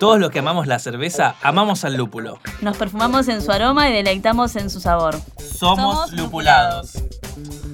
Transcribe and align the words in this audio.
Todos 0.00 0.18
los 0.18 0.30
que 0.30 0.38
amamos 0.38 0.66
la 0.66 0.78
cerveza, 0.78 1.34
amamos 1.42 1.84
al 1.84 1.94
lúpulo. 1.96 2.38
Nos 2.62 2.76
perfumamos 2.78 3.28
en 3.28 3.42
su 3.42 3.52
aroma 3.52 3.90
y 3.90 3.92
deleitamos 3.92 4.56
en 4.56 4.70
su 4.70 4.80
sabor. 4.80 5.20
Somos, 5.38 5.94
Somos 6.08 6.12
lupulados. 6.14 6.92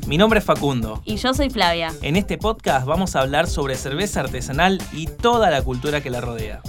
Mi 0.08 0.18
nombre 0.18 0.40
es 0.40 0.44
Facundo. 0.44 1.00
Y 1.04 1.18
yo 1.18 1.34
soy 1.34 1.50
Flavia. 1.50 1.92
En 2.02 2.16
este 2.16 2.36
podcast 2.36 2.84
vamos 2.84 3.14
a 3.14 3.20
hablar 3.20 3.46
sobre 3.46 3.76
cerveza 3.76 4.20
artesanal 4.20 4.82
y 4.92 5.06
toda 5.06 5.50
la 5.50 5.62
cultura 5.62 6.00
que 6.00 6.10
la 6.10 6.20
rodea. 6.20 6.62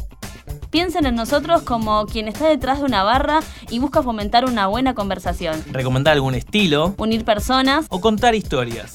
Piensen 0.70 1.08
en 1.08 1.16
nosotros 1.16 1.64
como 1.64 2.06
quien 2.06 2.28
está 2.28 2.48
detrás 2.48 2.78
de 2.78 2.86
una 2.86 3.02
barra 3.02 3.40
y 3.72 3.80
busca 3.80 4.04
fomentar 4.04 4.46
una 4.46 4.68
buena 4.68 4.94
conversación, 4.94 5.64
Recomendar 5.72 6.14
algún 6.14 6.36
estilo 6.36 6.94
unir 7.00 7.26
personas. 7.26 7.88
o 7.90 8.00
contar 8.00 8.36
historias. 8.36 8.94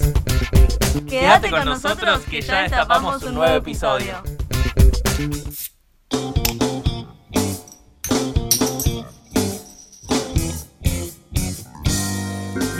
Quédate 1.08 1.50
con 1.50 1.64
nosotros 1.64 2.20
que 2.30 2.40
ya 2.40 2.62
destapamos 2.62 3.20
un 3.24 3.34
nuevo 3.34 3.56
episodio. 3.56 4.22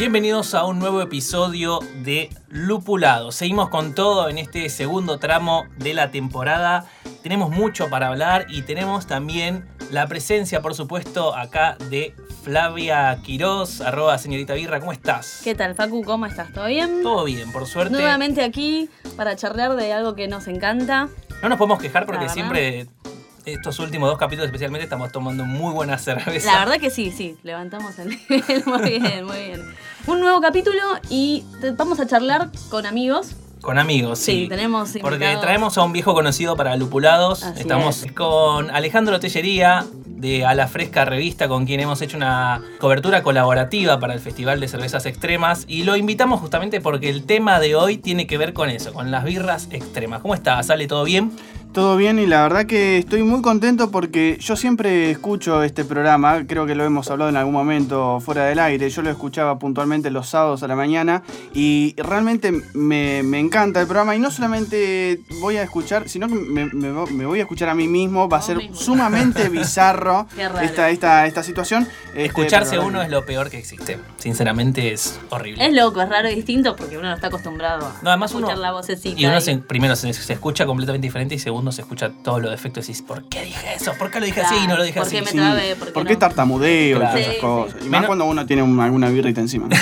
Bienvenidos 0.02 0.56
a 0.56 0.64
un 0.64 0.80
nuevo 0.80 1.00
episodio 1.00 1.78
de 2.02 2.28
Lupulado. 2.48 3.30
Seguimos 3.30 3.68
con 3.68 3.94
todo 3.94 4.28
en 4.28 4.36
este 4.36 4.68
segundo 4.68 5.20
tramo 5.20 5.66
de 5.76 5.94
la 5.94 6.10
temporada. 6.10 6.86
Tenemos 7.22 7.50
mucho 7.50 7.88
para 7.88 8.08
hablar 8.08 8.46
y 8.48 8.62
tenemos 8.62 9.06
también 9.06 9.64
la 9.92 10.08
presencia, 10.08 10.60
por 10.60 10.74
supuesto, 10.74 11.36
acá 11.36 11.76
de 11.88 12.16
Flavia 12.42 13.16
Quiroz, 13.22 13.80
arroba 13.80 14.18
señorita 14.18 14.54
Birra. 14.54 14.80
¿Cómo 14.80 14.90
estás? 14.90 15.40
¿Qué 15.44 15.54
tal, 15.54 15.76
Facu? 15.76 16.02
¿Cómo 16.02 16.26
estás? 16.26 16.52
¿Todo 16.52 16.66
bien? 16.66 17.04
Todo 17.04 17.22
bien, 17.22 17.52
por 17.52 17.66
suerte. 17.66 17.92
Nuevamente 17.92 18.42
aquí 18.42 18.90
para 19.16 19.36
charlar 19.36 19.76
de 19.76 19.92
algo 19.92 20.16
que 20.16 20.26
nos 20.26 20.48
encanta. 20.48 21.10
No 21.44 21.48
nos 21.48 21.58
podemos 21.58 21.80
quejar 21.80 22.06
porque 22.06 22.28
siempre, 22.28 22.88
estos 23.44 23.78
últimos 23.80 24.08
dos 24.08 24.18
capítulos 24.18 24.46
especialmente, 24.46 24.84
estamos 24.84 25.10
tomando 25.12 25.44
muy 25.44 25.72
buena 25.72 25.98
cerveza. 25.98 26.52
La 26.52 26.58
verdad 26.60 26.78
que 26.80 26.90
sí, 26.90 27.10
sí, 27.10 27.36
levantamos 27.42 27.98
el 27.98 28.10
nivel. 28.10 28.62
Muy 28.66 28.82
bien, 28.98 29.24
muy 29.24 29.36
bien. 29.38 29.62
Un 30.06 30.20
nuevo 30.20 30.40
capítulo 30.40 30.78
y 31.10 31.44
te- 31.60 31.72
vamos 31.72 32.00
a 32.00 32.06
charlar 32.06 32.50
con 32.70 32.86
amigos. 32.86 33.34
Con 33.60 33.78
amigos, 33.78 34.18
sí. 34.18 34.42
Sí, 34.42 34.48
tenemos 34.48 34.90
Porque 35.00 35.14
invitados. 35.16 35.40
traemos 35.42 35.78
a 35.78 35.82
un 35.84 35.92
viejo 35.92 36.14
conocido 36.14 36.56
para 36.56 36.74
lupulados. 36.76 37.44
Así 37.44 37.60
Estamos 37.60 38.02
es. 38.04 38.12
con 38.12 38.70
Alejandro 38.70 39.20
Tellería 39.20 39.84
de 40.04 40.44
A 40.44 40.54
la 40.54 40.66
Fresca 40.66 41.04
Revista, 41.04 41.46
con 41.48 41.64
quien 41.64 41.78
hemos 41.78 42.00
hecho 42.02 42.16
una 42.16 42.60
cobertura 42.80 43.22
colaborativa 43.22 44.00
para 44.00 44.14
el 44.14 44.20
Festival 44.20 44.58
de 44.58 44.66
Cervezas 44.66 45.06
Extremas. 45.06 45.64
Y 45.68 45.84
lo 45.84 45.94
invitamos 45.96 46.40
justamente 46.40 46.80
porque 46.80 47.08
el 47.08 47.24
tema 47.24 47.60
de 47.60 47.76
hoy 47.76 47.98
tiene 47.98 48.26
que 48.26 48.36
ver 48.36 48.52
con 48.52 48.68
eso, 48.68 48.92
con 48.92 49.12
las 49.12 49.22
birras 49.24 49.68
extremas. 49.70 50.22
¿Cómo 50.22 50.34
estás? 50.34 50.66
¿Sale 50.66 50.88
todo 50.88 51.04
bien? 51.04 51.30
Todo 51.72 51.96
bien 51.96 52.18
y 52.18 52.26
la 52.26 52.42
verdad 52.42 52.66
que 52.66 52.98
estoy 52.98 53.22
muy 53.22 53.40
contento 53.40 53.90
porque 53.90 54.36
yo 54.38 54.56
siempre 54.56 55.10
escucho 55.10 55.62
este 55.62 55.86
programa, 55.86 56.46
creo 56.46 56.66
que 56.66 56.74
lo 56.74 56.84
hemos 56.84 57.10
hablado 57.10 57.30
en 57.30 57.36
algún 57.38 57.54
momento 57.54 58.20
fuera 58.20 58.44
del 58.44 58.58
aire, 58.58 58.90
yo 58.90 59.00
lo 59.00 59.08
escuchaba 59.08 59.58
puntualmente 59.58 60.10
los 60.10 60.28
sábados 60.28 60.62
a 60.62 60.68
la 60.68 60.76
mañana 60.76 61.22
y 61.54 61.94
realmente 61.96 62.52
me, 62.74 63.22
me 63.22 63.38
encanta 63.38 63.80
el 63.80 63.86
programa 63.86 64.14
y 64.14 64.18
no 64.18 64.30
solamente 64.30 65.20
voy 65.40 65.56
a 65.56 65.62
escuchar, 65.62 66.10
sino 66.10 66.28
que 66.28 66.34
me, 66.34 66.66
me 66.66 66.92
vo- 66.92 67.08
me 67.08 67.24
voy 67.24 67.38
a 67.38 67.42
escuchar 67.44 67.70
a 67.70 67.74
mí 67.74 67.88
mismo, 67.88 68.28
va 68.28 68.36
a 68.36 68.42
ser 68.42 68.58
mismo. 68.58 68.76
sumamente 68.76 69.48
bizarro 69.48 70.26
esta, 70.60 70.90
esta, 70.90 71.26
esta 71.26 71.42
situación. 71.42 71.88
Este, 72.08 72.24
Escucharse 72.26 72.78
uno 72.78 73.00
es 73.00 73.08
lo 73.08 73.24
peor 73.24 73.48
que 73.48 73.56
existe. 73.56 73.98
Sinceramente 74.18 74.92
es 74.92 75.18
horrible. 75.30 75.66
Es 75.66 75.72
loco, 75.72 76.02
es 76.02 76.08
raro 76.10 76.28
y 76.28 76.34
distinto 76.34 76.76
porque 76.76 76.98
uno 76.98 77.08
no 77.08 77.14
está 77.14 77.28
acostumbrado 77.28 77.86
a 77.86 77.94
No, 78.02 78.10
además 78.10 78.30
escuchar 78.30 78.52
uno- 78.56 78.60
la 78.62 78.72
vocecita. 78.72 79.18
Y 79.18 79.24
uno 79.24 79.38
y- 79.38 79.40
se, 79.40 79.56
primero 79.56 79.96
se, 79.96 80.12
se 80.12 80.32
escucha 80.34 80.66
completamente 80.66 81.06
diferente 81.06 81.34
y 81.34 81.38
segundo 81.38 81.61
se 81.70 81.82
escucha 81.82 82.10
todos 82.24 82.42
los 82.42 82.50
defectos 82.50 82.86
y 82.86 82.88
dices, 82.88 83.06
¿por 83.06 83.24
qué 83.28 83.44
dije 83.44 83.74
eso? 83.76 83.92
¿Por 83.98 84.10
qué 84.10 84.18
lo 84.18 84.26
dije 84.26 84.40
así 84.40 84.56
y 84.64 84.66
no 84.66 84.76
lo 84.76 84.82
dije 84.82 84.98
¿por 84.98 85.06
así? 85.06 85.16
qué 85.16 85.22
me 85.22 85.30
Sí, 85.30 85.36
trabé? 85.36 85.76
¿Por 85.76 85.86
qué 85.88 85.92
¿Por 85.92 86.06
qué 86.06 86.12
no? 86.14 86.18
tartamudeo 86.18 86.98
Claro. 86.98 87.12
y 87.12 87.12
todas 87.12 87.14
Sí, 87.14 87.20
esas 87.22 87.34
sí. 87.34 87.40
cosas? 87.40 87.74
Y 87.76 87.84
más 87.84 87.90
Menos- 87.90 88.06
cuando 88.06 88.24
uno 88.24 88.46
tiene 88.46 88.62
un- 88.64 88.80
alguna 88.80 89.08
birrita 89.10 89.40
encima. 89.40 89.68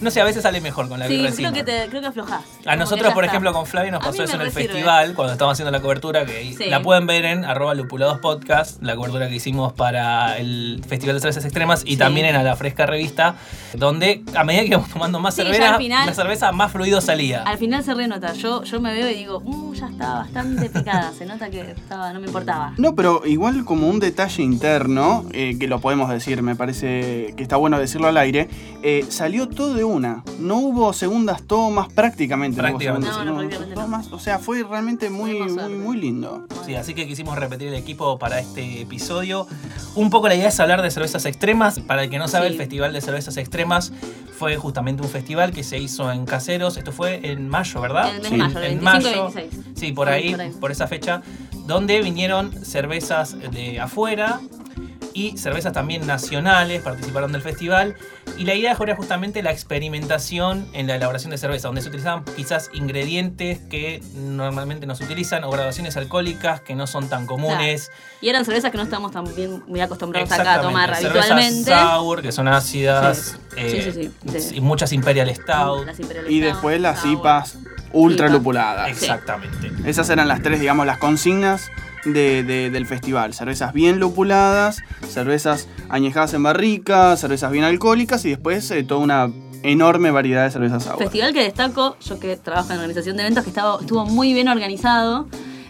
No 0.00 0.10
sé, 0.10 0.20
a 0.20 0.24
veces 0.24 0.42
sale 0.42 0.60
mejor 0.60 0.88
con 0.88 0.98
la 0.98 1.06
Sí, 1.06 1.12
birra 1.16 1.30
creo 1.32 1.48
encima. 1.48 1.52
que, 1.52 1.64
te, 1.64 1.88
creo 1.88 2.02
que 2.02 2.08
aflojás. 2.08 2.42
A 2.42 2.64
Como 2.64 2.76
nosotros, 2.76 3.14
por 3.14 3.24
está. 3.24 3.32
ejemplo, 3.32 3.52
con 3.54 3.64
Flavia 3.64 3.90
nos 3.90 4.04
pasó 4.04 4.22
eso 4.24 4.34
en 4.34 4.42
el 4.42 4.50
festival, 4.50 5.14
cuando 5.14 5.32
estábamos 5.32 5.54
haciendo 5.54 5.70
la 5.70 5.80
cobertura, 5.80 6.26
que 6.26 6.54
Sí. 6.58 6.66
la 6.68 6.82
pueden 6.82 7.06
ver 7.06 7.24
en 7.24 7.44
arroba 7.46 7.74
lupulados 7.74 8.18
podcast, 8.18 8.82
la 8.82 8.96
cobertura 8.96 9.28
que 9.28 9.36
hicimos 9.36 9.72
para 9.72 10.36
el 10.36 10.82
Festival 10.86 11.14
de 11.16 11.20
Cervezas 11.20 11.44
Extremas 11.46 11.84
y 11.86 11.92
Sí. 11.92 11.96
también 11.96 12.26
en 12.26 12.36
A 12.36 12.42
la 12.42 12.54
Fresca 12.54 12.84
Revista, 12.84 13.36
donde 13.72 14.22
a 14.36 14.44
medida 14.44 14.62
que 14.62 14.68
íbamos 14.68 14.90
tomando 14.90 15.20
más 15.20 15.34
Sí, 15.36 15.42
cerveza, 15.42 15.70
al 15.72 15.78
final- 15.78 16.06
la 16.06 16.14
cerveza 16.14 16.52
más 16.52 16.70
fluido 16.72 17.00
salía. 17.00 17.42
Al 17.42 17.56
final 17.56 17.82
se 17.82 17.94
renota. 17.94 18.34
Yo, 18.34 18.62
yo 18.64 18.80
me 18.80 18.92
veo 18.92 19.08
y 19.08 19.14
digo, 19.14 19.40
"Mm, 19.40 19.72
ya 19.74 19.88
estaba 19.88 20.14
bastante 20.20 20.68
picada. 20.74 21.12
Se 21.16 21.24
nota 21.26 21.48
que 21.50 21.60
estaba, 21.70 22.12
no 22.12 22.20
me 22.20 22.26
importaba. 22.26 22.74
No, 22.76 22.94
pero 22.94 23.22
igual 23.24 23.64
como 23.64 23.88
un 23.88 24.00
detalle 24.00 24.42
interno, 24.42 25.24
eh, 25.32 25.56
que 25.58 25.66
lo 25.68 25.80
podemos 25.80 26.10
decir, 26.10 26.42
me 26.42 26.56
parece 26.56 27.32
que 27.36 27.42
está 27.42 27.56
bueno 27.56 27.78
decirlo 27.78 28.08
al 28.08 28.16
aire, 28.16 28.48
eh, 28.82 29.04
salió 29.08 29.48
todo 29.48 29.74
de 29.74 29.84
una. 29.84 30.22
No 30.38 30.56
hubo 30.56 30.92
segundas 30.92 31.42
tomas, 31.42 31.92
prácticamente. 31.92 32.60
no 32.60 32.68
hubo 32.68 32.78
Prácticamente. 32.78 33.08
segundas, 33.08 33.26
No, 33.32 33.38
prácticamente 33.38 33.74
no. 33.76 33.82
tomas. 33.82 34.12
O 34.12 34.18
sea, 34.18 34.38
fue 34.38 34.62
realmente 34.62 35.08
muy, 35.10 35.34
muy, 35.40 35.74
muy 35.74 35.96
lindo. 35.96 36.46
Sí, 36.66 36.74
así 36.74 36.94
que 36.94 37.06
quisimos 37.06 37.38
repetir 37.38 37.68
el 37.68 37.74
equipo 37.74 38.18
para 38.18 38.40
este 38.40 38.82
episodio. 38.82 39.46
Un 39.94 40.10
poco 40.10 40.28
la 40.28 40.34
idea 40.34 40.48
es 40.48 40.58
hablar 40.60 40.82
de 40.82 40.90
cervezas 40.90 41.24
extremas. 41.26 41.78
Para 41.80 42.02
el 42.04 42.10
que 42.10 42.18
no 42.18 42.28
sabe, 42.28 42.46
Sí. 42.48 42.52
el 42.52 42.58
Festival 42.58 42.92
de 42.92 43.00
Cervezas 43.00 43.36
Extremas 43.36 43.92
fue 44.38 44.56
justamente 44.56 45.02
un 45.02 45.08
festival 45.08 45.52
que 45.52 45.62
se 45.62 45.78
hizo 45.78 46.10
en 46.10 46.24
Caseros. 46.26 46.76
Esto 46.76 46.90
fue 46.92 47.20
en 47.30 47.48
mayo, 47.48 47.80
¿verdad? 47.80 48.16
En 48.16 48.24
Sí. 48.24 48.34
mayo, 48.36 48.58
el 48.58 48.64
En 48.64 48.84
25 48.84 49.00
y 49.00 49.20
mayo. 49.20 49.30
26. 49.34 49.64
Sí, 49.76 49.92
por 49.92 50.08
Sí, 50.08 50.14
ahí, 50.14 50.30
por 50.32 50.40
ahí. 50.40 50.52
Por 50.64 50.72
esa 50.72 50.86
fecha, 50.86 51.20
donde 51.66 52.00
vinieron 52.00 52.50
cervezas 52.64 53.36
de 53.50 53.78
afuera 53.80 54.40
y 55.12 55.36
cervezas 55.36 55.74
también 55.74 56.06
nacionales, 56.06 56.80
participaron 56.80 57.32
del 57.32 57.42
festival. 57.42 57.96
Y 58.38 58.46
la 58.46 58.54
idea 58.54 58.74
era 58.80 58.96
justamente 58.96 59.42
la 59.42 59.52
experimentación 59.52 60.66
en 60.72 60.86
la 60.86 60.94
elaboración 60.96 61.30
de 61.32 61.36
cerveza, 61.38 61.68
donde 61.68 61.82
se 61.82 61.88
utilizaban 61.88 62.24
quizás 62.34 62.70
ingredientes 62.72 63.58
que 63.68 64.02
normalmente 64.16 64.86
no 64.86 64.94
se 64.96 65.04
utilizan 65.04 65.44
o 65.44 65.50
graduaciones 65.50 65.98
alcohólicas 65.98 66.62
que 66.62 66.74
no 66.74 66.86
son 66.86 67.10
tan 67.10 67.26
comunes. 67.26 67.90
Y 68.22 68.30
eran 68.30 68.46
cervezas 68.46 68.70
que 68.70 68.78
no 68.78 68.84
estamos 68.84 69.12
tan 69.12 69.26
bien, 69.36 69.62
muy 69.68 69.82
acostumbrados 69.82 70.32
acá 70.32 70.54
a 70.54 70.60
tomar 70.62 70.96
Cervezas 70.96 71.30
habitualmente. 71.30 71.70
sour, 71.72 72.22
que 72.22 72.32
son 72.32 72.48
ácidas, 72.48 73.36
Sí. 73.50 73.56
eh, 73.58 73.92
Sí, 73.92 73.92
sí, 73.92 74.40
sí. 74.40 74.54
y 74.56 74.60
muchas 74.62 74.92
Imperial 74.94 75.28
Stout. 75.34 75.86
Imperial 76.00 76.30
Y 76.32 76.38
Stout, 76.40 76.52
después 76.54 76.80
las 76.80 77.00
Sour. 77.02 77.12
IPAs 77.18 77.58
ultra 77.94 78.28
lupuladas. 78.28 78.88
Exactamente. 78.88 79.72
Esas 79.86 80.08
eran 80.10 80.28
las 80.28 80.42
tres, 80.42 80.60
digamos, 80.60 80.86
las 80.86 80.98
consignas 80.98 81.70
de- 82.04 82.42
de- 82.42 82.70
del 82.70 82.86
festival. 82.86 83.32
Cervezas 83.34 83.72
bien 83.72 83.98
lupuladas, 83.98 84.82
cervezas 85.08 85.68
añejadas 85.88 86.34
en 86.34 86.42
barrica, 86.42 87.16
cervezas 87.16 87.50
bien 87.50 87.64
alcohólicas 87.64 88.24
y 88.24 88.30
después 88.30 88.70
eh, 88.70 88.82
toda 88.84 89.00
una 89.00 89.30
enorme 89.62 90.10
variedad 90.10 90.44
de 90.44 90.50
cervezas 90.50 90.82
sour. 90.84 90.98
Festival 90.98 91.32
que 91.32 91.42
destaco, 91.44 91.96
yo 92.04 92.20
que 92.20 92.36
trabajo 92.36 92.70
en 92.72 92.78
organización 92.80 93.16
de 93.16 93.22
eventos, 93.22 93.44
que 93.44 93.50
estaba, 93.50 93.78
estuvo 93.80 94.04
muy 94.04 94.34
bien 94.34 94.48
organizado. 94.48 95.26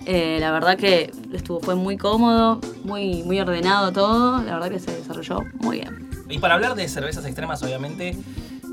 Eh, 0.07 0.37
la 0.41 0.51
verdad 0.51 0.77
que 0.77 1.13
estuvo, 1.33 1.61
fue 1.61 1.77
muy 1.77 1.97
cómodo, 1.97 2.61
muy, 2.85 3.23
muy 3.23 3.39
ordenado 3.41 3.93
todo. 3.93 4.43
La 4.43 4.55
verdad 4.55 4.71
que 4.71 4.81
se 4.81 4.91
desarrolló 4.95 5.39
muy 5.61 5.79
bien. 5.81 6.11
Y 6.29 6.39
para 6.41 6.55
hablar 6.55 6.75
de 6.75 6.89
cervezas 6.89 7.25
extremas, 7.27 7.63
obviamente, 7.63 8.17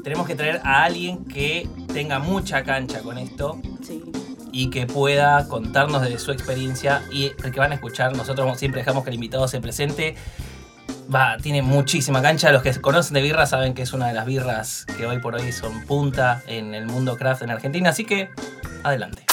tenemos 0.03 0.27
que 0.27 0.35
traer 0.35 0.61
a 0.63 0.83
alguien 0.83 1.25
que 1.25 1.67
tenga 1.93 2.19
mucha 2.19 2.63
cancha 2.63 3.01
con 3.01 3.17
esto 3.17 3.59
Sí. 3.81 4.03
y 4.51 4.69
que 4.69 4.85
pueda 4.87 5.47
contarnos 5.47 6.01
de 6.01 6.17
su 6.19 6.31
experiencia. 6.31 7.03
Y 7.11 7.31
el 7.43 7.51
que 7.51 7.59
van 7.59 7.71
a 7.71 7.75
escuchar, 7.75 8.15
nosotros 8.15 8.57
siempre 8.59 8.81
dejamos 8.81 9.03
que 9.03 9.09
el 9.09 9.15
invitado 9.15 9.47
se 9.47 9.59
presente. 9.61 10.15
Va, 11.13 11.37
tiene 11.41 11.61
muchísima 11.61 12.21
cancha. 12.21 12.51
Los 12.51 12.61
que 12.63 12.73
conocen 12.79 13.13
de 13.15 13.21
birra 13.21 13.45
saben 13.45 13.73
que 13.73 13.81
es 13.81 13.93
una 13.93 14.07
de 14.07 14.13
las 14.13 14.25
birras 14.25 14.85
que 14.97 15.05
hoy 15.05 15.19
por 15.19 15.35
hoy 15.35 15.51
son 15.51 15.85
punta 15.85 16.41
en 16.47 16.73
el 16.73 16.85
mundo 16.87 17.17
craft 17.17 17.41
en 17.43 17.51
Argentina. 17.51 17.89
Así 17.89 18.05
que, 18.05 18.29
adelante. 18.83 19.25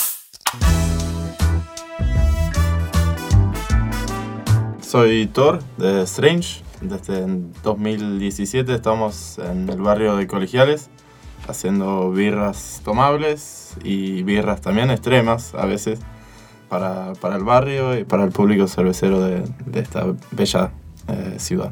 Soy 4.88 5.26
Thor 5.26 5.58
de 5.76 6.00
Strange. 6.04 6.62
Desde 6.80 7.22
el 7.22 7.52
2017 7.62 8.72
estamos 8.72 9.38
en 9.38 9.68
el 9.68 9.82
barrio 9.82 10.16
de 10.16 10.26
Colegiales 10.26 10.88
haciendo 11.46 12.10
birras 12.10 12.80
tomables 12.86 13.76
y 13.84 14.22
birras 14.22 14.62
también 14.62 14.90
extremas 14.90 15.54
a 15.54 15.66
veces 15.66 15.98
para, 16.70 17.12
para 17.20 17.36
el 17.36 17.44
barrio 17.44 17.98
y 17.98 18.04
para 18.04 18.24
el 18.24 18.30
público 18.30 18.66
cervecero 18.66 19.20
de, 19.20 19.42
de 19.66 19.80
esta 19.80 20.06
bella 20.30 20.70
eh, 21.08 21.34
ciudad. 21.36 21.70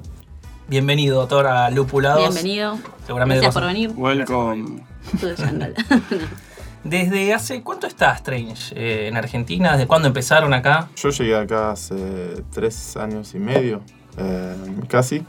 Bienvenido, 0.69 1.21
doctor, 1.21 1.47
a 1.47 1.71
Lupulados. 1.71 2.21
Bienvenido. 2.21 2.79
Seguramente 3.07 3.41
Gracias 3.41 3.55
vas 3.55 3.63
por 3.63 3.73
venir. 3.73 3.93
Welcome. 3.97 4.85
¿Desde 6.89 7.35
hace 7.35 7.63
cuánto 7.63 7.89
está 7.89 8.13
Strange 8.13 8.73
eh, 8.77 9.09
en 9.09 9.17
Argentina? 9.17 9.73
¿Desde 9.73 9.89
cuándo 9.89 10.07
empezaron 10.07 10.55
acá? 10.55 10.89
Yo 10.95 11.11
llegué 11.11 11.37
acá 11.37 11.73
hace 11.73 12.45
tres 12.53 12.97
años 12.97 13.35
y 13.35 13.41
medio, 13.41 13.83
eh, 14.17 14.55
casi, 14.87 15.25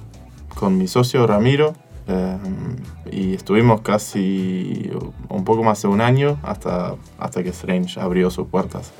con 0.54 0.78
mi 0.78 0.88
socio 0.88 1.26
Ramiro. 1.26 1.74
eh, 2.08 2.38
y 3.12 3.34
estuvimos 3.34 3.82
casi 3.82 4.92
un 5.30 5.44
poco 5.44 5.64
más 5.64 5.82
de 5.82 5.88
un 5.88 6.00
año 6.00 6.38
hasta, 6.44 6.96
hasta 7.18 7.42
que 7.42 7.50
Strange 7.50 8.00
abrió 8.00 8.30
sus 8.30 8.48
puertas. 8.48 8.92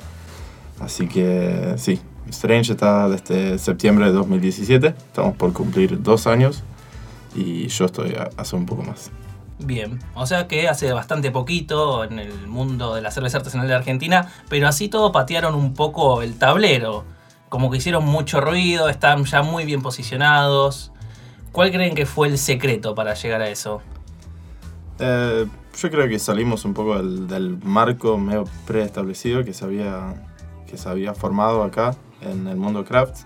Así 0.80 1.06
que 1.06 1.74
sí, 1.76 2.00
Strange 2.28 2.72
está 2.72 3.08
desde 3.08 3.58
septiembre 3.58 4.06
de 4.06 4.12
2017, 4.12 4.88
estamos 4.88 5.36
por 5.36 5.52
cumplir 5.52 6.02
dos 6.02 6.26
años 6.26 6.64
y 7.36 7.68
yo 7.68 7.84
estoy 7.84 8.16
hace 8.36 8.56
un 8.56 8.66
poco 8.66 8.82
más. 8.82 9.12
Bien, 9.60 9.98
o 10.14 10.24
sea 10.24 10.46
que 10.46 10.68
hace 10.68 10.92
bastante 10.92 11.32
poquito 11.32 12.04
en 12.04 12.20
el 12.20 12.46
mundo 12.46 12.94
de 12.94 13.02
la 13.02 13.10
cerveza 13.10 13.38
artesanal 13.38 13.66
de 13.66 13.74
Argentina, 13.74 14.30
pero 14.48 14.68
así 14.68 14.88
todo 14.88 15.10
patearon 15.10 15.54
un 15.56 15.74
poco 15.74 16.22
el 16.22 16.38
tablero. 16.38 17.04
Como 17.48 17.70
que 17.70 17.78
hicieron 17.78 18.04
mucho 18.04 18.40
ruido, 18.40 18.88
están 18.88 19.24
ya 19.24 19.42
muy 19.42 19.64
bien 19.64 19.82
posicionados. 19.82 20.92
¿Cuál 21.50 21.72
creen 21.72 21.94
que 21.96 22.06
fue 22.06 22.28
el 22.28 22.38
secreto 22.38 22.94
para 22.94 23.14
llegar 23.14 23.40
a 23.42 23.48
eso? 23.48 23.82
Eh, 25.00 25.46
yo 25.80 25.90
creo 25.90 26.08
que 26.08 26.18
salimos 26.18 26.64
un 26.64 26.74
poco 26.74 27.02
del, 27.02 27.58
marco 27.62 28.16
medio 28.18 28.44
preestablecido 28.66 29.44
que 29.44 29.54
se, 29.54 29.64
había, 29.64 30.14
que 30.68 30.76
se 30.76 30.88
había 30.88 31.14
formado 31.14 31.64
acá 31.64 31.96
en 32.20 32.46
el 32.46 32.56
mundo 32.56 32.84
craft. 32.84 33.22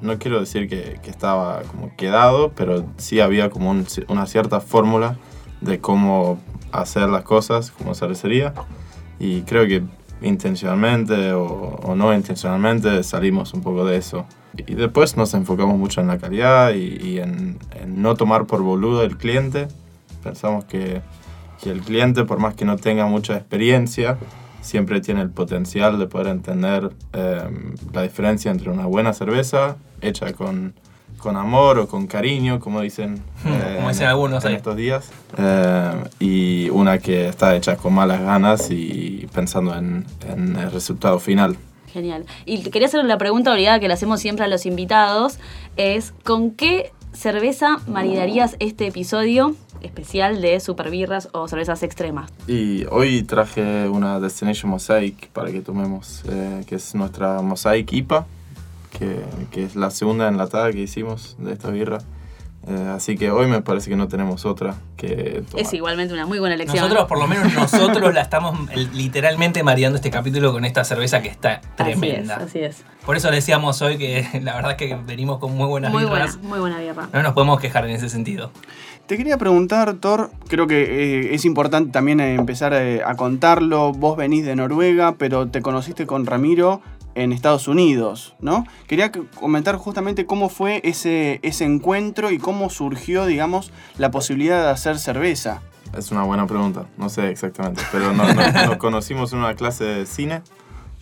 No 0.00 0.18
quiero 0.18 0.38
decir 0.38 0.68
que, 0.68 1.00
que 1.02 1.10
estaba 1.10 1.62
como 1.62 1.94
quedado, 1.96 2.52
pero 2.52 2.84
sí 2.98 3.20
había 3.20 3.50
como 3.50 3.70
un- 3.70 3.86
una 4.08 4.26
cierta 4.26 4.60
fórmula 4.60 5.16
de 5.62 5.80
cómo 5.80 6.38
hacer 6.72 7.08
las 7.08 7.24
cosas 7.24 7.70
como 7.70 7.94
cervecería. 7.94 8.54
Y 9.18 9.42
creo 9.42 9.66
que 9.66 9.82
intencionalmente 10.20 11.32
o, 11.32 11.94
no 11.96 12.14
intencionalmente 12.14 13.02
salimos 13.02 13.54
un 13.54 13.62
poco 13.62 13.84
de 13.84 13.96
eso. 13.96 14.26
Y 14.56 14.74
después 14.74 15.16
nos 15.16 15.32
enfocamos 15.34 15.78
mucho 15.78 16.00
en 16.00 16.08
la 16.08 16.18
calidad 16.18 16.74
y, 16.74 17.18
en 17.18 17.58
no 17.86 18.14
tomar 18.14 18.46
por 18.46 18.62
boludo 18.62 19.02
el 19.02 19.16
cliente. 19.16 19.68
Pensamos 20.22 20.64
que, 20.64 21.00
que 21.62 21.70
el 21.70 21.80
cliente, 21.80 22.24
por 22.24 22.38
más 22.38 22.54
que 22.54 22.64
no 22.64 22.76
tenga 22.76 23.06
mucha 23.06 23.34
experiencia, 23.36 24.18
siempre 24.62 25.00
tiene 25.00 25.20
el 25.20 25.30
potencial 25.30 25.98
de 25.98 26.06
poder 26.06 26.28
entender 26.28 26.92
eh, 27.12 27.50
la 27.92 28.02
diferencia 28.02 28.50
entre 28.50 28.70
una 28.70 28.86
buena 28.86 29.12
cerveza 29.12 29.76
hecha 30.00 30.32
con, 30.32 30.74
con 31.22 31.36
amor 31.36 31.78
o 31.78 31.86
con 31.88 32.06
cariño, 32.06 32.58
como 32.60 32.80
dicen, 32.80 33.22
eh, 33.46 33.74
Como 33.76 33.88
dicen 33.88 34.08
algunos 34.08 34.44
en 34.44 34.50
ahí. 34.50 34.56
estos 34.56 34.76
días, 34.76 35.10
eh, 35.38 36.04
y 36.18 36.68
una 36.70 36.98
que 36.98 37.28
está 37.28 37.54
hecha 37.56 37.76
con 37.76 37.94
malas 37.94 38.20
ganas 38.20 38.70
y 38.70 39.28
pensando 39.32 39.74
en, 39.76 40.04
en 40.28 40.56
el 40.56 40.70
resultado 40.72 41.18
final. 41.20 41.56
Genial. 41.92 42.24
Y 42.46 42.62
quería 42.70 42.88
hacer 42.88 43.04
la 43.04 43.18
pregunta 43.18 43.52
obligada 43.52 43.78
que 43.78 43.86
le 43.86 43.94
hacemos 43.94 44.20
siempre 44.20 44.44
a 44.44 44.48
los 44.48 44.66
invitados, 44.66 45.38
es 45.76 46.12
¿con 46.24 46.50
qué 46.50 46.90
cerveza 47.12 47.76
maridarías 47.86 48.56
este 48.58 48.86
episodio 48.86 49.54
especial 49.82 50.40
de 50.40 50.58
super 50.60 50.90
birras 50.90 51.28
o 51.32 51.46
cervezas 51.48 51.82
extremas? 51.82 52.32
Y 52.48 52.84
hoy 52.90 53.22
traje 53.24 53.88
una 53.88 54.20
Destination 54.20 54.70
Mosaic 54.70 55.28
para 55.28 55.52
que 55.52 55.60
tomemos, 55.60 56.22
eh, 56.30 56.62
que 56.66 56.76
es 56.76 56.94
nuestra 56.94 57.42
Mosaic 57.42 57.92
IPA, 57.92 58.26
que, 58.98 59.20
que 59.50 59.64
es 59.64 59.76
la 59.76 59.90
segunda 59.90 60.28
enlatada 60.28 60.70
que 60.72 60.80
hicimos 60.80 61.36
de 61.38 61.52
esta 61.52 61.70
birra. 61.70 61.98
Eh, 62.68 62.92
así 62.94 63.16
que 63.16 63.32
hoy 63.32 63.48
me 63.48 63.60
parece 63.60 63.90
que 63.90 63.96
no 63.96 64.06
tenemos 64.06 64.46
otra 64.46 64.76
que 64.96 65.42
tomar. 65.50 65.66
Es 65.66 65.72
igualmente 65.72 66.14
una 66.14 66.26
muy 66.26 66.38
buena 66.38 66.54
elección. 66.54 66.84
Nosotros, 66.84 67.08
por 67.08 67.18
lo 67.18 67.26
menos 67.26 67.52
nosotros 67.54 68.14
la 68.14 68.20
estamos 68.20 68.56
literalmente 68.94 69.64
mareando 69.64 69.96
este 69.96 70.12
capítulo 70.12 70.52
con 70.52 70.64
esta 70.64 70.84
cerveza 70.84 71.22
que 71.22 71.28
está 71.28 71.60
tremenda. 71.76 72.36
Así 72.36 72.60
es, 72.60 72.76
así 72.76 72.84
Por 73.04 73.16
eso 73.16 73.32
decíamos 73.32 73.82
hoy 73.82 73.98
que 73.98 74.28
la 74.42 74.54
verdad 74.54 74.72
es 74.72 74.76
que 74.76 74.94
venimos 74.94 75.38
con 75.38 75.56
muy 75.56 75.66
buenas 75.66 75.90
Muy 75.90 76.04
buena, 76.04 76.32
muy 76.42 76.60
buena 76.60 76.78
birra. 76.78 77.08
No 77.12 77.22
nos 77.22 77.32
podemos 77.32 77.58
quejar 77.58 77.84
en 77.84 77.96
ese 77.96 78.08
sentido. 78.08 78.52
Te 79.06 79.16
quería 79.16 79.36
preguntar, 79.36 79.94
Thor, 79.94 80.30
creo 80.46 80.68
que 80.68 80.82
eh, 80.82 81.34
es 81.34 81.44
importante 81.44 81.90
también 81.90 82.20
eh, 82.20 82.34
empezar 82.34 82.72
eh, 82.74 83.02
a 83.04 83.16
contarlo. 83.16 83.92
Vos 83.92 84.16
venís 84.16 84.44
de 84.44 84.54
Noruega, 84.54 85.16
pero 85.18 85.48
te 85.48 85.62
conociste 85.62 86.06
con 86.06 86.26
Ramiro 86.26 86.80
en 87.14 87.32
Estados 87.32 87.68
Unidos, 87.68 88.34
¿no? 88.40 88.64
Quería 88.86 89.12
que- 89.12 89.24
comentar 89.34 89.76
justamente 89.76 90.26
cómo 90.26 90.48
fue 90.48 90.80
ese, 90.84 91.40
ese 91.42 91.64
encuentro 91.64 92.30
y 92.30 92.38
cómo 92.38 92.70
surgió, 92.70 93.26
digamos, 93.26 93.70
la 93.98 94.10
posibilidad 94.10 94.62
de 94.64 94.70
hacer 94.70 94.98
cerveza. 94.98 95.60
Es 95.96 96.10
una 96.10 96.22
buena 96.24 96.46
pregunta, 96.46 96.86
no 96.96 97.08
sé 97.08 97.28
exactamente, 97.30 97.82
pero 97.92 98.12
no- 98.12 98.32
no- 98.32 98.32
nos 98.66 98.76
conocimos 98.78 99.32
en 99.32 99.40
una 99.40 99.54
clase 99.54 99.84
de 99.84 100.06
cine 100.06 100.42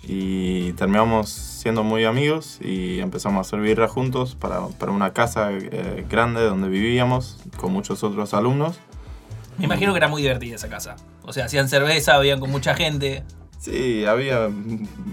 y 0.02 0.72
terminamos 0.72 1.28
siendo 1.28 1.84
muy 1.84 2.04
amigos 2.04 2.58
y 2.62 3.00
empezamos 3.00 3.38
a 3.38 3.40
hacer 3.42 3.60
birra 3.60 3.86
juntos 3.86 4.34
para, 4.34 4.66
para 4.66 4.92
una 4.92 5.12
casa 5.12 5.50
eh, 5.52 6.04
grande 6.08 6.42
donde 6.42 6.68
vivíamos 6.68 7.38
con 7.56 7.72
muchos 7.72 8.02
otros 8.02 8.32
alumnos. 8.34 8.78
Me 9.58 9.66
imagino 9.66 9.92
que 9.92 9.98
era 9.98 10.08
muy 10.08 10.22
divertida 10.22 10.56
esa 10.56 10.68
casa. 10.70 10.96
O 11.22 11.32
sea, 11.34 11.44
hacían 11.44 11.68
cerveza, 11.68 12.14
habían 12.14 12.40
con 12.40 12.50
mucha 12.50 12.74
gente. 12.74 13.24
Sí, 13.60 14.06
había, 14.06 14.48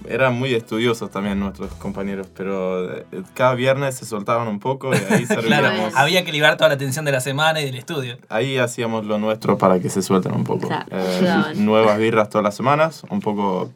eran 0.07 0.33
muy 0.35 0.53
estudiosos 0.53 1.11
también 1.11 1.37
nuestros 1.37 1.69
compañeros, 1.73 2.27
pero 2.33 2.97
eh, 2.97 3.05
cada 3.33 3.55
viernes 3.55 3.95
se 3.95 4.05
soltaban 4.05 4.47
un 4.47 4.59
poco 4.59 4.93
y 4.93 4.97
ahí 5.13 5.25
Claro, 5.27 5.41
servíamos. 5.67 5.95
había 5.95 6.23
que 6.23 6.31
liberar 6.31 6.55
toda 6.55 6.69
la 6.69 6.75
atención 6.75 7.03
de 7.03 7.11
la 7.11 7.19
semana 7.19 7.59
y 7.59 7.65
del 7.65 7.75
estudio. 7.75 8.17
Ahí 8.29 8.57
hacíamos 8.57 9.05
lo 9.05 9.17
nuestro 9.19 9.57
para 9.57 9.81
que 9.81 9.89
se 9.89 10.01
suelten 10.01 10.33
un 10.33 10.45
poco. 10.45 10.67
Claro, 10.69 10.85
Eh, 10.91 11.55
nuevas 11.55 11.97
birras 11.97 12.29
todas 12.29 12.43
las 12.43 12.55
semanas, 12.55 13.03
un 13.09 13.19
poco 13.19 13.69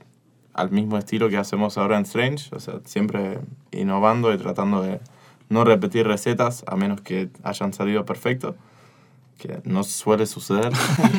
al 0.53 0.71
mismo 0.71 0.97
estilo 0.97 1.27
que 1.29 1.35
hacemos 1.37 1.77
ahora 1.77 1.97
en 1.97 2.03
Strange, 2.03 2.55
o 2.55 2.59
sea, 2.61 2.75
siempre 2.85 3.39
innovando 3.71 4.33
y 4.33 4.37
tratando 4.37 4.81
de 4.83 5.01
no 5.49 5.65
repetir 5.65 6.07
recetas 6.07 6.63
a 6.65 6.77
menos 6.77 7.01
que 7.01 7.29
hayan 7.43 7.73
salido 7.73 8.05
perfecto, 8.05 8.55
que 9.41 9.59
no 9.65 9.83
suele 9.83 10.27
suceder, 10.27 10.71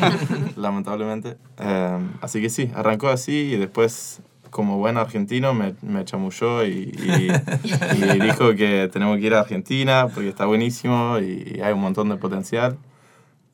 lamentablemente. 0.57 1.37
Eh, 1.59 1.99
así 2.21 2.41
que 2.41 2.49
sí, 2.51 2.71
arrancó 2.75 3.09
así 3.09 3.33
y 3.53 3.57
después, 3.57 4.21
como 4.51 4.79
buen 4.79 4.97
argentino, 4.97 5.55
me, 5.55 5.75
me 5.83 6.05
chamulló 6.05 6.65
y, 6.65 6.93
y- 6.97 7.31
y 7.99 8.21
dijo 8.21 8.55
que 8.55 8.89
tenemos 8.93 9.19
que 9.19 9.27
ir 9.27 9.35
a 9.35 9.41
Argentina 9.41 10.09
porque 10.13 10.29
está 10.29 10.47
buenísimo 10.47 11.19
y 11.19 11.61
hay 11.61 11.73
un 11.73 11.81
montón 11.81 12.09
de 12.09 12.17
potencial. 12.17 12.79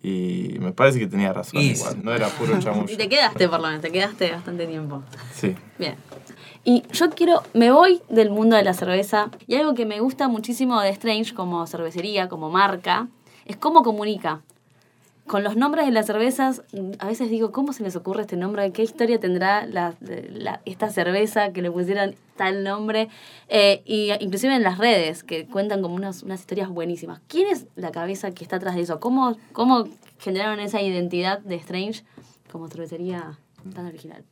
Y 0.00 0.56
me 0.60 0.70
parece 0.72 1.00
que 1.00 1.08
tenía 1.08 1.32
razón 1.32 1.60
Y- 1.60 1.70
igual, 1.70 2.04
no 2.04 2.12
era 2.12 2.28
puro 2.28 2.58
chamullo. 2.60 2.92
Y 2.92 2.96
te 2.96 3.08
quedaste 3.08 3.48
por 3.48 3.60
lo 3.60 3.66
menos, 3.68 3.82
te 3.82 3.90
quedaste 3.90 4.30
bastante 4.30 4.66
tiempo. 4.66 5.02
Sí. 5.34 5.56
Bien. 5.78 5.96
Y 6.64 6.82
yo 6.92 7.08
quiero, 7.10 7.42
me 7.54 7.70
voy 7.72 8.00
del 8.10 8.30
mundo 8.30 8.54
de 8.56 8.62
la 8.62 8.74
cerveza 8.74 9.30
y 9.46 9.54
algo 9.56 9.74
que 9.74 9.86
me 9.86 10.00
gusta 10.00 10.28
muchísimo 10.28 10.80
de 10.82 10.90
Strange 10.90 11.32
como 11.34 11.66
cervecería, 11.66 12.28
como 12.28 12.50
marca, 12.50 13.08
es 13.46 13.56
cómo 13.56 13.82
comunica. 13.82 14.42
Con 15.28 15.44
los 15.44 15.56
nombres 15.56 15.86
de 15.86 15.92
las 15.92 16.06
cervezas, 16.06 16.62
a 16.98 17.06
veces 17.06 17.30
digo, 17.30 17.52
¿cómo 17.52 17.72
se 17.72 17.82
les 17.82 17.94
ocurre 17.96 18.22
este 18.22 18.36
nombre? 18.36 18.72
¿Qué 18.72 18.82
historia 18.82 19.20
tendrá 19.20 19.66
la, 19.66 19.94
la- 20.32 20.60
esta 20.64 20.88
cerveza 20.90 21.52
que 21.52 21.62
le 21.62 21.70
pusieran 21.70 22.14
tal 22.36 22.64
nombre? 22.64 23.08
Eh, 23.48 23.82
y 23.84 24.10
inclusive 24.20 24.54
en 24.56 24.62
las 24.62 24.78
redes, 24.78 25.22
que 25.22 25.46
cuentan 25.46 25.82
como 25.82 25.94
unas, 25.94 26.22
unas 26.22 26.40
historias 26.40 26.68
buenísimas. 26.70 27.20
¿Quién 27.28 27.46
es 27.48 27.66
la 27.76 27.92
cabeza 27.92 28.30
que 28.32 28.42
está 28.42 28.56
atrás 28.56 28.74
de 28.74 28.80
eso? 28.82 29.00
¿Cómo, 29.00 29.36
¿Cómo 29.52 29.84
generaron 30.18 30.60
esa 30.60 30.80
identidad 30.80 31.40
de 31.40 31.56
Strange 31.56 32.04
como 32.50 32.68
cervecería 32.68 33.38
tan 33.74 33.86
original? 33.86 34.24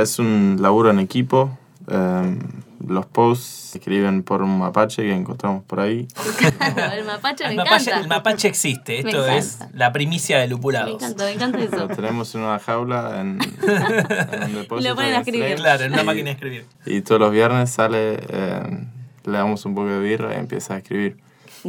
Es 0.00 0.18
un 0.18 0.56
laburo 0.60 0.90
en 0.90 0.98
equipo. 0.98 1.50
Eh, 1.88 2.38
los 2.86 3.06
posts 3.06 3.44
se 3.72 3.78
escriben 3.78 4.22
por 4.22 4.42
un 4.42 4.58
mapache 4.58 5.02
que 5.02 5.14
encontramos 5.14 5.62
por 5.64 5.80
ahí. 5.80 6.06
el 6.94 7.04
mapache 7.04 7.44
me 7.44 7.50
El 7.50 7.56
mapache, 7.56 7.90
encanta. 7.90 8.00
el 8.00 8.08
mapache 8.08 8.48
existe, 8.48 9.02
Me 9.02 9.10
esto 9.10 9.26
es 9.26 9.58
la 9.72 9.92
primicia 9.92 10.38
de 10.38 10.44
Me 10.46 10.50
lupulados. 10.50 10.94
encanta, 11.02 11.24
me 11.24 11.32
encanta 11.32 11.58
eso. 11.60 11.76
Lo 11.76 11.88
tenemos 11.88 12.34
en 12.34 12.40
una 12.42 12.58
jaula 12.58 13.20
en, 13.20 13.38
en 13.62 14.42
un 14.44 14.54
depósito. 14.54 14.88
Lo 14.90 14.94
ponen 14.96 15.14
a 15.14 15.18
escribir. 15.18 15.54
Claro, 15.56 15.84
en 15.84 15.92
una 15.92 16.02
Y- 16.02 16.06
máquina 16.06 16.24
de 16.26 16.32
escribir. 16.32 16.66
Y 16.86 17.00
todos 17.02 17.20
los 17.20 17.30
viernes 17.32 17.70
sale, 17.70 18.18
eh, 18.28 18.86
le 19.24 19.32
damos 19.32 19.64
un 19.64 19.74
poco 19.74 19.88
de 19.88 20.00
birra 20.00 20.34
y 20.34 20.38
empieza 20.38 20.74
a 20.74 20.78
escribir. 20.78 21.18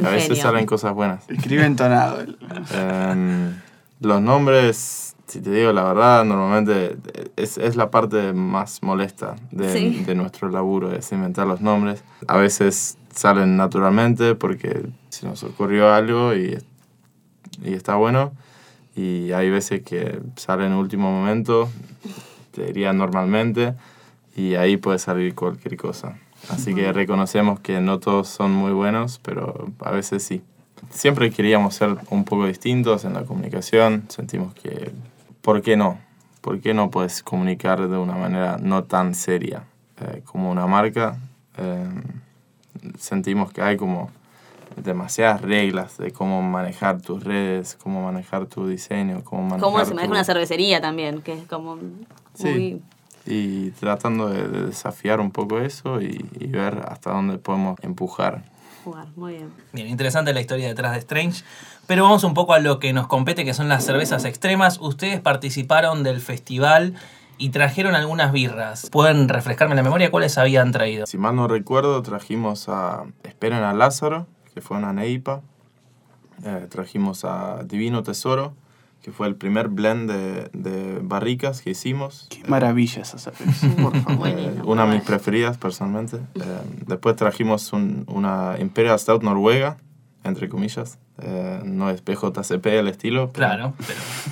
A 0.04 0.08
veces 0.10 0.38
salen 0.40 0.66
cosas 0.66 0.92
buenas. 0.92 1.22
Escribe 1.30 1.64
entonado. 1.64 2.20
Em, 2.72 3.54
los 4.00 4.20
nombres, 4.20 5.13
si 5.26 5.40
te 5.40 5.50
digo 5.50 5.72
la 5.72 5.84
verdad, 5.84 6.24
normalmente 6.24 6.96
es, 7.36 7.58
es 7.58 7.76
la 7.76 7.90
parte 7.90 8.32
más 8.32 8.82
molesta 8.82 9.36
de, 9.50 9.72
Sí. 9.72 10.04
de 10.04 10.14
nuestro 10.14 10.48
laburo, 10.50 10.92
es 10.92 11.10
inventar 11.12 11.46
los 11.46 11.60
nombres. 11.60 12.04
A 12.28 12.36
veces 12.36 12.98
salen 13.14 13.56
naturalmente 13.56 14.34
porque 14.34 14.86
se 15.08 15.26
nos 15.26 15.42
ocurrió 15.44 15.92
algo 15.92 16.34
y, 16.34 16.58
y 17.64 17.72
está 17.72 17.94
bueno. 17.96 18.32
Y 18.96 19.32
hay 19.32 19.50
veces 19.50 19.82
que 19.82 20.20
sale 20.36 20.66
en 20.66 20.72
último 20.72 21.10
momento, 21.10 21.68
te 22.52 22.66
diría 22.66 22.92
normalmente, 22.92 23.74
y 24.36 24.54
ahí 24.54 24.76
puede 24.76 24.98
salir 25.00 25.34
cualquier 25.34 25.76
cosa. 25.76 26.16
Así 26.48 26.74
que 26.74 26.92
reconocemos 26.92 27.58
que 27.60 27.80
no 27.80 27.98
todos 27.98 28.28
son 28.28 28.52
muy 28.52 28.72
buenos, 28.72 29.18
pero 29.22 29.68
a 29.80 29.90
veces 29.90 30.22
sí. 30.22 30.42
Siempre 30.90 31.30
queríamos 31.30 31.74
ser 31.74 31.96
un 32.10 32.24
poco 32.24 32.46
distintos 32.46 33.04
en 33.04 33.14
la 33.14 33.24
comunicación, 33.24 34.04
sentimos 34.08 34.54
que, 34.54 34.92
¿por 35.44 35.60
qué 35.62 35.76
no? 35.76 35.98
¿Por 36.40 36.60
qué 36.60 36.74
no 36.74 36.90
puedes 36.90 37.22
comunicar 37.22 37.86
de 37.88 37.96
una 37.98 38.14
manera 38.16 38.56
no 38.60 38.84
tan 38.84 39.14
seria 39.14 39.64
eh, 40.00 40.22
como 40.24 40.50
una 40.50 40.66
marca? 40.66 41.18
Eh, 41.58 41.86
sentimos 42.98 43.52
que 43.52 43.62
hay 43.62 43.76
como 43.76 44.10
demasiadas 44.76 45.40
reglas 45.42 45.98
de 45.98 46.10
cómo 46.10 46.42
manejar 46.42 47.00
tus 47.00 47.22
redes, 47.22 47.76
cómo 47.80 48.02
manejar 48.04 48.46
tu 48.46 48.66
diseño, 48.66 49.22
cómo 49.22 49.42
manejar 49.42 49.60
Cómo 49.60 49.78
se 49.84 49.90
maneja 49.94 50.06
tu- 50.08 50.12
una 50.12 50.24
cervecería 50.24 50.80
también, 50.80 51.22
que 51.22 51.34
es 51.34 51.46
como 51.46 51.78
Sí. 52.34 52.48
muy... 52.48 52.82
y 53.26 53.70
tratando 53.72 54.28
de, 54.28 54.48
de 54.48 54.66
desafiar 54.66 55.20
un 55.20 55.30
poco 55.30 55.60
eso 55.60 56.00
y, 56.02 56.28
y 56.40 56.46
ver 56.48 56.84
hasta 56.88 57.12
dónde 57.12 57.38
podemos 57.38 57.78
empujar. 57.82 58.42
Jugar, 58.84 59.06
muy 59.16 59.34
bien. 59.34 59.50
Bien, 59.72 59.88
interesante 59.88 60.34
la 60.34 60.40
historia 60.40 60.68
detrás 60.68 60.92
de 60.92 60.98
Strange. 60.98 61.42
Pero 61.86 62.04
vamos 62.04 62.22
un 62.22 62.34
poco 62.34 62.52
a 62.52 62.58
lo 62.58 62.78
que 62.78 62.92
nos 62.92 63.06
compete, 63.06 63.44
que 63.44 63.54
son 63.54 63.68
las 63.68 63.84
cervezas 63.84 64.24
extremas. 64.24 64.78
Ustedes 64.80 65.20
participaron 65.20 66.02
del 66.02 66.20
festival 66.20 66.94
y 67.38 67.50
trajeron 67.50 67.94
algunas 67.94 68.32
birras. 68.32 68.90
¿Pueden 68.90 69.28
refrescarme 69.28 69.74
la 69.74 69.82
memoria 69.82 70.10
cuáles 70.10 70.36
habían 70.38 70.70
traído? 70.70 71.06
Si 71.06 71.18
mal 71.18 71.34
no 71.34 71.48
recuerdo, 71.48 72.02
trajimos 72.02 72.68
a 72.68 73.04
Esperen 73.22 73.62
a 73.62 73.72
Lázaro, 73.72 74.26
que 74.54 74.60
fue 74.60 74.76
una 74.76 74.92
neipa. 74.92 75.40
Eh, 76.44 76.66
trajimos 76.68 77.24
a 77.24 77.62
Divino 77.64 78.02
Tesoro, 78.02 78.54
que 79.04 79.12
fue 79.12 79.26
el 79.28 79.36
primer 79.36 79.68
blend 79.68 80.10
de, 80.10 80.48
de 80.54 80.98
barricas 81.02 81.60
que 81.60 81.68
hicimos. 81.70 82.26
Qué 82.30 82.42
maravilla 82.48 83.02
esa 83.02 83.18
cerveza, 83.18 83.68
por 83.82 83.94
favor. 84.00 84.28
Eh, 84.28 84.62
una 84.64 84.86
de 84.86 84.94
mis 84.94 85.02
preferidas 85.04 85.58
personalmente. 85.58 86.16
Eh, 86.36 86.42
después 86.86 87.14
trajimos 87.14 87.70
un- 87.74 88.04
una 88.08 88.56
Imperial 88.58 88.98
Stout 88.98 89.22
noruega, 89.22 89.76
entre 90.24 90.48
comillas. 90.48 90.98
Eh, 91.20 91.60
no 91.64 91.90
es 91.90 92.02
BJCP 92.02 92.66
el 92.78 92.88
estilo, 92.88 93.30
pero 93.30 93.46
Claro, 93.46 93.74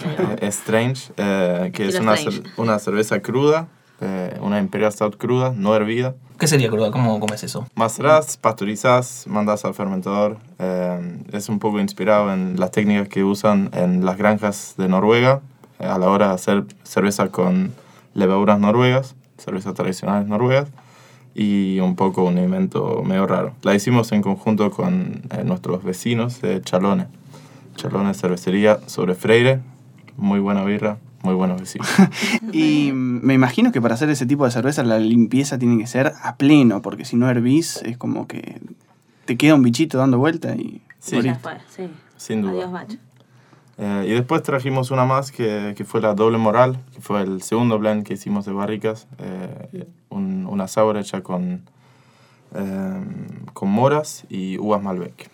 pero 0.03 0.31
eh, 0.33 0.37
es 0.41 0.57
Strange, 0.59 1.13
eh, 1.19 1.71
que 1.75 1.89
es 1.89 2.01
una, 2.01 2.15
Strange. 2.15 2.43
cer- 2.43 2.51
una 2.57 2.79
cerveza 2.79 3.21
cruda, 3.21 3.69
eh, 4.01 4.39
una 4.41 4.59
Imperial 4.59 4.91
Stout 4.91 5.19
cruda, 5.19 5.53
no 5.55 5.77
hervida. 5.77 6.15
¿Qué 6.43 6.49
sería 6.49 6.69
cruda? 6.69 6.91
¿Cómo 6.91 7.21
comes 7.21 7.45
eso? 7.45 7.69
Macerás, 7.77 8.37
pasteurizás, 8.37 9.29
mandas 9.29 9.65
al 9.65 9.75
fermentador. 9.75 10.39
eh, 10.59 11.21
es 11.31 11.49
un 11.49 11.61
poco 11.61 11.79
inspirado 11.79 12.33
en 12.35 12.59
las 12.59 12.73
técnicas 12.73 13.07
que 13.07 13.23
usan 13.23 13.71
en 13.73 14.05
las 14.05 14.19
granjas 14.19 14.75
de 14.77 14.89
Noruega 14.89 15.41
eh, 15.79 15.87
a 15.87 15.99
la 15.99 16.11
hora 16.11 16.27
de 16.27 16.35
hacer 16.35 16.65
cerveza 16.83 17.29
con 17.29 17.73
levaduras 18.15 18.59
noruegas, 18.59 19.15
cervezas 19.39 19.75
tradicionales 19.75 20.27
noruegas, 20.27 20.67
y 21.33 21.79
un 21.79 21.95
poco 21.95 22.25
un 22.25 22.37
invento 22.39 23.05
medio 23.05 23.29
raro. 23.29 23.53
La 23.63 23.77
hicimos 23.77 24.11
en 24.11 24.23
conjunto 24.23 24.73
con 24.73 25.23
eh, 25.31 25.45
nuestros 25.45 25.85
vecinos 25.85 26.43
de 26.43 26.61
Chalone. 26.61 27.07
Chalone 27.77 28.15
Cervecería 28.15 28.81
sobre 28.87 29.15
Freire, 29.15 29.61
muy 30.17 30.41
buena 30.41 30.65
birra, 30.65 30.99
muy 31.23 31.35
buenos 31.35 31.61
vecinos. 31.61 31.89
Y 32.53 32.91
me 32.93 33.35
imagino 33.35 33.73
que 33.73 33.81
para 33.81 33.95
hacer 33.95 34.11
ese 34.11 34.27
tipo 34.27 34.45
de 34.45 34.51
cerveza 34.51 34.83
la 34.83 34.99
limpieza 34.99 35.59
tiene 35.59 35.79
que 35.79 35.87
ser 35.87 36.13
a 36.23 36.37
pleno, 36.37 36.83
porque 36.83 37.05
si 37.05 37.17
no 37.17 37.29
hervís 37.31 37.77
es 37.85 37.97
como 37.97 38.27
que 38.27 38.61
te 39.25 39.37
queda 39.37 39.55
un 39.55 39.63
bichito 39.63 39.99
dando 39.99 40.19
vuelta 40.19 40.55
y... 40.57 40.83
Sí. 40.99 41.17
morís. 41.17 41.33
Ya 41.33 41.39
fue, 41.39 41.53
sí. 41.69 41.89
Sin 42.17 42.43
duda. 42.43 42.53
Adiós, 42.53 42.71
macho. 42.71 42.97
Eh, 43.79 44.05
y 44.09 44.13
después 44.13 44.43
trajimos 44.43 44.91
una 44.91 45.05
más 45.05 45.33
que, 45.33 45.75
que 45.77 45.85
fue 45.85 46.01
la 46.01 46.15
Doble 46.15 46.39
Moral, 46.39 46.79
que 46.95 47.01
fue 47.01 47.23
el 47.23 47.43
segundo 47.43 47.79
blend 47.79 48.05
que 48.05 48.15
hicimos 48.15 48.45
de 48.45 48.53
barricas. 48.53 49.07
eh, 49.19 49.87
un- 50.11 50.47
una 50.47 50.69
sour 50.69 50.97
hecha 50.99 51.23
con, 51.23 51.63
eh, 52.55 53.05
con 53.55 53.71
moras 53.71 54.25
y 54.29 54.59
uvas 54.59 54.83
Malbec. 54.83 55.31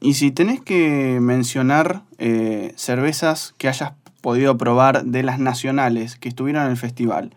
Y 0.00 0.14
si 0.14 0.32
tenés 0.32 0.60
que 0.60 1.18
mencionar 1.20 2.02
eh, 2.18 2.72
cervezas 2.76 3.54
que 3.58 3.68
hayas 3.68 3.92
podido 4.22 4.56
probar 4.56 5.04
de 5.04 5.22
las 5.22 5.38
nacionales 5.38 6.16
que 6.16 6.30
estuvieron 6.30 6.64
en 6.64 6.70
el 6.70 6.76
festival, 6.78 7.34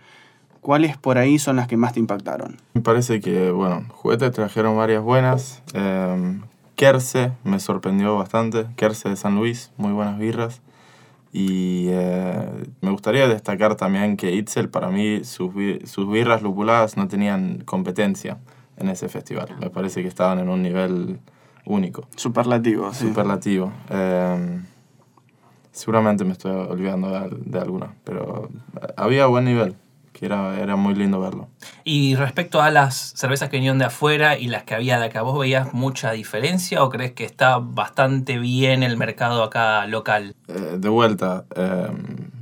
¿cuáles 0.62 0.96
por 0.98 1.18
ahí 1.18 1.38
son 1.40 1.58
las 1.58 1.68
que 1.68 1.76
más 1.76 1.92
te 1.94 2.00
impactaron? 2.00 2.58
Me 2.74 2.82
parece 2.82 3.20
que, 3.20 3.52
bueno, 3.52 3.84
juguetes 3.90 4.32
trajeron 4.32 4.78
varias 4.78 5.04
buenas. 5.04 5.62
Eh, 5.74 6.40
Kerse 6.76 7.32
me 7.44 7.60
sorprendió 7.60 8.16
bastante. 8.18 8.68
Kerse 8.78 9.10
de 9.10 9.16
San 9.18 9.36
Luis, 9.36 9.72
muy 9.78 9.92
buenas 9.92 10.18
birras. 10.18 10.62
Y 11.34 11.88
eh, 11.90 12.48
me 12.82 12.92
gustaría 12.92 13.28
destacar 13.28 13.76
también 13.76 14.16
que 14.16 14.32
Itzel, 14.32 14.70
para 14.70 14.90
mí, 14.90 15.24
sus, 15.26 15.52
sus 15.84 16.10
birras 16.10 16.42
lupuladas 16.42 16.96
no 16.96 17.10
tenían 17.10 17.62
competencia 17.66 18.38
en 18.78 18.88
ese 18.90 19.10
festival. 19.10 19.50
Me 19.60 19.70
parece 19.70 20.02
que 20.02 20.08
estaban 20.08 20.40
en 20.40 20.48
un 20.48 20.62
nivel 20.62 21.20
único, 21.66 22.08
Superlativo, 22.16 22.94
sí. 22.94 23.08
superlativo. 23.08 23.72
Eh, 23.90 24.60
seguramente 25.76 26.24
me 26.26 26.32
estoy 26.32 26.52
olvidando 26.52 27.10
de, 27.10 27.30
de 27.46 27.60
alguna, 27.60 27.94
pero 28.04 28.50
había 28.98 29.26
buen 29.28 29.46
nivel, 29.46 29.76
que 30.14 30.26
era, 30.26 30.58
era 30.60 30.76
muy 30.78 30.96
lindo 30.96 31.20
verlo. 31.20 31.50
Y 31.84 32.16
respecto 32.16 32.62
a 32.62 32.72
las 32.72 32.96
cervezas 33.16 33.50
que 33.50 33.58
vinieron 33.58 33.78
de 33.78 33.86
afuera 33.86 34.38
y 34.38 34.48
las 34.48 34.64
que 34.64 34.74
había 34.74 34.98
de 35.00 35.06
acá, 35.08 35.22
¿vos 35.22 35.38
veías 35.38 35.74
mucha 35.74 36.12
diferencia 36.14 36.82
o 36.84 36.90
crees 36.90 37.12
que 37.12 37.26
está 37.26 37.58
bastante 37.60 38.40
bien 38.40 38.82
el 38.84 38.96
mercado 38.98 39.44
acá 39.44 39.86
local? 39.88 40.34
Eh, 40.48 40.78
de 40.80 40.90
vuelta, 40.90 41.44
eh, 41.56 41.88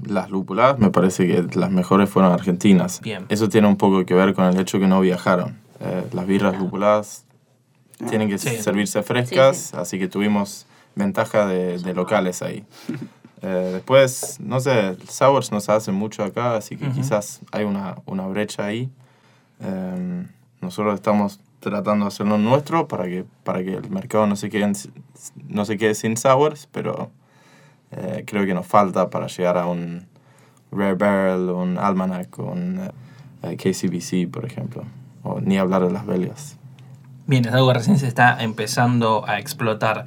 las 0.07 0.29
lúpulas 0.29 0.77
me 0.77 0.91
parece 0.91 1.25
que 1.27 1.57
las 1.57 1.71
mejores 1.71 2.09
fueron 2.09 2.31
argentinas. 2.31 3.01
Bien. 3.01 3.25
Eso 3.29 3.49
tiene 3.49 3.67
un 3.67 3.77
poco 3.77 4.05
que 4.05 4.13
ver 4.13 4.33
con 4.35 4.45
el 4.45 4.59
hecho 4.59 4.79
que 4.79 4.87
no 4.87 5.01
viajaron. 5.01 5.57
Eh, 5.79 6.03
las 6.13 6.27
birras 6.27 6.57
lúpuladas 6.59 7.25
tienen 8.09 8.29
que 8.29 8.37
Sí. 8.37 8.57
servirse 8.61 9.01
frescas, 9.01 9.57
Sí, 9.57 9.77
así 9.77 9.97
que 9.99 10.07
tuvimos 10.07 10.67
ventaja 10.95 11.47
de, 11.47 11.79
de 11.79 11.93
locales 11.95 12.41
ahí. 12.43 12.63
Eh, 13.45 13.71
después, 13.73 14.39
no 14.39 14.59
sé, 14.61 14.95
sours 15.09 15.51
no 15.51 15.59
se 15.59 15.71
hacen 15.73 15.95
mucho 15.95 16.23
acá, 16.23 16.55
así 16.55 16.77
que 16.77 16.85
Ujú. 16.87 16.95
quizás 16.95 17.41
hay 17.51 17.65
una, 17.65 17.95
una 18.05 18.25
brecha 18.27 18.65
ahí. 18.65 18.89
Eh, 19.59 20.25
nosotros 20.61 20.95
estamos 20.95 21.39
tratando 21.59 22.05
de 22.05 22.07
hacerlo 22.07 22.37
nuestro 22.37 22.87
para 22.87 23.03
que, 23.05 23.25
para 23.43 23.63
que 23.63 23.73
el 23.73 23.89
mercado 23.89 24.27
no 24.27 24.35
se 24.37 24.49
quede, 24.49 24.63
en- 24.63 24.75
no 25.47 25.65
se 25.65 25.77
quede 25.77 25.93
sin 25.95 26.15
sours, 26.17 26.67
pero 26.71 27.11
eh, 27.91 28.23
creo 28.25 28.45
que 28.45 28.53
nos 28.53 28.65
falta 28.65 29.09
para 29.09 29.27
llegar 29.27 29.57
a 29.57 29.67
un 29.67 30.07
Rare 30.71 30.95
Barrel, 30.95 31.49
un 31.49 31.77
Almanac, 31.77 32.39
un 32.39 32.89
eh, 33.43 33.57
KCBC, 33.57 34.31
por 34.31 34.45
ejemplo. 34.45 34.83
O 35.23 35.39
ni 35.39 35.57
hablar 35.57 35.83
de 35.85 35.91
las 35.91 36.05
belgas. 36.05 36.57
Bien, 37.27 37.45
es 37.45 37.53
algo 37.53 37.67
que 37.69 37.73
recién 37.75 37.99
se 37.99 38.07
está 38.07 38.41
empezando 38.43 39.23
a 39.27 39.39
explotar. 39.39 40.05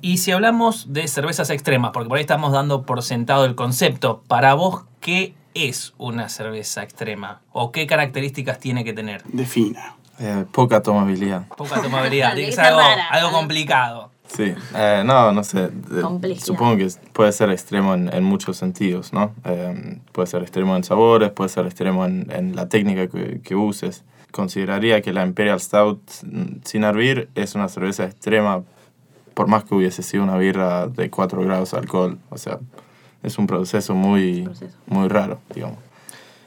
Y 0.00 0.18
si 0.18 0.30
hablamos 0.30 0.92
de 0.92 1.08
cervezas 1.08 1.50
extremas, 1.50 1.90
porque 1.92 2.08
por 2.08 2.18
ahí 2.18 2.22
estamos 2.22 2.52
dando 2.52 2.82
por 2.82 3.02
sentado 3.02 3.44
el 3.44 3.54
concepto, 3.54 4.22
para 4.28 4.54
vos, 4.54 4.84
¿qué 5.00 5.34
es 5.54 5.94
una 5.98 6.28
cerveza 6.28 6.82
extrema? 6.82 7.40
¿O 7.52 7.72
qué 7.72 7.86
características 7.86 8.58
tiene 8.58 8.84
que 8.84 8.92
tener? 8.92 9.22
Defina. 9.24 9.96
Eh, 10.20 10.44
poca 10.52 10.82
tomabilidad. 10.82 11.46
Poca 11.56 11.80
tomabilidad, 11.80 12.34
Tiene 12.34 12.48
es 12.48 12.56
que 12.56 12.62
ser 12.62 12.72
algo, 12.72 12.80
algo 13.10 13.32
complicado. 13.32 14.10
Sí, 14.26 14.54
eh, 14.74 15.02
no, 15.04 15.32
no 15.32 15.42
sé. 15.42 15.70
Complejidad. 16.02 16.44
supongo 16.44 16.76
que 16.76 16.88
puede 17.12 17.32
ser 17.32 17.50
extremo 17.50 17.94
en, 17.94 18.12
en 18.12 18.24
muchos 18.24 18.56
sentidos, 18.56 19.12
¿no? 19.12 19.32
Eh, 19.44 20.00
puede 20.12 20.26
ser 20.26 20.42
extremo 20.42 20.76
en 20.76 20.84
sabores, 20.84 21.30
puede 21.30 21.48
ser 21.48 21.66
extremo 21.66 22.04
en, 22.04 22.30
en 22.30 22.54
la 22.54 22.68
técnica 22.68 23.08
que, 23.08 23.40
que 23.42 23.54
uses. 23.54 24.04
Consideraría 24.30 25.00
que 25.00 25.12
la 25.12 25.24
Imperial 25.24 25.60
Stout 25.60 26.00
mm, 26.24 26.60
sin 26.64 26.84
hervir 26.84 27.30
es 27.34 27.54
una 27.54 27.68
cerveza 27.68 28.04
extrema, 28.04 28.62
por 29.38 29.46
más 29.46 29.62
que 29.62 29.72
hubiese 29.72 30.02
sido 30.02 30.24
una 30.24 30.36
birra 30.36 30.88
de 30.88 31.10
4 31.10 31.40
grados 31.42 31.70
de 31.70 31.78
alcohol. 31.78 32.18
O 32.28 32.36
sea, 32.36 32.58
es 33.22 33.38
un 33.38 33.46
proceso 33.46 33.94
muy, 33.94 34.42
Proceso. 34.42 34.76
muy 34.88 35.06
raro, 35.06 35.38
digamos. 35.54 35.78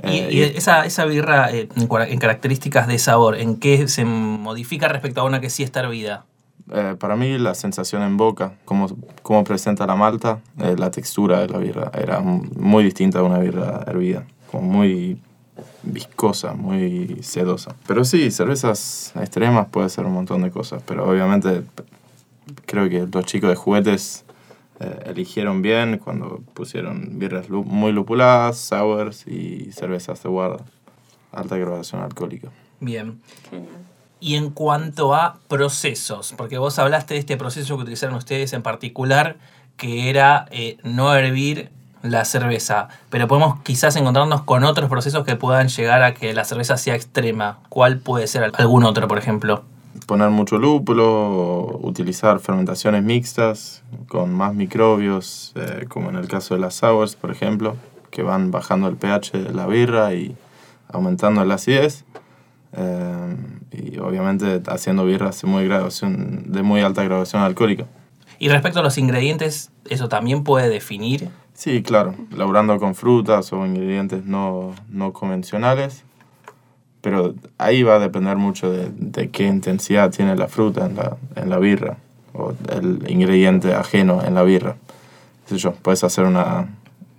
Y, 0.04 0.08
Eh, 0.10 0.28
y 0.30 0.42
esa, 0.42 0.86
esa 0.86 1.06
birra, 1.06 1.50
eh, 1.54 1.70
en, 1.74 2.20
características 2.20 2.90
de 2.90 3.00
sabor, 3.00 3.38
¿en 3.38 3.56
qué 3.56 3.88
se 3.88 4.04
modifica 4.04 4.90
respecto 4.90 5.22
a 5.22 5.24
una 5.24 5.40
que 5.40 5.50
sí 5.50 5.64
está 5.64 5.80
hervida? 5.80 6.26
Eh, 6.70 6.98
para 7.00 7.16
mí 7.16 7.38
la 7.38 7.56
sensación 7.56 8.02
en 8.02 8.18
boca, 8.18 8.56
cómo, 8.66 8.88
cómo 9.22 9.46
presenta 9.46 9.88
la 9.88 9.96
malta, 9.96 10.42
eh, 10.60 10.76
la 10.78 10.92
textura 10.92 11.40
de 11.40 11.48
la 11.48 11.60
birra 11.60 11.92
era 11.94 12.20
muy 12.20 12.84
distinta 12.84 13.20
a 13.20 13.24
una 13.24 13.38
birra 13.38 13.86
hervida, 13.88 14.26
como 14.52 14.64
muy 14.64 15.18
viscosa, 15.84 16.56
muy 16.56 17.20
sedosa. 17.22 17.74
Pero 17.88 18.04
sí, 18.04 18.32
cervezas 18.32 19.14
extremas 19.16 19.68
puede 19.70 19.88
ser 19.88 20.06
un 20.06 20.12
montón 20.12 20.42
de 20.42 20.52
cosas, 20.52 20.84
pero 20.86 21.10
obviamente 21.10 21.64
creo 22.66 22.90
que 22.90 23.08
los 23.12 23.26
chicos 23.26 23.50
de 23.50 23.56
juguetes 23.56 24.26
eh, 24.80 25.00
eligieron 25.06 25.62
bien 25.62 25.98
cuando 25.98 26.42
pusieron 26.54 27.20
birras 27.20 27.50
lu- 27.50 27.64
muy 27.64 27.92
lupuladas, 27.92 28.58
sours 28.58 29.28
y 29.28 29.72
cervezas 29.72 30.22
de 30.24 30.30
guarda, 30.30 30.64
alta 31.32 31.58
graduación 31.58 32.02
alcohólica. 32.02 32.50
Bien. 32.80 33.22
Y 34.20 34.36
en 34.36 34.50
cuanto 34.52 35.16
a 35.16 35.38
procesos, 35.48 36.34
porque 36.38 36.58
vos 36.58 36.78
hablaste 36.80 37.16
de 37.16 37.20
este 37.20 37.38
proceso 37.38 37.76
que 37.78 37.84
utilizaron 37.84 38.16
ustedes 38.16 38.54
en 38.54 38.62
particular, 38.62 39.38
que 39.78 40.10
era 40.10 40.46
eh, 40.52 40.78
no 40.84 41.14
hervir 41.16 41.70
la 42.04 42.26
cerveza, 42.26 42.90
pero 43.10 43.28
podemos 43.28 43.62
quizás 43.62 43.96
encontrarnos 43.96 44.42
con 44.44 44.64
otros 44.64 44.90
procesos 44.90 45.24
que 45.26 45.36
puedan 45.36 45.70
llegar 45.70 46.02
a 46.04 46.14
que 46.16 46.34
la 46.34 46.44
cerveza 46.46 46.78
sea 46.78 46.96
extrema. 46.96 47.60
¿Cuál 47.70 48.00
puede 48.00 48.26
ser 48.28 48.52
algún 48.58 48.84
otro, 48.84 49.08
por 49.08 49.18
ejemplo? 49.20 49.64
Poner 50.06 50.30
mucho 50.30 50.58
lúpulo, 50.58 51.80
utilizar 51.82 52.40
fermentaciones 52.40 53.04
mixtas 53.04 53.84
con 54.08 54.34
más 54.34 54.54
microbios, 54.54 55.54
eh, 55.56 55.86
como 55.88 56.10
en 56.10 56.16
el 56.16 56.28
caso 56.28 56.56
de 56.56 56.62
las 56.62 56.76
sours, 56.76 57.16
por 57.16 57.32
ejemplo, 57.32 57.76
que 58.10 58.24
van 58.24 58.52
bajando 58.52 58.88
el 58.88 58.96
pH 58.96 59.38
de 59.38 59.54
la 59.54 59.68
birra 59.68 60.14
y 60.14 60.36
aumentando 60.90 61.44
la 61.46 61.56
acidez. 61.56 62.06
Eh, 62.74 63.36
y 63.72 63.98
obviamente 64.00 64.62
haciendo 64.68 65.06
birras 65.06 65.42
de 65.42 65.48
muy, 65.48 65.66
graduación, 65.66 66.52
de 66.52 66.64
muy 66.64 66.82
alta 66.82 67.04
graduación 67.04 67.42
alcohólica. 67.42 67.86
Y 68.40 68.50
respecto 68.50 68.80
a 68.80 68.84
los 68.84 68.98
ingredientes, 68.98 69.72
¿eso 69.90 70.10
también 70.10 70.44
puede 70.44 70.70
definir 70.70 71.30
Sí, 71.62 71.84
claro, 71.84 72.16
laburando 72.32 72.80
con 72.80 72.96
frutas 72.96 73.54
o 73.54 73.66
ingredientes 73.68 74.26
no, 74.26 74.74
no 74.90 75.14
convencionales, 75.14 76.04
pero 77.02 77.34
ahí 77.58 77.84
va 77.84 77.96
a 77.96 78.00
depender 78.00 78.38
mucho 78.38 78.72
de, 78.72 78.92
de 78.96 79.30
qué 79.30 79.46
intensidad 79.46 80.12
tiene 80.12 80.36
la 80.36 80.48
fruta 80.48 80.86
en 80.86 80.96
la, 80.96 81.18
en 81.36 81.50
la 81.50 81.58
birra 81.58 81.98
o 82.34 82.54
el 82.70 83.04
ingrediente 83.10 83.74
ajeno 83.74 84.24
en 84.24 84.36
la 84.36 84.44
birra. 84.44 84.78
Sé 85.48 85.58
yo, 85.58 85.74
puedes 85.74 86.04
hacer 86.04 86.26
una, 86.26 86.70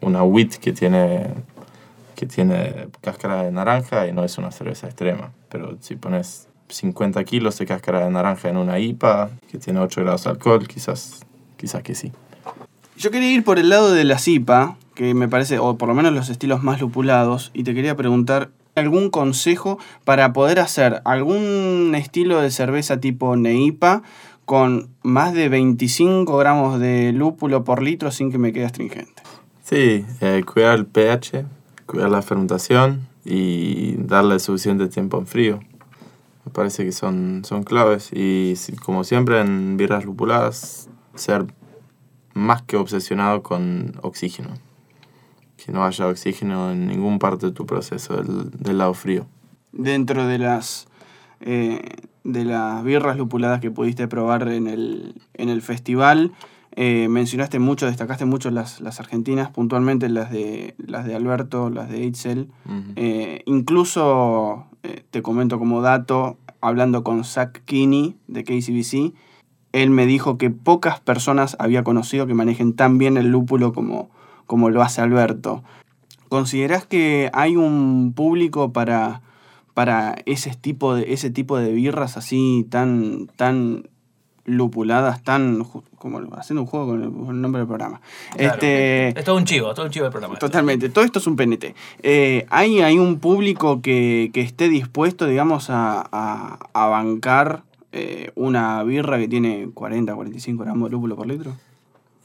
una 0.00 0.22
wheat 0.22 0.54
que 0.54 0.72
tiene, 0.72 1.28
que 2.14 2.26
tiene 2.26 2.88
cáscara 3.00 3.42
de 3.42 3.52
naranja 3.52 4.06
y 4.06 4.12
no 4.12 4.24
es 4.24 4.38
una 4.38 4.50
cerveza 4.50 4.86
extrema, 4.86 5.32
pero 5.48 5.76
si 5.80 5.96
pones 5.96 6.48
50 6.68 7.22
kilos 7.24 7.58
de 7.58 7.66
cáscara 7.66 8.04
de 8.04 8.10
naranja 8.10 8.48
en 8.48 8.56
una 8.56 8.78
IPA 8.78 9.30
que 9.50 9.58
tiene 9.58 9.80
8 9.80 10.02
grados 10.02 10.24
de 10.24 10.30
alcohol, 10.30 10.66
quizás, 10.66 11.26
quizás 11.56 11.82
que 11.82 11.94
sí. 11.94 12.12
Yo 12.96 13.10
quería 13.10 13.32
ir 13.32 13.44
por 13.44 13.58
el 13.58 13.68
lado 13.68 13.92
de 13.92 14.04
la 14.04 14.18
IPA, 14.24 14.76
que 14.94 15.14
me 15.14 15.28
parece, 15.28 15.58
o 15.58 15.76
por 15.76 15.88
lo 15.88 15.94
menos 15.94 16.12
los 16.12 16.28
estilos 16.28 16.62
más 16.62 16.80
lupulados, 16.80 17.50
y 17.52 17.64
te 17.64 17.74
quería 17.74 17.96
preguntar 17.96 18.50
algún 18.74 19.10
consejo 19.10 19.78
para 20.04 20.32
poder 20.32 20.58
hacer 20.58 21.02
algún 21.04 21.94
estilo 21.94 22.40
de 22.40 22.50
cerveza 22.50 23.00
tipo 23.00 23.36
Neipa 23.36 24.02
con 24.44 24.90
más 25.02 25.34
de 25.34 25.48
25 25.48 26.36
gramos 26.36 26.80
de 26.80 27.12
lúpulo 27.12 27.64
por 27.64 27.82
litro 27.82 28.10
sin 28.10 28.30
que 28.30 28.38
me 28.38 28.52
quede 28.52 28.66
astringente. 28.66 29.22
Sí, 29.62 30.04
eh, 30.20 30.42
cuidar 30.44 30.78
el 30.78 30.86
pH, 30.86 31.44
cuidar 31.86 32.10
la 32.10 32.22
fermentación 32.22 33.08
y 33.24 33.94
darle 33.96 34.38
suficiente 34.40 34.88
tiempo 34.88 35.18
en 35.18 35.26
frío. 35.26 35.60
Me 36.44 36.52
parece 36.52 36.84
que 36.84 36.92
son, 36.92 37.42
son 37.44 37.62
claves. 37.62 38.10
Y 38.12 38.54
como 38.84 39.04
siempre 39.04 39.40
en 39.40 39.76
birras 39.76 40.04
lupuladas, 40.04 40.88
ser 41.14 41.46
más 42.34 42.62
que 42.62 42.76
obsesionado 42.76 43.42
con 43.42 43.94
oxígeno. 44.02 44.50
Que 45.64 45.72
no 45.72 45.84
haya 45.84 46.08
oxígeno 46.08 46.72
en 46.72 46.88
ningún 46.88 47.18
parte 47.18 47.46
de 47.46 47.52
tu 47.52 47.66
proceso 47.66 48.16
del, 48.16 48.50
del 48.50 48.78
lado 48.78 48.94
frío. 48.94 49.26
Dentro 49.72 50.26
de 50.26 50.38
las, 50.38 50.88
eh, 51.40 51.80
de 52.24 52.44
las 52.44 52.82
birras 52.82 53.16
lupuladas 53.16 53.60
que 53.60 53.70
pudiste 53.70 54.08
probar 54.08 54.48
en 54.48 54.66
el, 54.66 55.14
en 55.34 55.48
el 55.48 55.62
festival, 55.62 56.32
eh, 56.74 57.08
mencionaste 57.08 57.58
mucho, 57.58 57.86
destacaste 57.86 58.24
mucho 58.24 58.50
las, 58.50 58.80
las 58.80 58.98
argentinas, 58.98 59.50
puntualmente 59.50 60.08
las 60.08 60.32
de, 60.32 60.74
las 60.78 61.06
de 61.06 61.14
Alberto, 61.14 61.70
las 61.70 61.88
de 61.88 62.02
Eitzel. 62.02 62.48
Ujú. 62.66 62.92
Eh, 62.96 63.42
incluso, 63.46 64.66
te 65.10 65.22
comento 65.22 65.58
como 65.58 65.80
dato, 65.80 66.38
hablando 66.60 67.04
con 67.04 67.24
Zach 67.24 67.60
Kinney 67.64 68.16
de 68.26 68.44
KCBC, 68.44 69.14
él 69.72 69.90
me 69.90 70.06
dijo 70.06 70.38
que 70.38 70.50
pocas 70.50 71.00
personas 71.00 71.56
había 71.58 71.82
conocido 71.84 72.26
que 72.26 72.34
manejen 72.34 72.74
tan 72.74 72.98
bien 72.98 73.16
el 73.16 73.28
lúpulo 73.28 73.72
como, 73.72 74.10
como 74.52 74.68
lo 74.68 74.82
hace 74.82 75.00
Alberto. 75.00 75.64
¿Considerás 76.28 76.84
que 76.84 77.30
hay 77.32 77.56
un 77.56 78.12
público 78.14 78.70
para, 78.70 79.22
para 79.72 80.16
ese, 80.26 80.54
tipo 80.54 80.94
de, 80.94 81.14
ese 81.14 81.30
tipo 81.30 81.56
de 81.56 81.72
birras 81.72 82.18
así 82.18 82.66
tan, 82.68 83.28
tan 83.36 83.88
lupuladas, 84.44 85.22
tan 85.22 85.64
como 85.96 86.20
haciendo 86.36 86.60
un 86.60 86.66
juego 86.66 86.88
con 86.88 87.02
el, 87.02 87.10
con 87.10 87.34
el 87.34 87.40
nombre 87.40 87.60
del 87.60 87.66
programa? 87.66 88.02
Claro. 88.36 88.52
Este, 88.52 89.18
Es 89.18 89.24
todo 89.24 89.38
un 89.38 89.46
chivo, 89.46 89.72
todo 89.72 89.86
un 89.86 89.90
chivo 89.90 90.04
del 90.04 90.12
programa. 90.12 90.38
Totalmente, 90.38 90.90
todo 90.90 91.02
esto 91.06 91.18
es 91.18 91.26
un 91.26 91.36
PNT. 91.36 91.74
Eh, 92.02 92.44
¿hay, 92.50 92.82
¿Hay 92.82 92.98
un 92.98 93.20
público 93.20 93.80
que, 93.80 94.30
que 94.34 94.42
esté 94.42 94.68
dispuesto, 94.68 95.26
digamos, 95.26 95.70
a, 95.70 96.06
a, 96.12 96.58
a 96.74 96.86
bancar 96.88 97.62
eh, 97.92 98.32
una 98.34 98.82
birra 98.82 99.16
que 99.16 99.28
tiene 99.28 99.70
40, 99.72 100.14
45 100.14 100.62
gramos 100.62 100.90
de 100.90 100.92
lúpulo 100.92 101.16
por 101.16 101.26
litro? 101.26 101.54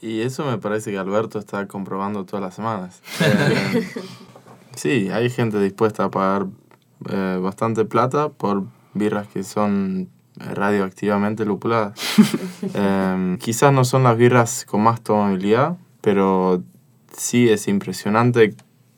Y 0.00 0.20
eso 0.20 0.44
me 0.44 0.58
parece 0.58 0.90
que 0.92 0.98
Alberto 0.98 1.38
está 1.38 1.66
comprobando 1.66 2.24
todas 2.24 2.42
las 2.42 2.54
semanas. 2.54 3.02
Eh, 3.20 3.88
sí, 4.76 5.08
hay 5.10 5.28
gente 5.28 5.58
dispuesta 5.60 6.04
a 6.04 6.10
pagar 6.10 6.46
eh, 7.10 7.38
bastante 7.42 7.84
plata 7.84 8.28
por 8.28 8.64
birras 8.94 9.28
que 9.28 9.42
son 9.42 10.08
eh, 10.40 10.54
radioactivamente 10.54 11.44
lupuladas. 11.44 11.98
Eh, 12.74 13.36
quizás 13.40 13.72
no 13.72 13.84
son 13.84 14.02
las 14.02 14.16
birras 14.16 14.64
con 14.64 14.82
más 14.82 15.00
tomabilidad, 15.00 15.76
pero 16.00 16.62
sí 17.16 17.48
es 17.48 17.68
impresionante 17.68 18.54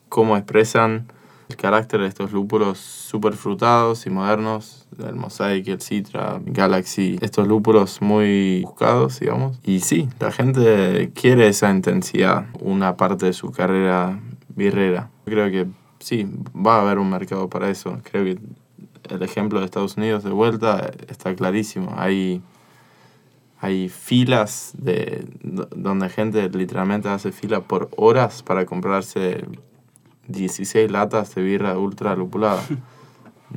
cómo 0.09 0.35
expresan 0.35 1.07
el 1.47 1.55
carácter 1.57 2.01
de 2.01 2.07
estos 2.07 2.31
lúpulos 2.31 2.79
súper 2.79 3.33
frutados 3.33 4.05
y 4.07 4.09
modernos, 4.09 4.80
el 4.99 5.15
Mosaic, 5.15 5.67
el 5.69 5.81
Citra, 5.81 6.39
Galaxy, 6.45 7.17
estos 7.21 7.47
lúpulos 7.47 8.01
muy 8.01 8.61
buscados, 8.63 9.19
digamos. 9.19 9.59
Y 9.63 9.79
sí, 9.79 10.09
la 10.19 10.31
gente 10.31 11.11
quiere 11.15 11.47
esa 11.47 11.71
intensidad, 11.71 12.45
una 12.59 12.97
parte 12.97 13.27
de 13.27 13.33
su 13.33 13.51
carrera 13.51 14.19
birrera. 14.55 15.09
Creo 15.25 15.49
que 15.49 15.67
sí, 15.99 16.27
va 16.55 16.77
a 16.77 16.81
haber 16.81 16.99
un 16.99 17.09
mercado 17.09 17.49
para 17.49 17.69
eso. 17.69 17.97
Creo 18.03 18.23
que 18.25 18.37
el 19.09 19.21
ejemplo 19.23 19.59
de 19.59 19.65
Estados 19.65 19.97
Unidos 19.97 20.23
de 20.23 20.29
vuelta 20.31 20.91
está 21.07 21.33
clarísimo. 21.35 21.93
Hay, 21.97 22.41
hay 23.59 23.89
filas 23.89 24.73
de, 24.77 25.25
do- 25.41 25.67
donde 25.75 26.09
gente 26.09 26.47
literalmente 26.49 27.09
hace 27.09 27.31
fila 27.31 27.61
por 27.61 27.89
horas 27.95 28.43
para 28.43 28.65
comprarse 28.65 29.45
16 30.27 30.91
latas 30.91 31.33
de 31.35 31.41
birra 31.43 31.77
ultra 31.77 32.15
lupulada. 32.15 32.61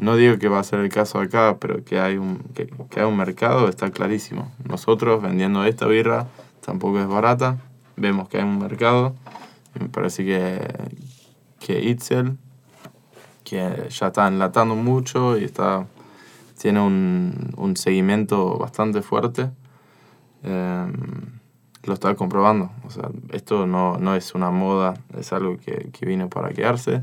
No 0.01 0.17
digo 0.17 0.39
que 0.39 0.49
va 0.49 0.59
a 0.59 0.65
ser 0.65 0.81
el 0.81 0.89
caso 0.89 1.21
acá, 1.21 1.59
pero 1.61 1.85
que 1.85 2.01
hay 2.01 2.17
un, 2.17 2.39
que, 2.55 2.67
que 2.91 3.01
hay 3.01 3.07
un 3.07 3.17
mercado 3.17 3.69
está 3.69 3.91
clarísimo. 3.91 4.53
Nosotros 4.69 5.23
vendiendo 5.23 5.65
esta 5.65 5.87
birra 5.87 6.27
tampoco 6.65 6.99
es 7.01 7.07
barata, 7.07 7.59
vemos 7.97 8.29
que 8.29 8.39
hay 8.39 8.45
un 8.45 8.59
mercado. 8.59 9.15
Me 9.79 9.89
parece 9.89 10.25
que, 10.25 10.61
que 11.59 11.81
Itzel, 11.81 12.37
que 13.45 13.89
ya 13.91 14.07
está 14.07 14.29
enlatando 14.29 14.75
mucho 14.75 15.39
y 15.39 15.45
está, 15.45 15.87
tiene 16.59 16.81
un, 16.81 17.53
un 17.57 17.77
seguimiento 17.77 18.57
bastante 18.57 19.03
fuerte, 19.03 19.51
eh, 20.43 20.87
lo 21.83 21.95
está 21.95 22.15
comprobando. 22.15 22.71
O 22.87 22.91
sea, 22.91 23.11
esto 23.33 23.67
no, 23.67 23.99
no 23.99 24.15
es 24.15 24.35
una 24.35 24.51
moda, 24.51 24.95
es 25.19 25.33
algo 25.33 25.59
que, 25.59 25.91
que 25.93 26.07
vino 26.07 26.29
para 26.29 26.51
quedarse. 26.51 27.03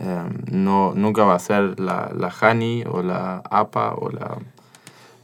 Eh, 0.00 0.22
no, 0.50 0.92
nunca 0.94 1.24
va 1.24 1.34
a 1.34 1.38
ser 1.38 1.78
la, 1.78 2.10
la 2.16 2.32
Honey 2.40 2.84
o 2.90 3.02
la 3.02 3.42
APA 3.50 3.94
o 3.94 4.10
la, 4.10 4.38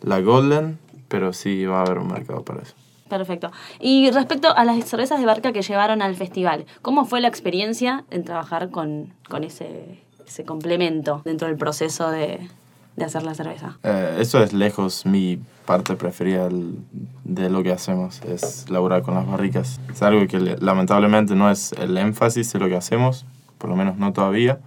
la 0.03 0.21
Golden, 0.21 0.79
pero 1.09 1.33
sí 1.33 1.67
va 1.67 1.79
a 1.79 1.83
haber 1.83 1.99
un 1.99 2.09
mercado 2.09 2.43
para 2.45 2.63
eso. 2.63 2.75
Perfecto. 3.09 3.51
Y 3.81 4.09
respecto 4.13 4.55
a 4.57 4.65
las 4.65 4.85
cervezas 4.85 5.19
de 5.19 5.27
barca 5.27 5.53
que 5.53 5.63
llevaron 5.63 6.01
al 6.03 6.15
festival, 6.15 6.67
¿cómo 6.83 7.05
fue 7.05 7.21
la 7.21 7.27
experiencia 7.27 8.05
en 8.11 8.23
trabajar 8.25 8.71
con, 8.71 9.13
con 9.29 9.43
ese, 9.43 9.99
ese 10.25 10.45
complemento 10.45 11.21
dentro 11.25 11.49
del 11.49 11.57
proceso 11.57 12.09
de, 12.09 12.39
de 12.95 13.05
hacer 13.05 13.25
la 13.25 13.35
cerveza? 13.35 13.79
Eh, 13.83 14.19
eso 14.21 14.41
es 14.41 14.53
lejos 14.53 15.05
mi 15.07 15.41
parte 15.67 15.97
preferida 15.97 16.49
de 17.25 17.51
lo 17.51 17.65
que 17.65 17.73
hacemos, 17.73 18.23
es 18.23 18.71
laburar 18.71 19.03
con 19.03 19.15
las 19.15 19.27
barricas. 19.27 19.81
Es 19.93 20.01
algo 20.03 20.25
que 20.29 20.39
le- 20.39 20.57
lamentablemente 20.59 21.35
no 21.35 21.51
es 21.51 21.73
el 21.73 21.97
énfasis 21.99 22.53
de 22.53 22.61
lo 22.61 22.69
que 22.69 22.77
hacemos, 22.77 23.27
por 23.61 23.71
lo 23.71 23.77
menos 23.77 23.97
no 23.99 24.13
todavía, 24.13 24.59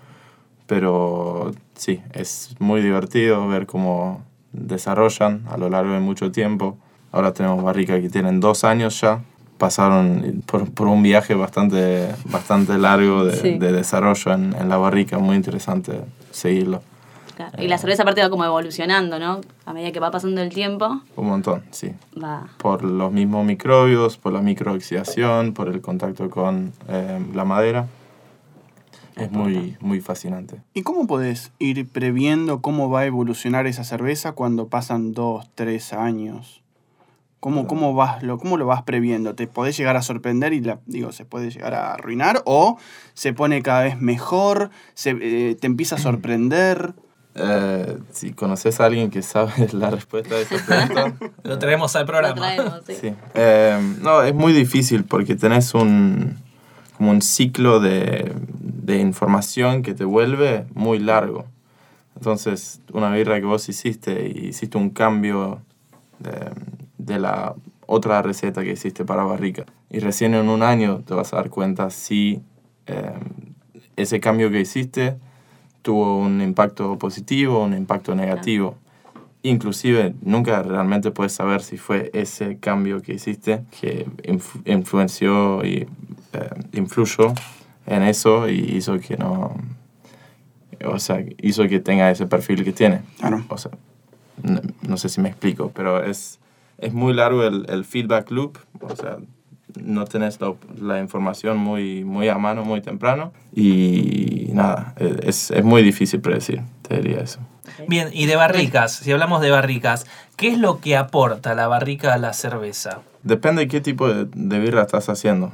pero 0.67 1.51
sí, 1.75 2.01
es 2.13 2.55
muy 2.59 2.81
divertido 2.81 3.47
ver 3.47 3.65
cómo 3.65 4.21
desarrollan 4.53 5.43
a 5.49 5.57
lo 5.57 5.69
largo 5.69 5.93
de 5.93 5.99
mucho 5.99 6.31
tiempo. 6.31 6.77
Ahora 7.11 7.33
tenemos 7.33 7.61
barricas 7.63 7.99
que 8.01 8.09
tienen 8.09 8.39
dos 8.39 8.63
años 8.63 9.01
ya, 9.01 9.21
pasaron 9.57 10.43
por, 10.45 10.71
por 10.71 10.87
un 10.87 11.03
viaje 11.03 11.35
bastante, 11.35 12.09
bastante 12.25 12.77
largo 12.77 13.25
de, 13.25 13.35
Sí. 13.35 13.57
de 13.57 13.71
desarrollo 13.71 14.31
en, 14.33 14.55
en 14.55 14.69
la 14.69 14.77
barrica, 14.77 15.17
muy 15.19 15.35
interesante 15.35 16.01
seguirlo. 16.31 16.81
Claro. 17.35 17.63
Y 17.63 17.67
la 17.67 17.79
cerveza 17.79 18.03
aparte 18.03 18.21
va 18.21 18.29
como 18.29 18.45
evolucionando, 18.45 19.17
¿no? 19.17 19.41
A 19.65 19.73
medida 19.73 19.91
que 19.91 19.99
va 19.99 20.11
pasando 20.11 20.39
el 20.41 20.49
tiempo, 20.53 21.01
Un 21.15 21.27
montón, 21.27 21.63
sí. 21.71 21.91
va... 22.23 22.43
por 22.57 22.83
los 22.83 23.11
mismos 23.11 23.43
microbios, 23.43 24.17
por 24.17 24.33
la 24.33 24.41
microoxidación, 24.41 25.53
por 25.53 25.67
el 25.67 25.81
contacto 25.81 26.29
con 26.29 26.73
eh, 26.89 27.19
la 27.33 27.43
madera. 27.43 27.87
Es 29.15 29.31
muy, 29.31 29.77
muy 29.79 30.01
fascinante. 30.01 30.61
¿Y 30.73 30.81
cómo 30.81 31.05
podés 31.07 31.51
ir 31.59 31.87
previendo 31.87 32.61
cómo 32.61 32.89
va 32.89 33.01
a 33.01 33.05
evolucionar 33.05 33.67
esa 33.67 33.83
cerveza 33.83 34.31
cuando 34.31 34.67
pasan 34.67 35.11
dos, 35.13 35.49
tres 35.55 35.93
años? 35.93 36.61
¿Cómo, 37.39 37.67
cómo, 37.67 37.93
vas, 37.93 38.23
lo, 38.23 38.37
¿Cómo 38.37 38.55
lo 38.55 38.65
vas 38.65 38.83
previendo? 38.83 39.35
¿Te 39.35 39.47
podés 39.47 39.75
llegar 39.75 39.97
a 39.97 40.01
sorprender 40.01 40.53
y 40.53 40.61
la, 40.61 40.79
digo, 40.85 41.11
se 41.11 41.25
puede 41.25 41.51
llegar 41.51 41.73
a 41.73 41.93
arruinar? 41.93 42.41
¿O 42.45 42.77
se 43.13 43.33
pone 43.33 43.61
cada 43.61 43.83
vez 43.83 43.99
mejor? 43.99 44.69
Se, 44.93 45.17
eh, 45.21 45.55
¿Te 45.59 45.67
empieza 45.67 45.95
a 45.95 45.99
sorprender? 45.99 46.93
Eh, 47.35 47.97
si 48.11 48.31
conoces 48.31 48.79
a 48.79 48.85
alguien 48.85 49.09
que 49.09 49.21
sabe 49.21 49.51
la 49.73 49.89
respuesta 49.89 50.35
de 50.35 50.43
esa 50.43 50.65
pregunta, 50.65 51.15
Lo 51.43 51.59
traemos 51.59 51.95
al 51.95 52.03
Lo 52.03 52.07
programa. 52.07 52.35
traemos, 52.35 52.81
sí. 52.87 52.93
Sí. 53.01 53.13
Eh, 53.33 53.95
no, 54.01 54.21
es 54.21 54.33
muy 54.33 54.53
difícil 54.53 55.03
porque 55.03 55.35
tenés 55.35 55.73
un, 55.73 56.37
como 56.97 57.11
un 57.11 57.21
ciclo 57.21 57.79
de, 57.79 58.33
de 58.49 58.99
información 58.99 59.81
que 59.81 59.93
te 59.93 60.05
vuelve 60.05 60.65
muy 60.73 60.99
largo. 60.99 61.45
Entonces, 62.15 62.81
una 62.91 63.11
birra 63.11 63.39
que 63.39 63.45
vos 63.45 63.67
hiciste 63.69 64.31
y 64.33 64.47
hiciste 64.47 64.77
un 64.77 64.89
cambio 64.89 65.61
de, 66.19 66.51
de 66.97 67.19
la 67.19 67.55
otra 67.87 68.21
receta 68.21 68.63
que 68.63 68.71
hiciste 68.71 69.05
para 69.05 69.23
barrica. 69.23 69.65
y 69.89 69.99
recién 69.99 70.33
en 70.33 70.49
un 70.49 70.63
año 70.63 71.01
te 71.05 71.13
vas 71.13 71.33
a 71.33 71.37
dar 71.37 71.49
cuenta 71.49 71.89
si 71.89 72.41
eh, 72.87 73.13
ese 73.95 74.19
cambio 74.19 74.49
que 74.49 74.61
hiciste 74.61 75.17
tuvo 75.81 76.17
un 76.17 76.41
impacto 76.41 76.97
positivo 76.97 77.59
o 77.59 77.65
un 77.65 77.73
impacto 77.73 78.15
negativo. 78.15 78.75
Inclusive 79.43 80.15
nunca 80.21 80.63
realmente 80.63 81.11
puedes 81.11 81.33
saber 81.33 81.61
si 81.61 81.77
fue 81.77 82.09
ese 82.13 82.57
cambio 82.57 83.01
que 83.01 83.13
hiciste 83.13 83.63
que 83.79 84.07
influenció 84.65 85.65
y 85.65 85.85
eh, 86.33 86.49
influyó 86.73 87.33
en 87.85 88.03
eso 88.03 88.49
y 88.49 88.59
hizo 88.77 88.99
que 88.99 89.17
no... 89.17 89.55
O 90.85 90.99
sea, 90.99 91.23
hizo 91.41 91.67
que 91.67 91.79
tenga 91.79 92.11
ese 92.11 92.25
perfil 92.25 92.63
que 92.63 92.73
tiene. 92.73 93.01
Claro. 93.19 93.45
O 93.47 93.57
sea, 93.57 93.71
no, 94.41 94.59
no 94.81 94.97
sé 94.97 95.07
si 95.07 95.21
me 95.21 95.29
explico, 95.29 95.71
pero 95.73 96.03
es, 96.03 96.39
es 96.77 96.93
muy 96.93 97.13
largo 97.13 97.43
el, 97.43 97.65
el 97.69 97.85
feedback 97.85 98.31
loop. 98.31 98.57
O 98.81 98.95
sea, 98.95 99.17
no 99.81 100.05
tenés 100.05 100.39
la, 100.41 100.53
la, 100.79 100.99
información 100.99 101.57
muy, 101.57 102.03
muy 102.03 102.27
a 102.29 102.37
mano, 102.37 102.63
muy 102.63 102.81
temprano. 102.81 103.31
Y 103.55 104.49
nada, 104.53 104.93
es, 104.97 105.51
es 105.51 105.63
muy 105.63 105.83
difícil 105.83 106.21
predecir, 106.21 106.61
te 106.87 106.97
diría 106.97 107.21
eso. 107.21 107.39
Bien, 107.87 108.09
y 108.11 108.25
de 108.25 108.35
barricas, 108.35 108.93
si 108.93 109.11
hablamos 109.11 109.41
de 109.41 109.49
barricas, 109.49 110.05
¿qué 110.35 110.49
es 110.49 110.57
lo 110.57 110.79
que 110.79 110.97
aporta 110.97 111.55
la 111.55 111.67
barrica 111.67 112.13
a 112.13 112.17
la 112.17 112.33
cerveza? 112.33 113.01
Depende 113.23 113.61
de 113.61 113.67
qué 113.67 113.81
tipo 113.81 114.07
de, 114.07 114.25
de 114.25 114.59
birra 114.59 114.81
estás 114.81 115.09
haciendo. 115.09 115.51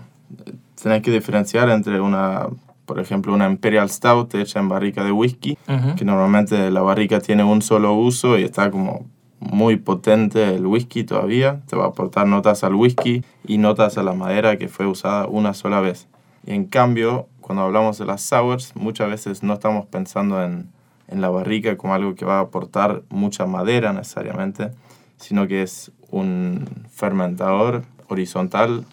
Tenés 0.81 1.01
que 1.01 1.11
diferenciar 1.11 1.69
entre 1.69 1.99
una, 1.99 2.47
por 2.85 2.99
ejemplo, 2.99 3.33
una 3.33 3.47
Imperial 3.47 3.89
Stout 3.89 4.33
hecha 4.35 4.59
en 4.59 4.69
barrica 4.69 5.03
de 5.03 5.11
whisky, 5.11 5.57
uh 5.67 5.71
-huh. 5.71 5.95
que 5.95 6.05
normalmente 6.05 6.71
la 6.71 6.81
barrica 6.81 7.19
tiene 7.19 7.43
un 7.43 7.61
solo 7.61 7.93
uso 7.93 8.37
y 8.37 8.43
está 8.43 8.71
como 8.71 9.05
muy 9.39 9.77
potente 9.77 10.55
el 10.55 10.65
whisky 10.65 11.03
todavía, 11.03 11.61
te 11.67 11.75
va 11.75 11.85
a 11.85 11.87
aportar 11.87 12.27
notas 12.27 12.63
al 12.63 12.75
whisky 12.75 13.23
y 13.45 13.57
notas 13.57 13.97
a 13.97 14.03
la 14.03 14.13
madera 14.13 14.57
que 14.57 14.67
fue 14.67 14.85
usada 14.85 15.27
una 15.27 15.53
sola 15.53 15.79
vez. 15.79 16.07
Y 16.45 16.53
en 16.53 16.65
cambio, 16.65 17.27
cuando 17.41 17.63
hablamos 17.63 17.97
de 17.97 18.05
las 18.05 18.21
sours, 18.21 18.75
muchas 18.75 19.09
veces 19.09 19.43
no 19.43 19.53
estamos 19.53 19.85
pensando 19.85 20.43
en, 20.43 20.69
en 21.07 21.21
la 21.21 21.29
barrica 21.29 21.77
como 21.77 21.93
algo 21.93 22.15
que 22.15 22.25
va 22.25 22.37
a 22.37 22.41
aportar 22.41 23.03
mucha 23.09 23.45
madera 23.45 23.93
necesariamente, 23.93 24.71
sino 25.17 25.47
que 25.47 25.63
es 25.63 25.91
un 26.11 26.65
fermentador 26.91 27.83
horizontal 28.07 28.85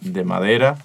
de 0.00 0.24
madera, 0.24 0.76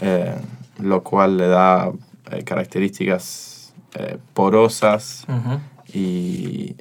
eh, 0.00 0.34
lo 0.80 1.02
cual 1.02 1.36
le 1.36 1.48
da 1.48 1.90
eh, 2.30 2.44
características 2.44 3.74
eh, 3.94 4.18
porosas 4.34 5.24
uh 5.28 5.32
-huh. 5.32 5.60
y 5.92 6.76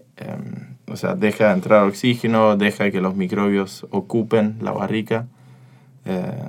o 0.90 0.96
sea, 0.96 1.16
deja 1.16 1.52
entrar 1.52 1.84
oxígeno, 1.84 2.56
deja 2.56 2.90
que 2.92 3.02
los 3.02 3.16
microbios 3.16 3.86
ocupen 3.92 4.58
la 4.62 4.72
barrica. 4.72 5.28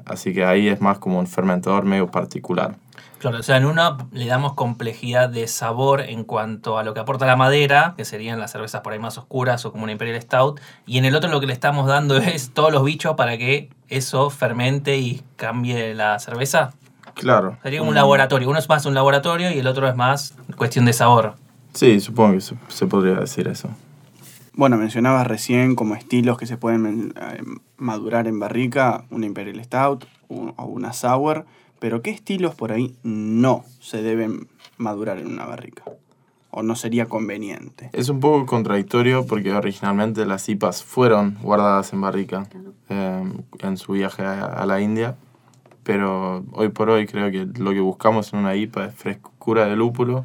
Así 0.04 0.32
que 0.32 0.44
ahí 0.44 0.68
es 0.68 0.80
más 0.80 0.98
como 0.98 1.18
un 1.18 1.26
fermentador 1.26 1.84
medio 1.84 2.06
particular. 2.10 2.76
Claro, 3.18 3.38
o 3.38 3.42
sea, 3.42 3.56
en 3.56 3.66
uno 3.66 3.96
le 4.12 4.26
damos 4.26 4.54
complejidad 4.54 5.28
de 5.28 5.48
sabor 5.48 6.02
en 6.02 6.22
cuanto 6.22 6.78
a 6.78 6.84
lo 6.84 6.94
que 6.94 7.00
aporta 7.00 7.26
la 7.26 7.34
madera, 7.34 7.94
que 7.96 8.04
serían 8.04 8.38
las 8.38 8.52
cervezas 8.52 8.80
por 8.82 8.92
ahí 8.92 9.00
más 9.00 9.18
oscuras 9.18 9.64
o 9.64 9.72
como 9.72 9.84
una 9.84 9.92
Imperial 9.92 10.22
Stout, 10.22 10.60
y 10.86 10.98
en 10.98 11.04
el 11.04 11.16
otro 11.16 11.28
lo 11.28 11.40
que 11.40 11.46
le 11.46 11.52
estamos 11.52 11.88
dando 11.88 12.16
es 12.18 12.50
todos 12.50 12.72
los 12.72 12.84
bichos 12.84 13.16
para 13.16 13.36
que 13.36 13.70
eso 13.88 14.30
fermente 14.30 14.98
y 14.98 15.22
cambie 15.36 15.94
la 15.94 16.18
cerveza. 16.20 16.72
Claro. 17.14 17.58
Sería 17.64 17.80
como 17.80 17.90
un 17.90 17.96
laboratorio. 17.96 18.48
Uno 18.48 18.60
es 18.60 18.68
más 18.68 18.86
un 18.86 18.94
laboratorio 18.94 19.50
y 19.50 19.58
el 19.58 19.66
otro 19.66 19.88
es 19.88 19.96
más 19.96 20.34
cuestión 20.56 20.84
de 20.84 20.92
sabor. 20.92 21.34
Sí, 21.74 21.98
supongo 21.98 22.34
que 22.34 22.40
se, 22.40 22.54
se 22.68 22.86
podría 22.86 23.14
decir 23.14 23.48
eso. 23.48 23.68
Bueno, 24.52 24.76
mencionabas 24.76 25.26
recién 25.26 25.74
como 25.74 25.94
estilos 25.94 26.38
que 26.38 26.46
se 26.46 26.56
pueden 26.56 27.14
eh, 27.16 27.42
madurar 27.76 28.28
en 28.28 28.38
barrica, 28.38 29.04
una 29.10 29.26
Imperial 29.26 29.62
Stout 29.64 30.04
o 30.28 30.64
una 30.64 30.92
Sour, 30.92 31.46
pero 31.78 32.02
¿qué 32.02 32.10
estilos 32.10 32.54
por 32.54 32.72
ahí 32.72 32.96
no 33.02 33.64
se 33.80 34.02
deben 34.02 34.48
madurar 34.76 35.18
en 35.18 35.28
una 35.28 35.46
barrica? 35.46 35.84
¿O 36.50 36.62
no 36.62 36.76
sería 36.76 37.06
conveniente? 37.06 37.90
Es 37.92 38.08
un 38.08 38.20
poco 38.20 38.46
contradictorio 38.46 39.26
porque 39.26 39.52
originalmente 39.52 40.24
las 40.24 40.48
IPAs 40.48 40.82
fueron 40.82 41.36
guardadas 41.42 41.92
en 41.92 42.00
barrica 42.00 42.48
eh, 42.88 43.32
en 43.60 43.76
su 43.76 43.92
viaje 43.92 44.24
a, 44.24 44.44
a, 44.44 44.66
la 44.66 44.80
India, 44.80 45.16
pero 45.82 46.44
hoy 46.52 46.70
por 46.70 46.88
hoy 46.90 47.06
creo 47.06 47.30
que 47.30 47.46
lo 47.60 47.72
que 47.72 47.80
buscamos 47.80 48.32
en 48.32 48.40
una 48.40 48.56
IPA 48.56 48.86
es 48.86 48.94
frescura 48.94 49.66
de 49.66 49.76
lúpulo, 49.76 50.24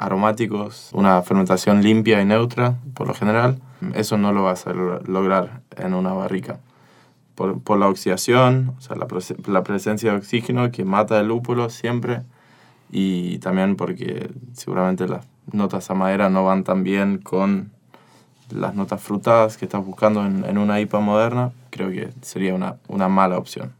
aromáticos, 0.00 0.88
una 0.94 1.20
fermentación 1.20 1.82
limpia 1.82 2.22
y 2.22 2.24
neutra, 2.24 2.76
por 2.94 3.06
lo 3.06 3.14
general. 3.14 3.60
Eso 3.94 4.16
no 4.16 4.32
lo 4.32 4.42
vas 4.42 4.66
a 4.66 4.72
lograr 4.72 5.60
en 5.76 5.92
una 5.94 6.14
barrica. 6.14 6.58
Por, 7.40 7.58
por 7.62 7.78
la 7.78 7.88
oxidación, 7.88 8.74
o 8.76 8.82
sea, 8.82 8.96
la, 8.96 9.06
la, 9.46 9.62
presencia 9.62 10.10
de 10.10 10.18
oxígeno 10.18 10.70
que 10.70 10.84
mata 10.84 11.18
el 11.18 11.28
lúpulo 11.28 11.70
siempre, 11.70 12.20
y 12.92 13.38
también 13.38 13.76
porque 13.76 14.30
seguramente 14.52 15.08
las 15.08 15.24
notas 15.50 15.90
a 15.90 15.94
madera 15.94 16.28
no 16.28 16.44
van 16.44 16.64
tan 16.64 16.84
bien 16.84 17.16
con 17.16 17.72
las 18.50 18.74
notas 18.74 19.00
frutadas 19.00 19.56
que 19.56 19.64
estás 19.64 19.82
buscando 19.82 20.26
en, 20.26 20.44
en 20.44 20.58
una 20.58 20.80
IPA 20.80 21.00
moderna, 21.00 21.52
creo 21.70 21.88
que 21.88 22.10
sería 22.20 22.54
una, 22.54 22.76
una 22.88 23.08
mala 23.08 23.38
opción. 23.38 23.72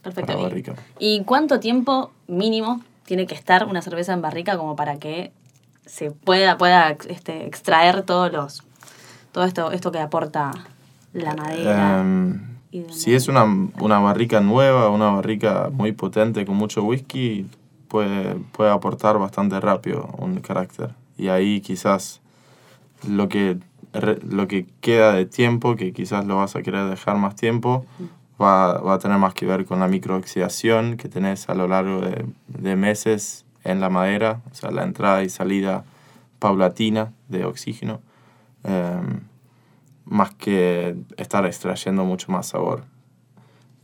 Perfecto. 0.00 0.42
Barrica. 0.42 0.74
¿Y 0.98 1.22
cuánto 1.24 1.60
tiempo 1.60 2.12
mínimo 2.28 2.80
tiene 3.04 3.26
que 3.26 3.34
estar 3.34 3.66
una 3.66 3.82
cerveza 3.82 4.14
en 4.14 4.22
barrica 4.22 4.56
como 4.56 4.74
para 4.74 4.96
que 4.96 5.32
se 5.84 6.12
pueda, 6.12 6.56
pueda 6.56 6.96
este, 7.10 7.46
extraer 7.46 8.04
todos 8.04 8.32
los 8.32 8.62
todo 9.32 9.44
esto, 9.44 9.70
esto 9.70 9.92
que 9.92 9.98
aporta 9.98 10.52
la 11.12 11.34
madera. 11.34 12.00
Um, 12.00 12.52
si 12.90 13.14
es 13.14 13.28
una, 13.28 13.44
una, 13.44 13.98
barrica 13.98 14.40
nueva, 14.40 14.88
una 14.88 15.10
barrica 15.10 15.70
muy 15.72 15.92
potente 15.92 16.46
con 16.46 16.56
mucho 16.56 16.82
whisky, 16.82 17.46
puede, 17.88 18.36
puede 18.52 18.70
aportar 18.70 19.18
bastante 19.18 19.60
rápido 19.60 20.08
un 20.18 20.40
carácter. 20.40 20.94
Y 21.18 21.28
ahí 21.28 21.60
quizás 21.60 22.20
lo 23.06 23.28
que, 23.28 23.58
lo 24.28 24.48
que 24.48 24.66
queda 24.80 25.12
de 25.12 25.26
tiempo, 25.26 25.76
que 25.76 25.92
quizás 25.92 26.24
lo 26.24 26.36
vas 26.36 26.56
a 26.56 26.62
querer 26.62 26.88
dejar 26.88 27.16
más 27.16 27.36
tiempo, 27.36 27.84
va, 28.40 28.78
va 28.80 28.94
a 28.94 28.98
tener 28.98 29.18
más 29.18 29.34
que 29.34 29.46
ver 29.46 29.66
con 29.66 29.80
la 29.80 29.88
microoxidación 29.88 30.96
que 30.96 31.08
tenés 31.08 31.48
a 31.48 31.54
lo 31.54 31.68
largo 31.68 32.00
de, 32.00 32.24
de 32.48 32.76
meses 32.76 33.44
en 33.64 33.80
la 33.80 33.90
madera, 33.90 34.40
o 34.50 34.54
sea, 34.54 34.70
la 34.70 34.82
entrada 34.82 35.22
y 35.22 35.28
salida 35.28 35.84
paulatina 36.38 37.12
de 37.28 37.44
oxígeno, 37.44 38.00
eh, 38.64 39.00
más 40.04 40.34
que 40.34 40.96
estar 41.16 41.46
extrayendo 41.46 42.04
mucho 42.04 42.30
más 42.32 42.48
sabor. 42.48 42.84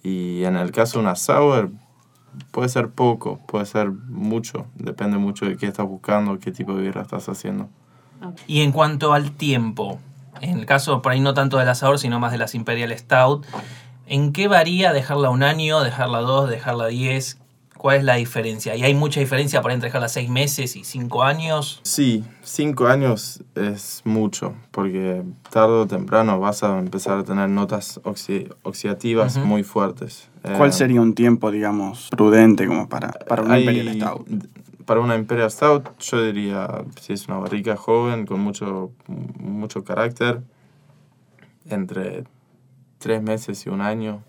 Y 0.03 0.45
en 0.45 0.57
el 0.57 0.71
caso 0.73 0.99
de 0.99 1.05
una 1.05 1.17
sour, 1.17 1.71
puede 2.51 2.69
ser 2.69 2.91
poco, 2.91 3.41
puede 3.47 3.67
ser 3.67 3.91
mucho, 3.91 4.67
depende 4.75 5.19
mucho 5.19 5.47
de 5.47 5.57
qué 5.57 5.67
estás 5.67 5.87
buscando, 5.87 6.39
qué 6.39 6.53
tipo 6.53 6.75
de 6.75 6.83
birra 6.83 7.03
estás 7.03 7.29
haciendo. 7.29 7.69
Y 8.47 8.63
en 8.63 8.73
cuanto 8.73 9.13
al 9.13 9.33
tiempo, 9.33 9.99
en 10.41 10.59
el 10.59 10.67
caso 10.67 11.03
por 11.03 11.13
ahí 11.13 11.21
no 11.21 11.35
tanto 11.35 11.59
de 11.59 11.65
la 11.65 11.75
sour, 11.75 11.99
sino 11.99 12.21
más 12.21 12.33
de 12.33 12.39
las 12.39 12.55
Imperial 12.55 12.97
Stout, 12.97 13.47
¿en 14.07 14.33
qué 14.33 14.49
varía 14.49 14.93
dejarla 14.93 15.31
un 15.31 15.43
año, 15.43 15.81
dejarla 15.81 16.21
dos, 16.21 16.49
dejarla 16.49 16.87
diez? 16.87 17.39
¿Cuál 17.79 17.99
es 17.99 18.05
la 18.05 18.17
diferencia? 18.17 18.75
¿Y 18.75 18.83
hay 18.83 18.95
mucha 18.95 19.21
diferencia 19.21 19.62
por 19.62 19.71
entre 19.71 19.87
dejarla 19.87 20.09
seis 20.09 20.29
meses 20.29 20.75
y 20.75 20.83
cinco 20.83 21.23
años? 21.23 21.81
Sí, 21.85 22.25
cinco 22.43 22.88
años 22.88 23.45
es 23.55 24.03
mucho, 24.05 24.55
porque 24.73 25.23
tarde 25.51 25.75
o 25.75 25.87
temprano 25.87 26.41
vas 26.41 26.64
a 26.64 26.77
empezar 26.81 27.19
a 27.19 27.23
tener 27.23 27.49
notas 27.49 28.01
oxi 28.03 28.49
oxidativas 28.64 29.37
uh 29.37 29.41
-huh. 29.41 29.45
muy 29.45 29.62
fuertes. 29.62 30.29
¿Cuál 30.43 30.71
eh, 30.71 30.73
sería 30.73 31.01
un 31.01 31.14
tiempo, 31.14 31.53
digamos, 31.53 32.09
prudente 32.11 32.67
como 32.67 32.88
para, 32.88 33.12
para 33.12 33.43
una 33.43 33.55
hay, 33.55 33.62
Imperial 33.62 33.95
Stout? 33.95 34.27
Para 34.85 35.01
una 35.01 35.14
Imperial 35.14 35.51
Stout, 35.51 35.97
yo 36.01 36.25
diría, 36.25 36.85
si 37.01 37.12
es 37.12 37.29
una 37.29 37.38
barrica 37.38 37.77
joven 37.77 38.27
con 38.27 38.41
mucho, 38.41 38.91
mucho 39.38 39.85
carácter, 39.85 40.43
entre 41.71 42.25
tres 42.99 43.23
meses 43.23 43.64
y 43.67 43.69
un 43.69 43.83
año 43.83 44.25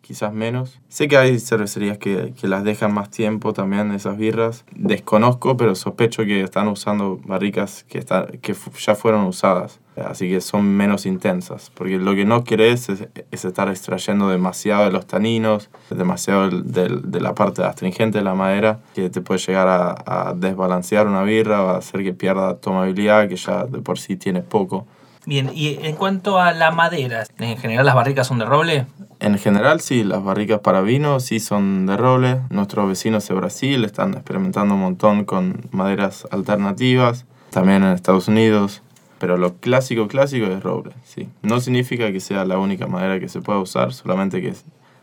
quizás 0.00 0.32
menos. 0.32 0.80
Sé 0.88 1.08
que 1.08 1.16
hay 1.16 1.38
cervecerías 1.38 1.98
que, 1.98 2.32
que, 2.38 2.48
las 2.48 2.64
dejan 2.64 2.92
más 2.92 3.10
tiempo 3.10 3.52
también, 3.52 3.92
esas 3.92 4.16
birras. 4.16 4.64
Desconozco, 4.74 5.56
pero 5.56 5.74
sospecho 5.74 6.24
que 6.24 6.42
están 6.42 6.68
usando 6.68 7.20
barricas 7.24 7.84
que, 7.88 7.98
está, 7.98 8.26
que 8.42 8.54
ya 8.78 8.94
fueron 8.94 9.24
usadas. 9.24 9.80
Así 9.96 10.28
que 10.30 10.40
son 10.40 10.64
menos 10.66 11.06
intensas. 11.06 11.70
Porque 11.74 11.98
lo 11.98 12.14
que 12.14 12.24
no 12.24 12.44
querés 12.44 12.88
es, 12.88 13.08
es 13.30 13.44
estar 13.44 13.68
extrayendo 13.68 14.28
demasiado 14.28 14.84
de 14.84 14.92
los 14.92 15.06
taninos, 15.06 15.68
demasiado 15.90 16.48
de, 16.48 16.88
de, 17.02 17.20
la 17.20 17.34
parte 17.34 17.62
astringente 17.62 18.18
de 18.18 18.24
la 18.24 18.34
madera, 18.34 18.80
que 18.94 19.10
te 19.10 19.20
puede 19.20 19.40
llegar 19.40 19.68
a, 19.68 20.30
a 20.30 20.34
desbalancear 20.34 21.06
una 21.06 21.22
birra 21.22 21.64
o 21.64 21.68
a 21.68 21.78
hacer 21.78 22.02
que 22.02 22.14
pierda 22.14 22.56
tomabilidad, 22.56 23.28
que 23.28 23.36
ya 23.36 23.64
de 23.64 23.80
por 23.80 23.98
sí 23.98 24.16
tiene 24.16 24.42
poco. 24.42 24.86
Bien, 25.26 25.50
y 25.54 25.78
en 25.82 25.96
cuanto 25.96 26.40
a 26.40 26.52
la 26.52 26.70
madera, 26.70 27.24
¿en 27.38 27.58
general 27.58 27.84
las 27.86 27.94
barricas 27.94 28.26
son 28.26 28.38
de 28.38 28.46
roble? 28.46 28.86
En 29.20 29.38
general 29.38 29.80
sí, 29.80 30.02
las 30.02 30.24
barricas 30.24 30.60
para 30.60 30.80
vino 30.80 31.20
sí 31.20 31.40
son 31.40 31.86
de 31.86 31.96
roble. 31.96 32.40
Nuestros 32.48 32.88
vecinos 32.88 33.28
de 33.28 33.34
Brasil 33.34 33.84
están 33.84 34.14
experimentando 34.14 34.74
un 34.74 34.80
montón 34.80 35.24
con 35.24 35.68
maderas 35.72 36.26
alternativas, 36.30 37.26
también 37.50 37.82
en 37.84 37.92
Estados 37.92 38.28
Unidos. 38.28 38.82
Pero 39.18 39.36
lo 39.36 39.56
clásico, 39.56 40.08
clásico 40.08 40.46
es 40.46 40.62
roble, 40.62 40.92
sí. 41.04 41.28
No 41.42 41.60
significa 41.60 42.10
que 42.10 42.20
sea 42.20 42.46
la 42.46 42.56
única 42.56 42.86
madera 42.86 43.20
que 43.20 43.28
se 43.28 43.42
pueda 43.42 43.58
usar, 43.58 43.92
solamente 43.92 44.40
que 44.40 44.54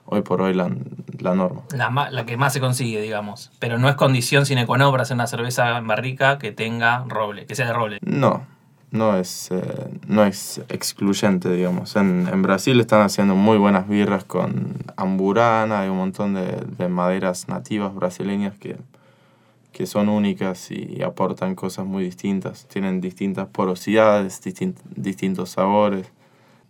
hoy 0.05 0.23
por 0.23 0.41
hoy 0.41 0.55
la, 0.55 0.71
la 1.19 1.35
norma. 1.35 1.61
La, 1.75 2.09
la 2.09 2.25
que 2.25 2.35
más 2.35 2.53
se 2.53 2.59
consigue, 2.59 2.99
digamos. 2.99 3.51
Pero 3.59 3.77
no 3.77 3.87
es 3.89 3.95
condición 3.95 4.47
sine 4.47 4.65
qua 4.65 4.79
non 4.79 4.89
para 4.89 5.03
hacer 5.03 5.13
una 5.13 5.27
cerveza 5.27 5.77
en 5.77 5.85
barrica 5.85 6.39
que 6.39 6.51
tenga 6.51 7.05
roble, 7.07 7.45
que 7.45 7.53
sea 7.53 7.67
de 7.67 7.73
roble. 7.73 7.99
No, 8.01 8.47
no 8.91 9.17
es, 9.17 9.49
eh, 9.51 9.89
no 10.07 10.23
es 10.23 10.61
excluyente, 10.69 11.51
digamos. 11.51 11.95
En, 11.95 12.27
en 12.31 12.41
Brasil 12.41 12.79
están 12.79 13.01
haciendo 13.01 13.35
muy 13.35 13.57
buenas 13.57 13.87
birras 13.87 14.23
con 14.23 14.75
amburana, 14.95 15.81
hay 15.81 15.89
un 15.89 15.97
montón 15.97 16.33
de, 16.33 16.63
de 16.77 16.87
maderas 16.87 17.47
nativas 17.49 17.93
brasileñas 17.93 18.55
que, 18.57 18.77
que 19.73 19.85
son 19.85 20.09
únicas 20.09 20.71
y 20.71 21.01
aportan 21.03 21.53
cosas 21.55 21.85
muy 21.85 22.03
distintas. 22.03 22.65
Tienen 22.67 23.01
distintas 23.01 23.47
porosidades, 23.47 24.41
distin- 24.43 24.75
distintos 24.95 25.49
sabores, 25.49 26.07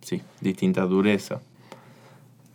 sí, 0.01 0.21
distinta 0.41 0.81
dureza. 0.81 1.39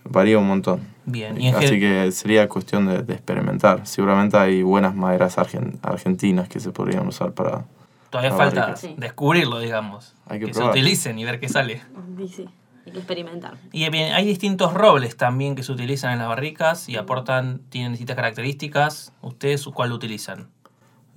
Varía 0.04 0.38
un 0.38 0.48
montón. 0.48 0.80
Bien. 1.06 1.40
Y 1.40 1.48
Así 1.50 1.78
que 1.78 2.10
sería 2.10 2.48
cuestión 2.48 2.86
de, 2.86 3.02
de 3.04 3.14
experimentar. 3.14 3.86
Seguramente 3.86 4.36
hay 4.36 4.62
buenas 4.62 4.96
maderas 4.96 5.38
argen- 5.38 5.78
argentinas 5.82 6.48
que 6.48 6.58
se 6.58 6.72
podrían 6.72 7.06
usar 7.06 7.32
para... 7.32 7.64
todavía 8.12 8.30
la 8.30 8.36
falta. 8.36 8.76
Sí. 8.76 8.94
descubrirlo, 8.98 9.58
digamos. 9.58 10.14
Hay 10.26 10.38
que 10.38 10.54
se 10.54 10.62
utilicen 10.62 11.18
y 11.18 11.24
ver 11.24 11.40
qué 11.40 11.48
sale. 11.48 11.80
Y 12.18 12.28
sí, 12.28 12.46
hay 12.86 12.92
que 12.92 12.98
experimentar. 12.98 13.54
Y 13.72 13.88
bien, 13.88 14.12
hay 14.12 14.26
distintos 14.26 14.74
robles 14.74 15.16
también 15.16 15.56
que 15.56 15.62
se 15.62 15.72
utilizan 15.72 16.12
en 16.12 16.18
las 16.18 16.28
barricas 16.28 16.88
y 16.90 16.96
aportan, 16.96 17.62
tienen 17.70 17.92
distintas 17.92 18.16
características. 18.16 19.12
¿Ustedes 19.22 19.64
cuál 19.64 19.92
utilizan? 19.92 20.48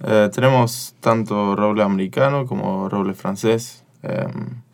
Eh, 0.04 0.30
tenemos 0.34 0.96
tanto 1.02 1.56
roble 1.56 1.84
americano 1.84 2.46
como 2.46 2.88
roble 2.88 3.14
francés. 3.14 3.84
Eh, 4.04 4.26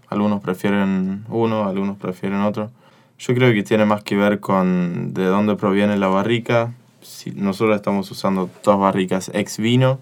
algunos 0.08 0.42
prefieren 0.42 1.26
uno, 1.28 1.68
algunos 1.68 1.98
prefieren 1.98 2.42
otro. 2.42 2.70
Yo 3.18 3.34
creo 3.34 3.52
que 3.52 3.64
tiene 3.64 3.86
más 3.86 4.04
que 4.04 4.16
ver 4.16 4.40
con 4.40 5.14
de 5.14 5.26
dónde 5.26 5.56
proviene 5.56 5.98
la 5.98 6.08
barrica. 6.08 6.74
Si 7.02 7.32
nosotros 7.32 7.76
estamos 7.76 8.12
usando 8.12 8.48
dos 8.64 8.80
barricas 8.80 9.32
ex 9.34 9.58
vino 9.58 10.00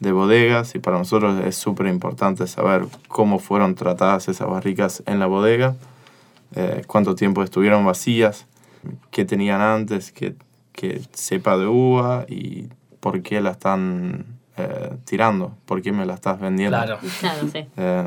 de 0.00 0.12
bodegas 0.12 0.74
y 0.74 0.78
para 0.78 0.98
nosotros 0.98 1.42
es 1.44 1.56
súper 1.56 1.86
importante 1.86 2.46
saber 2.46 2.86
cómo 3.08 3.38
fueron 3.38 3.74
tratadas 3.74 4.28
esas 4.28 4.48
barricas 4.48 5.02
en 5.06 5.18
la 5.18 5.26
bodega, 5.26 5.74
eh, 6.54 6.82
cuánto 6.86 7.14
tiempo 7.14 7.42
estuvieron 7.42 7.84
vacías, 7.84 8.46
qué 9.10 9.24
tenían 9.24 9.60
antes, 9.60 10.12
qué, 10.12 10.34
qué 10.72 11.02
cepa 11.14 11.56
de 11.56 11.66
uva 11.66 12.26
y 12.28 12.68
por 13.00 13.22
qué 13.22 13.40
la 13.40 13.52
están 13.52 14.26
eh, 14.56 14.96
tirando, 15.04 15.54
por 15.64 15.82
qué 15.82 15.92
me 15.92 16.06
la 16.06 16.14
estás 16.14 16.40
vendiendo. 16.40 16.76
Claro. 16.76 16.98
Claro, 17.20 17.48
sí. 17.52 17.66
Eh, 17.76 18.04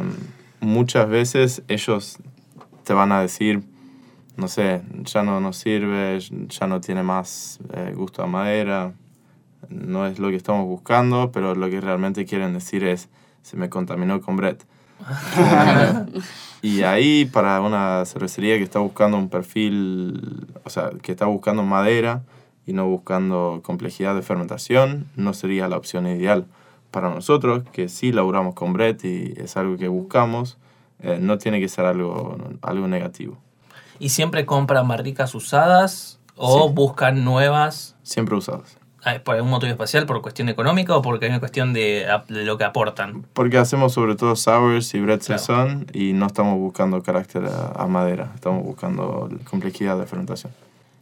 muchas 0.60 1.10
veces 1.10 1.63
ellos 1.67 2.17
te 2.84 2.93
van 2.93 3.12
a 3.12 3.21
decir, 3.21 3.63
no 4.36 4.47
sé, 4.47 4.82
ya 5.04 5.23
no 5.23 5.39
nos 5.39 5.58
sirve, 5.58 6.19
ya 6.19 6.67
no 6.67 6.82
tiene 6.82 7.04
más 7.04 7.60
eh, 7.73 7.93
gusto 7.95 8.23
a 8.23 8.28
madera, 8.28 8.93
no 9.67 10.05
es 10.07 10.19
lo 10.19 10.29
que 10.29 10.35
estamos 10.35 10.65
buscando, 10.65 11.31
pero 11.31 11.55
lo 11.55 11.69
que 11.69 11.81
realmente 11.81 12.25
quieren 12.25 12.53
decir 12.53 12.83
es, 12.83 13.09
se 13.41 13.57
me 13.57 13.69
contaminó 13.69 14.21
con 14.21 14.37
Brett. 14.37 14.65
y 16.61 16.83
ahí 16.83 17.25
para 17.25 17.61
una 17.61 18.03
cervecería 18.05 18.57
que 18.57 18.63
está 18.63 18.79
buscando 18.79 19.17
un 19.17 19.29
perfil, 19.29 20.47
o 20.63 20.69
sea, 20.69 20.91
que 21.01 21.11
está 21.11 21.25
buscando 21.25 21.63
madera 21.63 22.23
y 22.65 22.73
no 22.73 22.85
buscando 22.87 23.61
complejidad 23.63 24.15
de 24.15 24.21
fermentación, 24.21 25.07
no 25.15 25.33
sería 25.33 25.67
la 25.67 25.77
opción 25.77 26.07
ideal. 26.07 26.45
Para 26.91 27.09
nosotros, 27.09 27.63
que 27.71 27.87
sí 27.87 28.11
laburamos 28.11 28.55
con 28.55 28.73
Brett 28.73 29.03
y 29.05 29.33
es 29.37 29.57
algo 29.57 29.77
que 29.77 29.87
buscamos, 29.87 30.57
eh, 31.01 31.17
no 31.21 31.37
tiene 31.37 31.59
que 31.59 31.69
ser 31.69 31.85
algo, 31.85 32.37
algo 32.61 32.87
negativo. 32.87 33.37
¿Y 33.99 34.09
siempre 34.09 34.45
compran 34.45 34.87
barricas 34.87 35.35
usadas 35.35 36.19
o 36.35 36.67
Sí. 36.67 36.73
buscan 36.73 37.23
nuevas 37.23 37.95
Siempre 38.01 38.35
usados. 38.35 38.77
Por 39.17 39.35
algún 39.35 39.49
motivo 39.49 39.71
especial, 39.71 40.05
por 40.05 40.21
cuestión 40.21 40.49
económica 40.49 40.95
o 40.95 41.01
porque 41.01 41.25
hay 41.25 41.31
una 41.31 41.39
cuestión 41.39 41.73
de, 41.73 42.07
de 42.27 42.45
lo 42.45 42.57
que 42.57 42.63
aportan? 42.63 43.25
Porque 43.33 43.57
hacemos 43.57 43.93
sobre 43.93 44.15
todo 44.15 44.35
sours 44.35 44.93
y 44.93 44.99
Brett 44.99 45.25
Claro. 45.25 45.39
Saison 45.39 45.87
y 45.93 46.13
no 46.13 46.27
estamos 46.27 46.57
buscando 46.57 47.01
carácter 47.01 47.45
a, 47.45 47.83
a 47.83 47.87
madera, 47.87 48.31
estamos 48.35 48.63
buscando 48.63 49.29
complejidad 49.49 49.97
de 49.97 50.05
fermentación. 50.05 50.53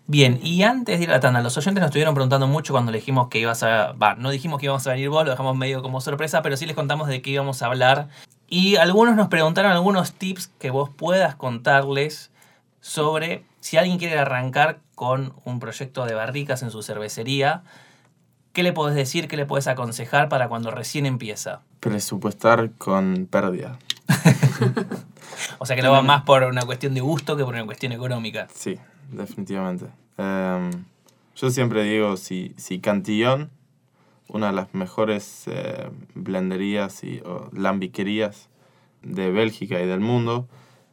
Bien, 0.10 0.40
y 0.42 0.64
antes 0.64 1.00
de 1.00 1.04
ir 1.04 1.10
a 1.10 1.16
la 1.16 1.20
tanda, 1.20 1.42
los 1.42 1.58
oyentes 1.58 1.82
nos 1.82 1.90
estuvieron 1.90 2.14
preguntando 2.14 2.48
mucho 2.48 2.72
cuando 2.72 2.94
le 2.94 3.00
dijimos 3.00 3.28
que 3.28 3.40
ibas 3.40 3.62
a... 3.64 3.92
Va, 3.92 4.16
no 4.16 4.30
dijimos 4.30 4.58
que 4.58 4.68
íbamos 4.68 4.88
a 4.88 4.92
venir 4.92 5.10
vos, 5.10 5.26
lo 5.26 5.32
dejamos 5.32 5.58
medio 5.58 5.82
como 5.82 6.00
sorpresa, 6.00 6.42
pero 6.42 6.56
sí 6.56 6.66
les 6.66 6.78
contamos 6.78 7.10
de 7.10 7.22
qué 7.22 7.32
íbamos 7.32 7.62
a 7.62 7.66
hablar. 7.66 8.08
Y 8.48 8.78
algunos 8.78 9.18
nos 9.18 9.28
preguntaron 9.28 9.74
algunos 9.74 10.14
tips 10.14 10.48
que 10.60 10.72
vos 10.72 10.90
puedas 10.90 11.36
contarles 11.36 12.32
sobre 12.80 13.44
si 13.60 13.76
alguien 13.76 13.98
quiere 13.98 14.18
arrancar 14.18 14.80
con 14.96 15.34
un 15.44 15.60
proyecto 15.60 16.06
de 16.06 16.14
barricas 16.16 16.64
en 16.64 16.72
su 16.72 16.84
cervecería, 16.84 17.64
¿qué 18.58 18.64
le 18.64 18.74
podés 18.74 18.96
decir, 18.96 19.28
qué 19.28 19.38
le 19.38 19.46
podés 19.46 19.68
aconsejar 19.68 20.30
para 20.30 20.50
cuando 20.50 20.72
recién 20.72 21.06
empieza? 21.06 21.62
Presupuestar 21.80 22.72
con 22.80 23.28
pérdida. 23.30 23.78
O 25.60 25.68
sea 25.68 25.76
que 25.76 25.84
no 25.84 25.92
va 25.92 26.02
más 26.02 26.24
por 26.24 26.42
una 26.44 26.64
cuestión 26.64 26.96
de 26.96 27.02
gusto 27.02 27.38
que 27.38 27.44
por 27.44 27.54
una 27.54 27.66
cuestión 27.66 27.92
económica. 27.92 28.48
Sí, 28.52 28.80
definitivamente. 29.12 29.86
Em, 30.18 30.72
yo 31.36 31.52
siempre 31.52 31.84
digo, 31.84 32.18
si, 32.18 32.56
si 32.58 32.80
Cantillon, 32.80 33.52
una 34.30 34.48
de 34.48 34.54
las 34.54 34.74
mejores 34.74 35.44
eh, 35.46 35.92
blenderías 36.16 37.04
y 37.04 37.20
o 37.20 37.52
lambiquerías 37.54 38.50
de 39.04 39.30
Bélgica 39.30 39.80
y 39.80 39.86
del 39.86 40.00
mundo, 40.00 40.48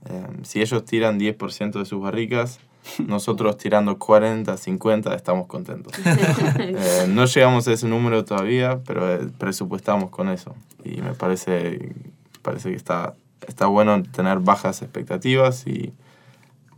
em, 0.05 0.45
si 0.45 0.61
ellos 0.61 0.85
tiran 0.85 1.19
10% 1.19 1.79
de 1.79 1.87
sus 1.87 2.03
barricas, 2.03 2.61
nosotros 3.07 3.57
tirando 3.59 3.99
40, 3.99 4.57
50 4.57 5.15
estamos 5.15 5.47
contentos. 5.47 5.93
Eh, 6.59 7.07
no 7.09 7.25
llegamos 7.27 7.67
a 7.69 7.73
ese 7.73 7.87
número 7.89 8.25
todavía, 8.25 8.81
pero 8.87 9.13
eh, 9.13 9.29
presupuestamos 9.39 10.11
con 10.11 10.29
eso. 10.29 10.55
Y 10.85 11.01
me 11.03 11.13
parece, 11.15 11.93
parece 12.43 12.71
que 12.71 12.77
está, 12.77 13.15
está 13.47 13.67
bueno 13.67 14.03
tener 14.03 14.39
bajas 14.41 14.83
expectativas 14.83 15.67
y 15.67 15.93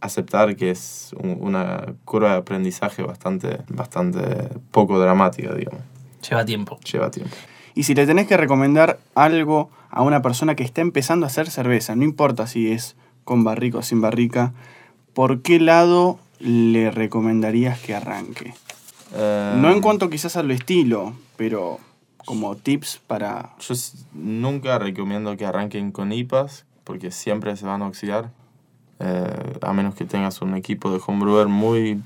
aceptar 0.01 0.57
que 0.57 0.71
es 0.71 1.15
un- 1.23 1.39
una 1.41 1.95
curva 2.05 2.33
de 2.33 2.37
aprendizaje 2.39 3.03
bastante, 3.03 3.61
bastante 3.69 4.49
poco 4.71 4.99
dramática, 4.99 5.55
digamos. 5.55 5.81
Lleva 6.29 6.45
tiempo. 6.45 6.79
Lleva 6.81 7.11
tiempo. 7.11 7.35
Y 7.75 7.85
si 7.85 7.95
le 7.95 8.07
tenés 8.07 8.27
que 8.27 8.37
recomendar 8.37 8.99
algo 9.15 9.71
a 9.91 10.03
una 10.03 10.23
persona 10.23 10.55
que 10.55 10.65
está 10.65 10.81
empezando 10.81 11.27
a 11.27 11.29
hacer 11.29 11.51
cerveza, 11.51 11.95
no 11.97 12.05
importa 12.05 12.47
si 12.47 12.73
es 12.73 12.97
con 13.25 13.45
barrica 13.45 13.79
o 13.79 13.83
sin 13.83 14.01
barrica, 14.01 14.53
¿por 15.17 15.41
qué 15.41 15.59
lado 15.59 16.19
le 16.41 16.91
recomendarías 16.91 17.81
que 17.81 17.95
arranque? 17.95 18.53
Eh, 19.15 19.55
No 19.57 19.71
en 19.71 19.81
cuanto 19.81 20.11
quizás 20.11 20.37
al 20.37 20.51
estilo, 20.51 21.15
pero 21.39 21.81
como 22.27 22.55
tips 22.55 23.01
para... 23.07 23.55
Yo 23.59 23.75
nunca 24.13 24.79
recomiendo 24.79 25.35
que 25.39 25.47
arranquen 25.47 25.91
con 25.91 26.13
IPAs 26.13 26.67
porque 26.85 27.11
siempre 27.11 27.57
se 27.57 27.65
van 27.65 27.81
a 27.81 27.87
oxidar. 27.87 28.31
Eh, 28.99 29.59
a 29.63 29.73
menos 29.73 29.95
que 29.95 30.05
tengas 30.05 30.43
un 30.43 30.55
equipo 30.55 30.91
de 30.91 31.01
homebrewer 31.05 31.49
muy, 31.49 32.03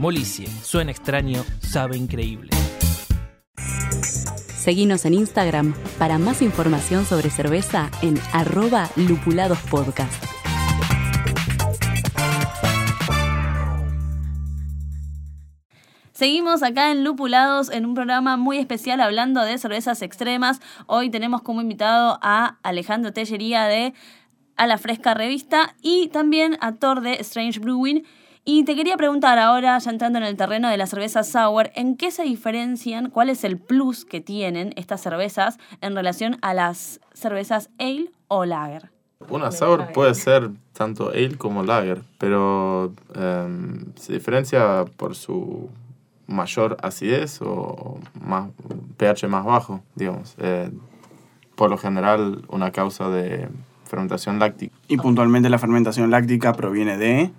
Molicie, 0.00 0.48
suena 0.64 0.90
extraño, 0.90 1.44
sabe 1.60 1.96
increíble. 1.96 2.50
Seguinos 4.68 5.06
en 5.06 5.14
Instagram 5.14 5.72
para 5.98 6.18
más 6.18 6.42
información 6.42 7.06
sobre 7.06 7.30
cerveza 7.30 7.90
en 8.02 8.20
arroba 8.34 8.90
lupuladospodcast. 8.96 10.22
Seguimos 16.12 16.62
acá 16.62 16.90
en 16.90 17.02
Lupulados 17.02 17.70
en 17.70 17.86
un 17.86 17.94
programa 17.94 18.36
muy 18.36 18.58
especial 18.58 19.00
hablando 19.00 19.40
de 19.40 19.56
cervezas 19.56 20.02
extremas. 20.02 20.60
Hoy 20.86 21.08
tenemos 21.08 21.40
como 21.40 21.62
invitado 21.62 22.18
a 22.20 22.58
Alejandro 22.62 23.14
Tellería 23.14 23.64
de 23.64 23.94
A 24.56 24.66
la 24.66 24.76
Fresca 24.76 25.14
Revista 25.14 25.76
y 25.80 26.08
también 26.08 26.58
a 26.60 26.74
Thor 26.74 27.00
de 27.00 27.14
Strange 27.20 27.58
Brewing. 27.58 28.02
Y 28.44 28.64
te 28.64 28.74
quería 28.74 28.96
preguntar 28.96 29.38
ahora, 29.38 29.78
ya 29.78 29.90
entrando 29.90 30.18
en 30.18 30.24
el 30.24 30.36
terreno 30.36 30.68
de 30.68 30.76
las 30.76 30.90
cervezas 30.90 31.28
sour, 31.28 31.70
¿en 31.74 31.96
qué 31.96 32.10
se 32.10 32.22
diferencian? 32.22 33.10
¿Cuál 33.10 33.28
es 33.28 33.44
el 33.44 33.58
plus 33.58 34.04
que 34.04 34.20
tienen 34.20 34.72
estas 34.76 35.02
cervezas 35.02 35.58
en 35.80 35.94
relación 35.94 36.38
a 36.42 36.54
las 36.54 37.00
cervezas 37.12 37.70
ale 37.78 38.10
o 38.28 38.44
lager? 38.44 38.90
Una 39.28 39.50
sour 39.50 39.92
puede 39.92 40.14
ser 40.14 40.50
tanto 40.72 41.10
ale 41.10 41.36
como 41.36 41.62
lager, 41.62 42.02
pero 42.18 42.94
em, 43.14 43.92
se 43.96 44.12
diferencia 44.12 44.84
por 44.96 45.14
su 45.14 45.68
mayor 46.28 46.76
acidez 46.82 47.40
o 47.42 47.98
más 48.20 48.50
pH 48.96 49.28
más 49.28 49.44
bajo, 49.44 49.82
digamos. 49.96 50.36
Eh, 50.38 50.70
por 51.56 51.70
lo 51.70 51.78
general, 51.78 52.44
una 52.48 52.70
causa 52.70 53.08
de 53.08 53.48
fermentación 53.84 54.38
láctica. 54.38 54.76
Y 54.86 54.98
puntualmente 54.98 55.50
la 55.50 55.58
fermentación 55.58 56.10
láctica 56.10 56.52
proviene 56.52 56.96
de... 56.96 57.32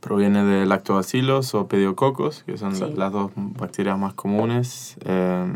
Proviene 0.00 0.44
de 0.44 0.66
lactobacilos 0.66 1.54
o 1.54 1.66
pediococos, 1.68 2.42
que 2.44 2.56
son 2.56 2.74
Sí. 2.74 2.84
las 2.96 3.12
dos 3.12 3.30
bacterias 3.36 3.98
más 3.98 4.14
comunes 4.14 4.96
eh, 5.04 5.46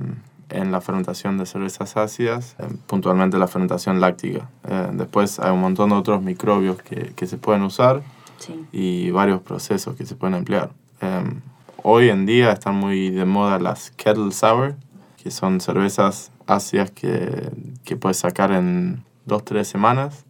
en 0.51 0.71
la 0.71 0.81
fermentación 0.81 1.39
de 1.39 1.47
cervezas 1.47 1.97
ácidas, 1.97 2.55
eh, 2.59 2.67
puntualmente 2.87 3.39
la 3.39 3.49
fermentación 3.49 4.01
láctica. 4.01 4.49
Eh, 4.69 4.91
después 4.93 5.41
hay 5.41 5.51
un 5.53 5.61
montón 5.61 5.89
de 5.91 5.97
otros 5.97 6.23
microbios 6.23 6.77
que, 6.83 7.13
que 7.17 7.27
se 7.27 7.39
pueden 7.39 7.63
usar 7.63 8.03
Sí. 8.39 8.65
y 8.73 9.11
varios 9.11 9.41
procesos 9.41 9.97
que 9.97 10.05
se 10.05 10.15
pueden 10.17 10.35
emplear. 10.37 10.71
Em, 11.01 11.41
hoy 11.83 12.11
en 12.11 12.27
día 12.27 12.53
están 12.53 12.75
muy 12.77 13.09
de 13.11 13.25
moda 13.25 13.59
las 13.59 13.91
kettle 13.93 14.31
sour, 14.33 14.75
que 15.23 15.31
son 15.31 15.61
cervezas 15.61 16.31
ácidas 16.47 16.91
que, 16.91 17.51
que 17.85 17.97
puedes 17.97 18.19
sacar 18.19 18.53
en 18.53 19.03
dos, 19.25 19.43
tres 19.45 19.67
semanas, 19.69 20.27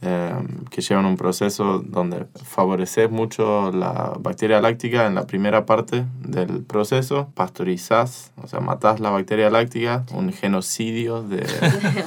em, 0.00 0.64
que 0.70 0.80
llevan 0.80 1.06
un 1.06 1.16
proceso 1.16 1.80
donde 1.84 2.26
favoreces 2.44 3.10
mucho 3.10 3.72
la 3.72 4.14
bacteria 4.18 4.60
láctica 4.60 5.06
en 5.06 5.14
la 5.14 5.26
primera 5.26 5.66
parte 5.66 6.04
del 6.20 6.62
proceso, 6.62 7.28
pasteurizás, 7.34 8.32
o 8.42 8.46
sea, 8.46 8.60
matás 8.60 9.00
la 9.00 9.10
bacteria 9.10 9.50
láctica, 9.50 10.04
un 10.12 10.32
genocidio 10.32 11.22
de 11.28 11.46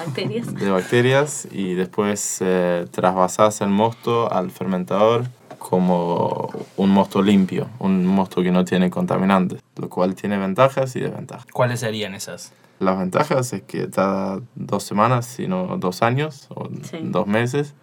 bacterias. 0.05 0.53
de 0.53 0.69
bacterias 0.69 1.47
y 1.51 1.73
después 1.73 2.37
eh, 2.41 2.85
trasvasás 2.91 3.61
el 3.61 3.69
mosto 3.69 4.31
al 4.31 4.51
fermentador 4.51 5.25
como 5.59 6.49
un 6.77 6.89
mosto 6.89 7.21
limpio, 7.21 7.69
un 7.79 8.05
mosto 8.05 8.41
que 8.41 8.51
no 8.51 8.65
tiene 8.65 8.89
contaminantes, 8.89 9.61
lo 9.75 9.89
cual 9.89 10.15
tiene 10.15 10.37
ventajas 10.37 10.95
y 10.95 11.01
desventajas. 11.01 11.45
¿Cuáles 11.53 11.81
serían 11.81 12.15
esas? 12.15 12.51
Las 12.81 12.97
ventajas 12.97 13.53
es 13.53 13.61
que 13.61 13.85
tarda 13.87 14.41
dos 14.55 14.81
semanas, 14.83 15.27
sino 15.27 15.77
dos 15.77 16.01
años 16.01 16.47
o 16.49 16.67
Sí. 16.83 16.97
dos 17.03 17.27
meses. 17.27 17.75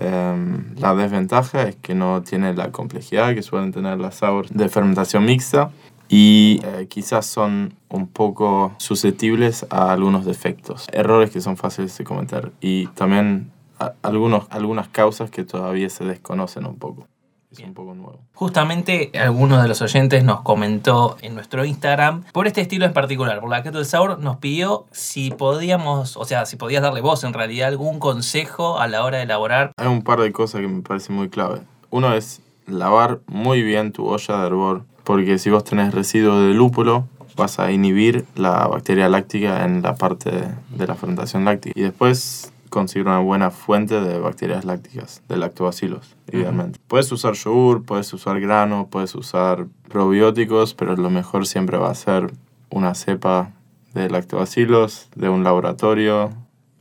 Em, 0.00 0.74
la 0.78 0.94
desventaja 0.94 1.64
es 1.68 1.76
que 1.76 1.94
no 1.94 2.22
tiene 2.22 2.54
la 2.54 2.72
complejidad 2.72 3.34
que 3.34 3.42
suelen 3.42 3.72
tener 3.72 3.98
las 4.00 4.14
sours 4.16 4.48
de 4.50 4.68
fermentación 4.70 5.26
mixta 5.26 5.70
y 6.08 6.60
eh, 6.64 6.86
quizás 6.88 7.26
son 7.26 7.74
un 7.90 8.06
poco 8.06 8.72
susceptibles 8.78 9.66
a 9.68 9.92
algunos 9.92 10.24
defectos, 10.24 10.86
errores 10.92 11.30
que 11.30 11.42
son 11.42 11.58
fáciles 11.58 11.96
de 11.98 12.04
cometer 12.04 12.52
y 12.62 12.86
también 12.88 13.50
a- 13.78 13.92
algunos, 14.00 14.46
algunas 14.48 14.88
causas 14.88 15.30
que 15.30 15.44
todavía 15.44 15.90
se 15.90 16.04
desconocen 16.06 16.64
un 16.64 16.76
poco. 16.78 17.06
Es 17.52 17.58
Bien. 17.58 17.68
un 17.68 17.74
poco 17.74 17.94
nuevo. 17.94 18.18
Justamente 18.34 19.12
alguno 19.18 19.60
de 19.60 19.68
los 19.68 19.82
oyentes 19.82 20.24
nos 20.24 20.40
comentó 20.40 21.18
en 21.20 21.34
nuestro 21.34 21.66
Instagram 21.66 22.24
por 22.32 22.46
este 22.46 22.62
estilo 22.62 22.86
en 22.86 22.94
particular, 22.94 23.40
por 23.40 23.50
la 23.50 23.62
Kettle 23.62 23.84
Sour, 23.84 24.18
nos 24.18 24.38
pidió 24.38 24.86
si 24.90 25.30
podíamos, 25.30 26.16
o 26.16 26.24
sea, 26.24 26.46
si 26.46 26.56
podías 26.56 26.82
darle 26.82 27.02
vos 27.02 27.24
en 27.24 27.34
realidad 27.34 27.68
algún 27.68 27.98
consejo 27.98 28.80
a 28.80 28.88
la 28.88 29.04
hora 29.04 29.18
de 29.18 29.24
elaborar. 29.24 29.72
Hay 29.76 29.86
un 29.86 30.02
par 30.02 30.20
de 30.20 30.32
cosas 30.32 30.62
que 30.62 30.68
me 30.68 30.80
parecen 30.80 31.14
muy 31.14 31.28
clave. 31.28 31.60
Uno 31.90 32.14
es 32.14 32.40
lavar 32.66 33.20
muy 33.26 33.62
bien 33.62 33.92
tu 33.92 34.06
olla 34.06 34.38
de 34.38 34.46
hervor, 34.46 34.84
porque 35.04 35.38
si 35.38 35.50
vos 35.50 35.62
tenés 35.62 35.92
residuo 35.92 36.40
de 36.40 36.54
lúpulo, 36.54 37.06
vas 37.36 37.58
a 37.58 37.70
inhibir 37.70 38.24
la 38.34 38.66
bacteria 38.66 39.10
láctica 39.10 39.64
en 39.64 39.82
la 39.82 39.94
parte 39.94 40.30
de, 40.30 40.48
de 40.70 40.86
la 40.86 40.94
fermentación 40.94 41.44
láctica. 41.44 41.78
Y 41.78 41.82
después 41.82 42.51
conseguir 42.72 43.06
una 43.06 43.20
buena 43.20 43.50
fuente 43.50 44.00
de 44.00 44.18
bacterias 44.18 44.64
lácticas, 44.64 45.22
de 45.28 45.36
lactobacilos, 45.36 46.16
idealmente. 46.32 46.80
Puedes 46.88 47.12
usar 47.12 47.34
yogur, 47.34 47.84
puedes 47.84 48.12
usar 48.12 48.40
grano, 48.40 48.88
puedes 48.90 49.14
usar 49.14 49.66
probióticos, 49.88 50.74
pero 50.74 50.96
lo 50.96 51.10
mejor 51.10 51.46
siempre 51.46 51.76
va 51.76 51.90
a 51.90 51.94
ser 51.94 52.32
una 52.70 52.94
cepa 52.94 53.52
de 53.92 54.08
lactobacilos 54.08 55.08
de 55.14 55.28
un 55.28 55.44
laboratorio 55.44 56.30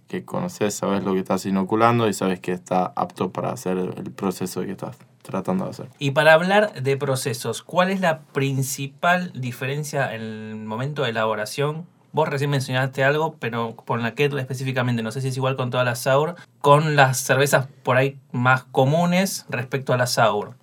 que 0.08 0.25
conoces, 0.25 0.73
sabes 0.73 1.04
lo 1.04 1.13
que 1.13 1.19
estás 1.19 1.45
inoculando 1.45 2.08
y 2.08 2.13
sabes 2.13 2.39
que 2.39 2.54
está 2.54 2.91
apto 2.95 3.32
para 3.32 3.51
hacer 3.51 3.77
el 3.77 4.12
proceso 4.12 4.62
que 4.62 4.71
estás 4.71 4.97
tratando 5.21 5.65
de 5.65 5.71
hacer. 5.71 5.88
Y 5.99 6.12
para 6.12 6.34
hablar 6.34 6.82
de 6.82 6.97
procesos, 6.97 7.62
¿cuál 7.62 7.91
es 7.91 8.01
la 8.01 8.21
principal 8.21 9.32
diferencia 9.34 10.15
en 10.15 10.21
el 10.21 10.56
momento 10.56 11.04
de 11.04 11.10
elaboración? 11.10 11.86
Vos 12.13 12.28
recién 12.28 12.50
mencionaste 12.50 13.04
algo, 13.04 13.36
pero 13.39 13.76
con 13.76 14.02
la 14.04 14.13
Kettle 14.13 14.41
específicamente, 14.41 15.02
no 15.02 15.12
sé 15.12 15.21
si 15.21 15.30
es 15.30 15.38
igual 15.38 15.56
con 15.56 15.69
todas 15.69 15.86
las 15.86 16.00
Sour, 16.00 16.36
con 16.60 16.95
las 16.95 17.19
cervezas 17.19 17.67
por 17.84 17.95
ahí 17.97 18.19
más 18.34 18.63
comunes 18.65 19.45
respecto 19.50 19.93
a 19.93 19.97
la 19.97 20.08
Sour. 20.08 20.54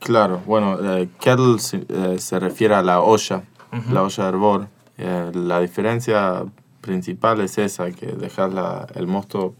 Claro, 0.00 0.40
bueno, 0.46 0.78
eh, 0.96 1.08
kettle 1.20 1.58
se, 1.58 1.84
eh, 1.88 2.18
se 2.18 2.38
refiere 2.38 2.74
a 2.74 2.82
la 2.82 3.00
olla, 3.00 3.42
Ujú. 3.72 3.92
la 3.92 4.02
olla 4.02 4.22
de 4.24 4.28
hervor. 4.28 4.68
Eh, 4.96 5.30
la 5.34 5.60
diferencia 5.60 6.44
principal 6.80 7.40
es 7.42 7.58
esa, 7.58 7.90
que 7.90 8.06
dejas 8.06 8.52
la- 8.54 8.86
el 8.94 9.06
mosto 9.06 9.54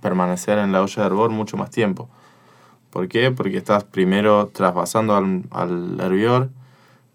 permanecer 0.00 0.58
en 0.58 0.72
la 0.72 0.82
olla 0.82 1.02
de 1.02 1.06
hervor 1.06 1.30
mucho 1.30 1.56
más 1.56 1.70
tiempo. 1.70 2.08
¿Por 2.90 3.06
qué? 3.08 3.30
Porque 3.30 3.58
estás 3.58 3.84
primero 3.84 4.46
trasvasando 4.48 5.14
al, 5.14 5.44
al 5.50 6.00
hervidor, 6.00 6.48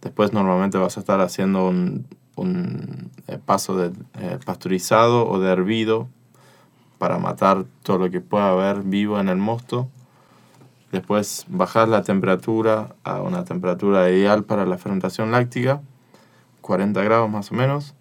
después 0.01 0.31
normalmente 0.31 0.77
vas 0.77 0.95
a 0.97 0.99
estar 0.99 1.19
haciendo 1.21 1.67
un, 1.67 2.05
un, 2.35 3.11
eh, 3.27 3.39
paso 3.43 3.75
de 3.75 3.91
eh, 4.19 4.39
pasteurizado 4.45 5.27
o 5.29 5.39
de 5.39 5.51
hervido 5.51 6.07
para 6.97 7.17
matar 7.17 7.65
todo 7.83 7.97
lo 7.97 8.11
que 8.11 8.21
pueda 8.21 8.49
haber 8.49 8.83
vivo 8.83 9.19
en 9.19 9.29
el 9.29 9.37
mosto. 9.37 9.89
Después 10.91 11.45
bajas 11.47 11.87
la 11.87 12.03
temperatura 12.03 12.95
a 13.03 13.21
una 13.21 13.45
temperatura 13.45 14.09
ideal 14.09 14.43
para 14.43 14.65
la 14.65 14.77
fermentación 14.77 15.31
láctica, 15.31 15.81
40 16.61 17.01
grados 17.01 17.29
más 17.29 17.51
o 17.51 17.55
menos, 17.55 17.95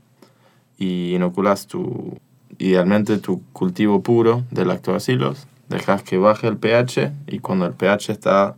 y 0.76 1.14
inoculas 1.14 1.66
tu, 1.66 2.18
idealmente 2.58 3.18
tu 3.18 3.42
cultivo 3.52 4.02
puro 4.02 4.44
de 4.50 4.64
lactobacilos. 4.64 5.46
Dejas 5.68 6.02
que 6.02 6.18
baje 6.18 6.48
el 6.48 6.56
pH 6.56 7.12
y 7.28 7.38
cuando 7.38 7.66
el 7.66 7.74
pH 7.74 8.10
está 8.10 8.56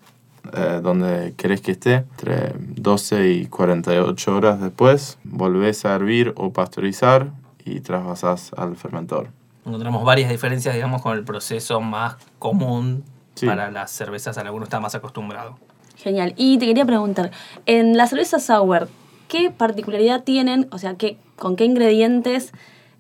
eh, 0.55 0.81
donde 0.83 1.35
querés 1.37 1.61
que 1.61 1.73
esté, 1.73 1.95
entre 1.95 2.53
12 2.59 3.31
y 3.31 3.47
48 3.47 4.37
horas 4.37 4.61
después, 4.61 5.19
volvés 5.25 5.85
a 5.85 5.95
hervir 5.95 6.33
o 6.37 6.53
pasteurizar 6.53 7.31
y 7.65 7.81
trasvasás 7.81 8.53
al 8.57 8.77
fermentador. 8.77 9.29
Encontramos 9.65 10.05
varias 10.05 10.31
diferencias, 10.31 10.75
digamos, 10.75 11.01
con 11.03 11.17
el 11.17 11.25
proceso 11.25 11.81
más 11.81 12.17
común 12.39 13.05
Sí. 13.35 13.47
para 13.47 13.71
las 13.71 13.91
cervezas 13.91 14.37
a 14.37 14.45
la 14.45 14.51
que 14.51 14.57
uno 14.57 14.65
está 14.65 14.79
más 14.81 14.95
acostumbrado. 14.95 15.57
Genial. 15.97 16.35
Y 16.37 16.59
te 16.59 16.67
quería 16.67 16.85
preguntar, 16.85 17.31
en 17.65 17.97
las 17.97 18.11
cervezas 18.11 18.45
sour, 18.45 18.89
¿qué 19.29 19.51
particularidad 19.51 20.23
tienen? 20.25 20.69
O 20.71 20.79
sea, 20.79 20.97
¿qué, 20.97 21.17
¿con 21.37 21.57
qué 21.57 21.65
ingredientes 21.65 22.53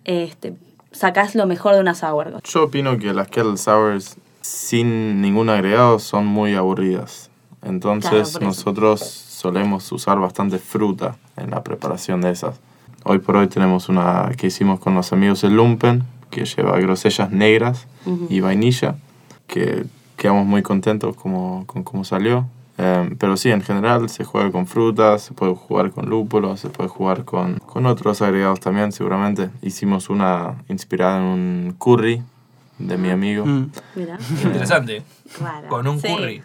este, 0.04 0.54
sacás 0.92 1.34
lo 1.34 1.46
mejor 1.46 1.74
de 1.74 1.80
una 1.80 1.94
sour? 1.94 2.40
Yo 2.44 2.64
opino 2.64 2.96
que 2.98 3.12
las 3.12 3.28
kettle 3.28 3.56
sours 3.58 4.16
sin 4.40 5.20
ningún 5.20 5.50
agregado 5.50 5.98
son 5.98 6.26
muy 6.26 6.54
aburridas. 6.54 7.30
Entonces 7.62 8.40
nosotros 8.40 9.00
solemos 9.00 9.90
usar 9.92 10.18
bastante 10.18 10.58
fruta 10.58 11.16
en 11.36 11.50
la 11.50 11.62
preparación 11.62 12.20
de 12.20 12.30
esas. 12.30 12.60
Hoy 13.04 13.18
por 13.18 13.36
hoy 13.36 13.48
tenemos 13.48 13.88
una 13.88 14.30
que 14.36 14.48
hicimos 14.48 14.80
con 14.80 14.94
los 14.94 15.12
amigos 15.12 15.42
del 15.42 15.56
Lumpen, 15.56 16.04
que 16.30 16.44
lleva 16.44 16.78
grosellas 16.78 17.30
negras 17.30 17.86
y 18.28 18.40
vainilla, 18.40 18.96
que 19.46 19.84
quedamos 20.16 20.46
muy 20.46 20.62
contentos 20.62 21.16
como, 21.16 21.64
con 21.66 21.82
cómo 21.82 22.04
salió. 22.04 22.46
Eh, 22.78 23.14
pero 23.18 23.36
sí, 23.36 23.50
en 23.50 23.60
general 23.60 24.08
se 24.08 24.24
juega 24.24 24.50
con 24.50 24.66
frutas, 24.66 25.22
se 25.22 25.34
puede 25.34 25.54
jugar 25.54 25.90
con 25.90 26.08
lúpulos, 26.08 26.58
se 26.60 26.68
puede 26.68 26.88
jugar 26.88 27.24
con, 27.24 27.58
con 27.58 27.86
otros 27.86 28.22
agregados 28.22 28.60
también, 28.60 28.92
seguramente. 28.92 29.50
Hicimos 29.60 30.08
una 30.08 30.62
inspirada 30.68 31.18
en 31.18 31.24
un 31.24 31.74
curry 31.78 32.22
de 32.78 32.96
mi 32.96 33.10
amigo. 33.10 33.44
Mm. 33.44 33.70
Mira. 33.94 34.18
Interesante. 34.42 35.02
Con 35.68 35.86
un 35.86 36.00
Sí. 36.00 36.08
curry. 36.08 36.42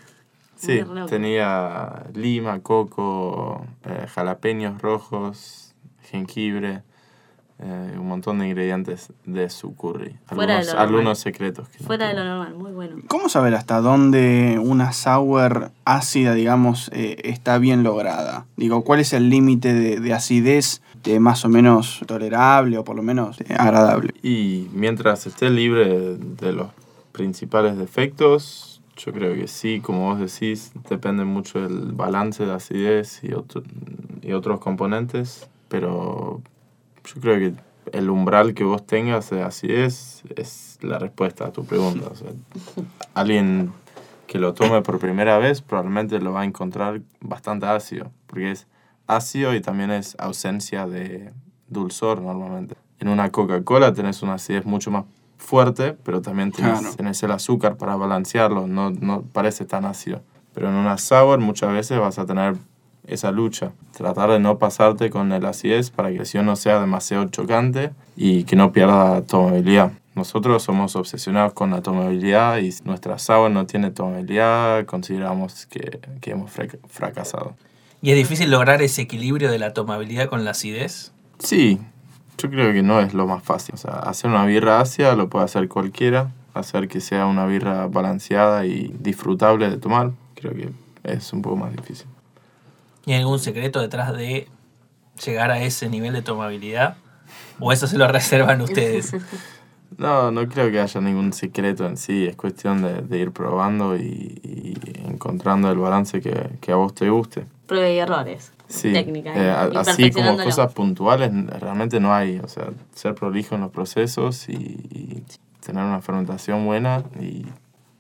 Sí, 0.58 0.82
tenía 1.08 2.08
lima, 2.14 2.60
coco, 2.62 3.66
eh, 3.86 4.08
jalapeños 4.08 4.82
rojos, 4.82 5.76
jengibre, 6.10 6.82
eh, 7.60 7.96
un 7.98 8.08
montón 8.08 8.38
de 8.40 8.48
ingredientes 8.48 9.12
de 9.26 9.50
su 9.50 9.76
curry. 9.76 10.16
Fuera 10.28 10.54
de 10.56 10.60
Algunos, 10.60 10.66
lo 10.68 10.74
normal. 10.74 10.88
algunos 10.88 11.20
secretos. 11.20 11.70
que 11.70 11.80
no 11.80 11.86
Fuera 11.88 12.08
de 12.08 12.14
lo 12.14 12.24
normal, 12.24 12.54
muy 12.56 12.72
bueno. 12.72 12.98
¿Cómo 13.08 13.30
saber 13.30 13.56
hasta 13.56 13.82
dónde 13.82 14.60
una 14.62 14.92
sour 14.94 15.72
ácida, 15.86 16.34
digamos, 16.34 16.90
eh, 16.94 17.18
está 17.24 17.58
bien 17.58 17.84
lograda? 17.84 18.46
Digo, 18.58 18.84
¿cuál 18.84 19.00
es 19.00 19.14
el 19.14 19.30
límite 19.30 19.74
de, 19.74 20.00
de 20.00 20.14
acidez 20.14 20.82
de 21.04 21.20
más 21.20 21.46
o 21.46 21.50
menos 21.50 22.02
tolerable 22.06 22.78
o 22.78 22.84
por 22.84 22.96
lo 22.96 23.02
menos 23.02 23.42
eh, 23.42 23.56
agradable? 23.58 24.14
Y 24.22 24.68
mientras 24.74 25.26
esté 25.26 25.50
libre 25.50 26.18
de 26.18 26.52
los 26.52 26.68
principales 27.12 27.76
defectos, 27.78 28.77
yo 28.98 29.14
creo 29.14 29.36
que 29.36 29.48
sí, 29.48 29.80
como 29.80 30.10
vos 30.14 30.20
decís, 30.20 30.72
depende 30.90 31.24
mucho 31.24 31.60
del 31.62 31.92
balance 31.94 32.46
de 32.46 32.54
acidez 32.54 33.24
y, 33.24 33.34
otro- 33.34 33.64
y 34.22 34.34
otros 34.34 34.60
componentes, 34.60 35.48
pero 35.70 36.42
yo 37.06 37.22
creo 37.22 37.38
que 37.38 37.54
el 37.98 38.10
umbral 38.10 38.54
que 38.54 38.64
vos 38.64 38.86
tengas 38.86 39.30
de 39.30 39.42
acidez 39.44 40.24
es 40.36 40.78
la 40.82 41.00
respuesta 41.00 41.46
a 41.46 41.52
tu 41.52 41.64
pregunta. 41.66 42.08
O 42.12 42.16
sea, 42.16 42.30
alguien 43.14 43.72
que 44.28 44.40
lo 44.40 44.54
tome 44.54 44.82
por 44.82 45.00
primera 45.00 45.38
vez 45.38 45.62
probablemente 45.62 46.20
lo 46.20 46.34
va 46.34 46.42
a 46.42 46.46
encontrar 46.46 47.02
bastante 47.22 47.66
ácido, 47.66 48.12
porque 48.28 48.52
es 48.52 48.68
ácido 49.08 49.56
y 49.56 49.62
también 49.62 49.92
es 49.92 50.16
ausencia 50.20 50.86
de 50.86 51.32
dulzor 51.70 52.22
normalmente. 52.22 52.76
En 53.00 53.08
una 53.10 53.32
Coca-Cola 53.32 53.94
tenés 53.94 54.22
una 54.24 54.34
acidez 54.34 54.66
mucho 54.66 54.92
más 54.92 55.06
fuerte, 55.38 55.96
pero 56.04 56.22
también 56.22 56.52
tenés, 56.52 56.80
Claro. 56.80 56.96
tenés 56.96 57.22
el 57.24 57.32
azúcar 57.32 57.78
para 57.78 57.96
balancearlo, 57.96 58.68
no, 58.68 58.92
no 58.92 59.22
parece 59.22 59.66
tan 59.66 59.86
ácido. 59.86 60.22
Pero 60.54 60.70
en 60.70 60.76
una 60.76 60.98
sour 60.98 61.40
muchas 61.40 61.72
veces 61.72 62.00
vas 62.00 62.18
a 62.20 62.26
tener 62.26 62.56
esa 63.06 63.32
lucha, 63.32 63.72
tratar 63.96 64.32
de 64.32 64.40
no 64.40 64.58
pasarte 64.58 65.10
con 65.10 65.32
el 65.32 65.46
acidez 65.46 65.92
para 65.92 66.10
que 66.12 66.18
el 66.26 66.46
no 66.46 66.56
sea 66.56 66.80
demasiado 66.80 67.26
chocante 67.26 67.92
y 68.18 68.44
que 68.44 68.56
no 68.56 68.72
pierda 68.74 69.22
tomabilidad. 69.22 69.92
Nosotros 70.16 70.64
somos 70.64 70.96
obsesionados 70.96 71.54
con 71.54 71.70
la 71.70 71.82
tomabilidad 71.82 72.58
y 72.58 72.72
si 72.72 72.84
nuestra 72.84 73.20
sour 73.20 73.52
no 73.52 73.66
tiene 73.68 73.92
tomabilidad, 73.92 74.86
consideramos 74.86 75.68
que, 75.68 76.00
que 76.20 76.32
hemos 76.32 76.52
frac- 76.52 76.80
fracasado. 76.88 77.56
¿Y 78.02 78.10
es 78.12 78.18
difícil 78.18 78.50
lograr 78.52 78.82
ese 78.82 79.04
equilibrio 79.04 79.50
de 79.52 79.60
la 79.60 79.74
tomabilidad 79.74 80.28
con 80.28 80.44
la 80.44 80.52
acidez? 80.52 81.14
Sí, 81.40 81.80
yo 82.38 82.50
creo 82.50 82.72
que 82.74 82.84
no 82.84 83.00
es 83.00 83.14
lo 83.14 83.28
más 83.28 83.44
fácil. 83.44 83.76
O 83.76 83.78
sea, 83.78 83.94
hacer 83.94 84.30
una 84.30 84.46
birra 84.46 84.80
ácida 84.80 85.16
lo 85.16 85.30
puede 85.30 85.46
hacer 85.46 85.68
cualquiera. 85.68 86.32
Hacer 86.54 86.88
que 86.88 87.02
sea 87.02 87.26
una 87.26 87.46
birra 87.46 87.88
balanceada 87.88 88.66
y 88.66 88.94
disfrutable 89.00 89.70
de 89.70 89.78
tomar, 89.78 90.12
creo 90.36 90.54
que 90.54 90.72
es 91.04 91.32
un 91.32 91.42
poco 91.42 91.56
más 91.56 91.76
difícil. 91.76 92.08
¿Y 93.06 93.14
hay 93.14 93.20
algún 93.20 93.40
secreto 93.40 93.80
detrás 93.80 94.14
de 94.16 94.48
llegar 95.24 95.52
a 95.52 95.62
ese 95.62 95.88
nivel 95.90 96.14
de 96.14 96.22
tomabilidad? 96.24 96.98
¿O 97.60 97.72
eso 97.72 97.86
se 97.88 97.98
lo 97.98 98.08
reservan 98.12 98.62
ustedes? 98.62 99.16
No, 99.98 100.32
no 100.32 100.48
creo 100.50 100.70
que 100.70 100.80
haya 100.82 101.02
ningún 101.02 101.32
secreto 101.32 101.88
en 101.88 101.96
sí. 101.98 102.28
Es 102.28 102.36
cuestión 102.36 102.82
de, 102.84 103.02
de 103.02 103.18
ir 103.20 103.32
probando 103.32 103.96
y, 103.96 104.40
y 104.44 104.76
encontrando 105.08 105.72
el 105.72 105.78
balance 105.78 106.22
que, 106.22 106.50
que 106.60 106.72
a 106.74 106.76
vos 106.76 106.94
te 106.94 107.10
guste. 107.10 107.46
Prueba 107.68 107.90
y 107.90 107.98
errores. 108.00 108.52
Sí, 108.68 108.92
Técnica. 108.92 109.34
eh, 109.36 109.50
a- 109.52 109.70
y 109.72 109.78
así 109.78 110.12
como 110.12 110.38
cosas 110.44 110.74
puntuales 110.74 111.32
realmente 111.60 112.00
no 112.00 112.14
hay. 112.14 112.40
O 112.40 112.48
sea, 112.48 112.70
ser 112.96 113.14
prolijo 113.16 113.56
en 113.56 113.62
los 113.62 113.72
procesos 113.72 114.50
y, 114.50 114.54
y 114.54 115.24
tener 115.66 115.84
una 115.84 116.02
fermentación 116.02 116.66
buena 116.66 117.04
y 117.20 117.46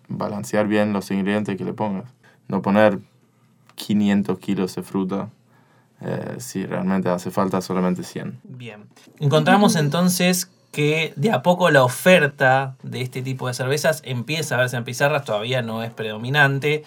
balancear 0.09 0.67
bien 0.67 0.93
los 0.93 1.11
ingredientes 1.11 1.57
que 1.57 1.63
le 1.65 1.73
pongas. 1.73 2.05
No 2.47 2.61
poner 2.61 2.99
500 3.75 4.39
kilos 4.39 4.75
de 4.75 4.83
fruta 4.83 5.29
eh, 6.01 6.35
si 6.39 6.65
realmente 6.65 7.09
hace 7.09 7.31
falta 7.31 7.61
solamente 7.61 8.03
100. 8.03 8.39
Bien. 8.43 8.85
Encontramos 9.19 9.75
entonces 9.75 10.49
que 10.71 11.13
de 11.15 11.31
a 11.31 11.41
poco 11.41 11.69
la 11.71 11.83
oferta 11.83 12.75
de 12.83 13.01
este 13.01 13.21
tipo 13.21 13.47
de 13.47 13.53
cervezas 13.53 14.01
empieza 14.05 14.55
a 14.55 14.59
verse 14.59 14.77
en 14.77 14.83
pizarras, 14.83 15.23
todavía 15.25 15.61
no 15.61 15.81
es 15.83 15.91
predominante. 15.91 16.83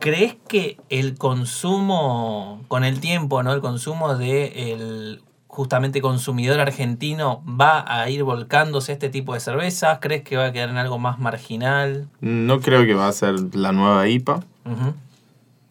¿Crees 0.00 0.34
que 0.48 0.78
el 0.88 1.18
consumo, 1.18 2.64
con 2.68 2.84
el 2.84 3.00
tiempo, 3.00 3.42
¿no? 3.42 3.52
El 3.52 3.60
consumo 3.60 4.16
de 4.16 4.72
el 4.72 5.20
justamente 5.46 6.00
consumidor 6.00 6.58
argentino 6.58 7.42
va 7.44 7.84
a 7.86 8.08
ir 8.08 8.24
volcándose 8.24 8.92
a 8.92 8.94
este 8.94 9.10
tipo 9.10 9.34
de 9.34 9.40
cervezas? 9.40 9.98
¿Crees 10.00 10.22
que 10.22 10.38
va 10.38 10.46
a 10.46 10.52
quedar 10.52 10.70
en 10.70 10.78
algo 10.78 10.98
más 10.98 11.18
marginal? 11.18 12.08
No 12.22 12.60
creo 12.60 12.86
que 12.86 12.94
va 12.94 13.08
a 13.08 13.12
ser 13.12 13.54
la 13.54 13.72
nueva 13.72 14.08
IPA. 14.08 14.42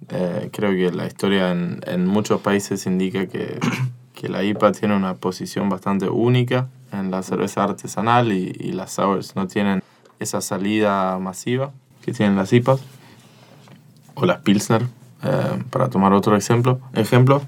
Eh, 0.10 0.50
creo 0.54 0.72
que 0.74 0.96
la 0.96 1.08
historia 1.08 1.50
en, 1.50 1.82
en 1.88 2.06
muchos 2.06 2.40
países 2.42 2.86
indica 2.86 3.26
que, 3.26 3.60
que 4.14 4.30
la 4.30 4.44
IPA 4.44 4.74
tiene 4.74 4.96
una 4.96 5.16
posición 5.16 5.70
bastante 5.70 6.08
única 6.08 6.68
en 6.92 7.10
la 7.10 7.24
cerveza 7.24 7.64
artesanal 7.64 8.32
y, 8.32 8.56
y 8.60 8.74
las 8.74 8.94
sours 8.94 9.36
no 9.36 9.48
tienen 9.48 9.82
esa 10.20 10.40
salida 10.42 11.18
masiva 11.18 11.72
que 12.04 12.14
tienen 12.14 12.36
las 12.36 12.54
IPAs 12.54 12.80
o 14.20 14.26
las 14.26 14.40
Pilsner, 14.40 14.84
eh, 15.24 15.64
para 15.70 15.90
tomar 15.90 16.14
otro 16.14 16.36
ejemplo, 16.36 16.80
ejemplo. 16.94 17.42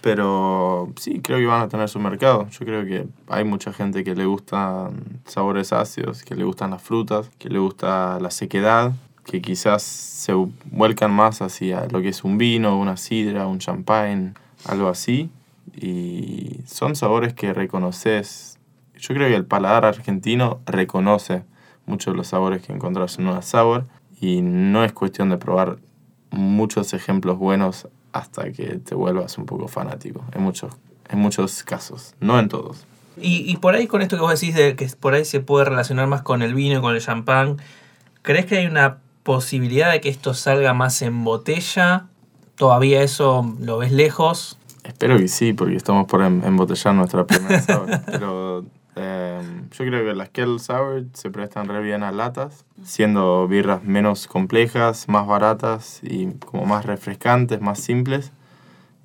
Pero 0.00 0.92
sí, 0.96 1.20
creo 1.20 1.38
que 1.38 1.46
van 1.46 1.62
a 1.62 1.68
tener 1.68 1.88
su 1.88 1.98
mercado. 1.98 2.48
Yo 2.50 2.64
creo 2.64 2.84
que 2.84 3.06
hay 3.28 3.44
mucha 3.44 3.72
gente 3.72 4.04
que 4.04 4.14
le 4.14 4.26
gustan 4.26 5.20
sabores 5.26 5.72
ácidos, 5.72 6.22
que 6.22 6.36
le 6.36 6.44
gustan 6.44 6.70
las 6.70 6.82
frutas, 6.82 7.30
que 7.38 7.48
le 7.48 7.58
gusta 7.58 8.18
la 8.20 8.30
sequedad, 8.30 8.92
que 9.24 9.42
quizás 9.42 9.82
se 9.82 10.32
vuelcan 10.70 11.10
más 11.10 11.42
hacia 11.42 11.86
lo 11.90 12.00
que 12.00 12.08
es 12.08 12.22
un 12.22 12.38
vino, 12.38 12.78
una 12.78 12.96
sidra, 12.96 13.46
un 13.48 13.58
champagne, 13.58 14.34
algo 14.64 14.88
así. 14.88 15.30
Y 15.74 16.60
son 16.64 16.94
sabores 16.94 17.34
que 17.34 17.52
reconoces. 17.52 18.58
Yo 18.96 19.14
creo 19.14 19.28
que 19.28 19.36
el 19.36 19.44
paladar 19.46 19.84
argentino 19.84 20.60
reconoce 20.64 21.42
muchos 21.86 22.14
de 22.14 22.18
los 22.18 22.28
sabores 22.28 22.62
que 22.62 22.72
encontrás 22.72 23.18
en 23.18 23.26
una 23.26 23.42
sour 23.42 23.84
y 24.20 24.42
no 24.42 24.84
es 24.84 24.92
cuestión 24.92 25.30
de 25.30 25.38
probar 25.38 25.78
muchos 26.30 26.92
ejemplos 26.94 27.38
buenos 27.38 27.88
hasta 28.12 28.52
que 28.52 28.78
te 28.78 28.94
vuelvas 28.94 29.38
un 29.38 29.46
poco 29.46 29.68
fanático. 29.68 30.22
En 30.32 30.42
muchos, 30.42 30.72
en 31.08 31.18
muchos 31.18 31.62
casos, 31.62 32.14
no 32.20 32.38
en 32.38 32.48
todos. 32.48 32.84
Y, 33.20 33.50
y 33.50 33.56
por 33.56 33.74
ahí 33.74 33.86
con 33.86 34.02
esto 34.02 34.16
que 34.16 34.22
vos 34.22 34.40
decís 34.40 34.54
de 34.54 34.76
que 34.76 34.86
por 34.98 35.14
ahí 35.14 35.24
se 35.24 35.40
puede 35.40 35.64
relacionar 35.64 36.06
más 36.06 36.22
con 36.22 36.42
el 36.42 36.54
vino 36.54 36.78
y 36.78 36.80
con 36.80 36.94
el 36.94 37.00
champán, 37.00 37.58
¿crees 38.22 38.46
que 38.46 38.58
hay 38.58 38.66
una 38.66 38.98
posibilidad 39.22 39.90
de 39.90 40.00
que 40.00 40.08
esto 40.08 40.34
salga 40.34 40.72
más 40.74 41.02
en 41.02 41.24
botella? 41.24 42.06
¿Todavía 42.56 43.02
eso 43.02 43.54
lo 43.60 43.78
ves 43.78 43.92
lejos? 43.92 44.58
Espero 44.84 45.18
que 45.18 45.28
sí, 45.28 45.52
porque 45.52 45.76
estamos 45.76 46.06
por 46.06 46.22
em- 46.22 46.42
embotellar 46.44 46.94
nuestra 46.94 47.26
primera. 47.26 47.62
Pero 48.06 48.64
eh, 48.98 49.40
yo 49.70 49.84
creo 49.84 50.04
que 50.04 50.14
las 50.14 50.28
Kettle 50.30 50.58
Sour 50.58 51.04
se 51.14 51.30
prestan 51.30 51.68
re 51.68 51.80
bien 51.82 52.02
a 52.02 52.12
latas, 52.12 52.64
siendo 52.84 53.46
birras 53.48 53.82
menos 53.84 54.26
complejas, 54.26 55.08
más 55.08 55.26
baratas 55.26 56.00
y 56.02 56.26
como 56.44 56.66
más 56.66 56.84
refrescantes, 56.84 57.60
más 57.60 57.78
simples. 57.80 58.32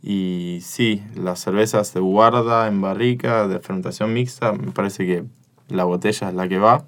Y 0.01 0.59
sí, 0.61 1.01
las 1.15 1.39
cervezas 1.39 1.93
de 1.93 1.99
guarda 2.01 2.67
en 2.67 2.81
barrica, 2.81 3.47
de 3.47 3.59
fermentación 3.59 4.11
mixta, 4.13 4.51
me 4.51 4.71
parece 4.71 5.05
que 5.05 5.23
la 5.69 5.85
botella 5.85 6.27
es 6.29 6.33
la 6.35 6.47
que 6.47 6.57
va. 6.59 6.83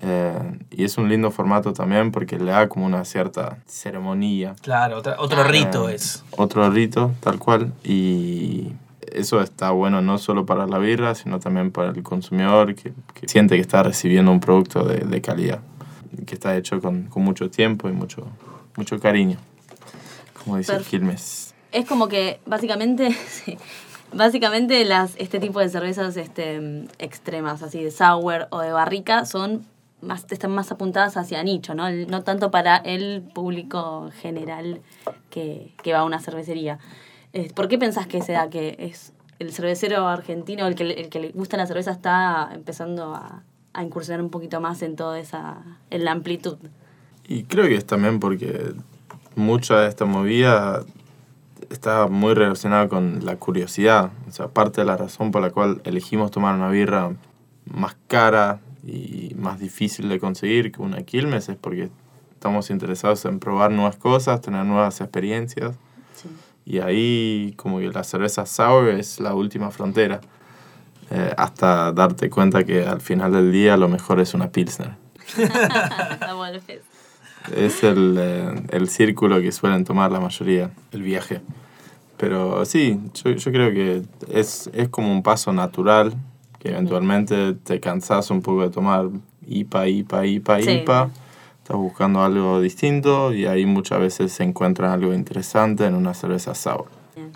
Eh, 0.00 0.58
y 0.70 0.84
es 0.84 0.96
un 0.96 1.08
lindo 1.08 1.32
formato 1.32 1.72
también 1.72 2.12
porque 2.12 2.38
le 2.38 2.52
da 2.52 2.68
como 2.68 2.86
una 2.86 3.04
cierta 3.04 3.58
ceremonia 3.66 4.54
Claro, 4.62 4.98
otra- 4.98 5.16
otro 5.18 5.42
rito 5.42 5.88
eh, 5.88 5.96
es. 5.96 6.22
Otro 6.36 6.70
rito, 6.70 7.12
tal 7.18 7.40
cual. 7.40 7.72
Y 7.82 8.72
eso 9.12 9.40
está 9.40 9.70
bueno 9.70 10.00
no 10.02 10.18
solo 10.18 10.46
para 10.46 10.66
la 10.66 10.78
birra, 10.78 11.14
sino 11.14 11.40
también 11.40 11.70
para 11.72 11.90
el 11.90 12.02
consumidor 12.02 12.74
que, 12.74 12.92
que 13.14 13.28
siente 13.28 13.54
que 13.56 13.60
está 13.60 13.82
recibiendo 13.82 14.30
un 14.32 14.40
producto 14.40 14.84
de, 14.84 14.98
de 14.98 15.20
calidad, 15.20 15.60
que 16.26 16.34
está 16.34 16.56
hecho 16.56 16.80
con, 16.80 17.04
con 17.04 17.22
mucho 17.24 17.50
tiempo 17.50 17.88
y 17.88 17.92
mucho, 17.92 18.26
mucho 18.76 18.98
cariño. 19.00 19.38
Como 20.44 20.56
dice 20.56 20.72
Perfecto. 20.72 20.90
Quilmes. 20.90 21.54
Es 21.72 21.86
como 21.86 22.08
que 22.08 22.40
básicamente, 22.46 23.12
sí, 23.28 23.58
básicamente 24.12 24.84
las, 24.84 25.14
este 25.16 25.38
tipo 25.40 25.60
de 25.60 25.68
cervezas 25.68 26.16
este, 26.16 26.86
extremas, 26.98 27.62
así 27.62 27.82
de 27.82 27.90
sour 27.90 28.46
o 28.50 28.60
de 28.60 28.72
barrica, 28.72 29.24
son 29.26 29.66
más, 30.00 30.24
están 30.30 30.52
más 30.52 30.70
apuntadas 30.70 31.16
hacia 31.16 31.42
nicho, 31.42 31.74
¿no? 31.74 31.88
El- 31.88 32.08
No 32.08 32.22
tanto 32.22 32.50
para 32.50 32.76
el 32.76 33.20
público 33.34 34.10
general 34.20 34.80
que, 35.28 35.74
que 35.82 35.92
va 35.92 35.98
a 36.00 36.04
una 36.04 36.20
cervecería. 36.20 36.78
¿Por 37.54 37.68
qué 37.68 37.78
pensás 37.78 38.06
que 38.06 38.22
se 38.22 38.32
da 38.32 38.50
que 38.50 38.76
es 38.78 39.12
el 39.38 39.52
cervecero 39.52 40.08
argentino, 40.08 40.66
el 40.66 40.74
que, 40.74 40.84
el 40.84 41.08
que 41.08 41.20
le 41.20 41.28
gusta 41.30 41.56
la 41.56 41.66
cerveza, 41.66 41.92
está 41.92 42.50
empezando 42.52 43.14
a, 43.14 43.42
a 43.72 43.82
incursionar 43.82 44.22
un 44.22 44.30
poquito 44.30 44.60
más 44.60 44.82
en 44.82 44.96
toda 44.96 45.18
esa, 45.18 45.62
en 45.90 46.04
la 46.04 46.12
amplitud? 46.12 46.56
Y 47.26 47.44
creo 47.44 47.66
que 47.66 47.76
es 47.76 47.84
también 47.84 48.20
porque 48.20 48.74
mucha 49.36 49.80
de 49.80 49.88
esta 49.88 50.04
movida 50.04 50.84
está 51.70 52.08
muy 52.08 52.34
relacionada 52.34 52.88
con 52.88 53.24
la 53.24 53.36
curiosidad. 53.36 54.10
O 54.26 54.32
sea, 54.32 54.48
parte 54.48 54.80
de 54.80 54.86
la 54.86 54.96
razón 54.96 55.30
por 55.30 55.42
la 55.42 55.50
cual 55.50 55.80
elegimos 55.84 56.30
tomar 56.30 56.54
una 56.54 56.70
birra 56.70 57.12
más 57.66 57.96
cara 58.06 58.60
y 58.84 59.34
más 59.36 59.60
difícil 59.60 60.08
de 60.08 60.18
conseguir 60.18 60.72
que 60.72 60.80
una 60.80 61.02
Quilmes 61.02 61.48
es 61.48 61.56
porque 61.56 61.90
estamos 62.32 62.70
interesados 62.70 63.24
en 63.26 63.38
probar 63.38 63.70
nuevas 63.70 63.96
cosas, 63.96 64.40
tener 64.40 64.64
nuevas 64.64 65.00
experiencias. 65.00 65.76
Y 66.68 66.80
ahí 66.80 67.54
como 67.56 67.78
que 67.78 67.88
la 67.88 68.04
cerveza 68.04 68.44
sour 68.44 68.90
es 68.90 69.20
la 69.20 69.34
última 69.34 69.70
frontera. 69.70 70.20
Eh, 71.10 71.32
hasta 71.38 71.90
darte 71.92 72.28
cuenta 72.28 72.62
que 72.62 72.84
al 72.84 73.00
final 73.00 73.32
del 73.32 73.50
día 73.50 73.78
lo 73.78 73.88
mejor 73.88 74.20
es 74.20 74.34
una 74.34 74.50
Pilsner. 74.52 74.90
Es 77.56 77.82
el, 77.82 78.16
eh, 78.18 78.54
el 78.68 78.90
círculo 78.90 79.40
que 79.40 79.50
suelen 79.50 79.84
tomar 79.84 80.12
la 80.12 80.20
mayoría, 80.20 80.70
el 80.92 81.02
viaje. 81.02 81.40
Pero 82.18 82.66
sí, 82.66 83.00
yo, 83.14 83.30
yo 83.30 83.50
creo 83.50 83.70
que 83.72 84.02
es, 84.30 84.68
es 84.74 84.90
como 84.90 85.10
un 85.10 85.22
paso 85.22 85.54
natural, 85.54 86.12
que 86.58 86.68
eventualmente 86.70 87.54
te 87.54 87.80
cansas 87.80 88.30
un 88.30 88.42
poco 88.42 88.62
de 88.62 88.70
tomar 88.70 89.06
IPA, 89.46 89.88
IPA, 89.88 90.26
IPA, 90.26 90.60
Sí. 90.60 90.70
IPA. 90.72 91.10
Estás 91.68 91.82
buscando 91.82 92.22
algo 92.22 92.62
distinto 92.62 93.34
y 93.34 93.44
ahí 93.44 93.66
muchas 93.66 94.00
veces 94.00 94.32
se 94.32 94.42
encuentra 94.42 94.90
algo 94.90 95.12
interesante 95.12 95.84
en 95.84 95.96
una 95.96 96.14
cerveza 96.14 96.54
sour. 96.54 96.86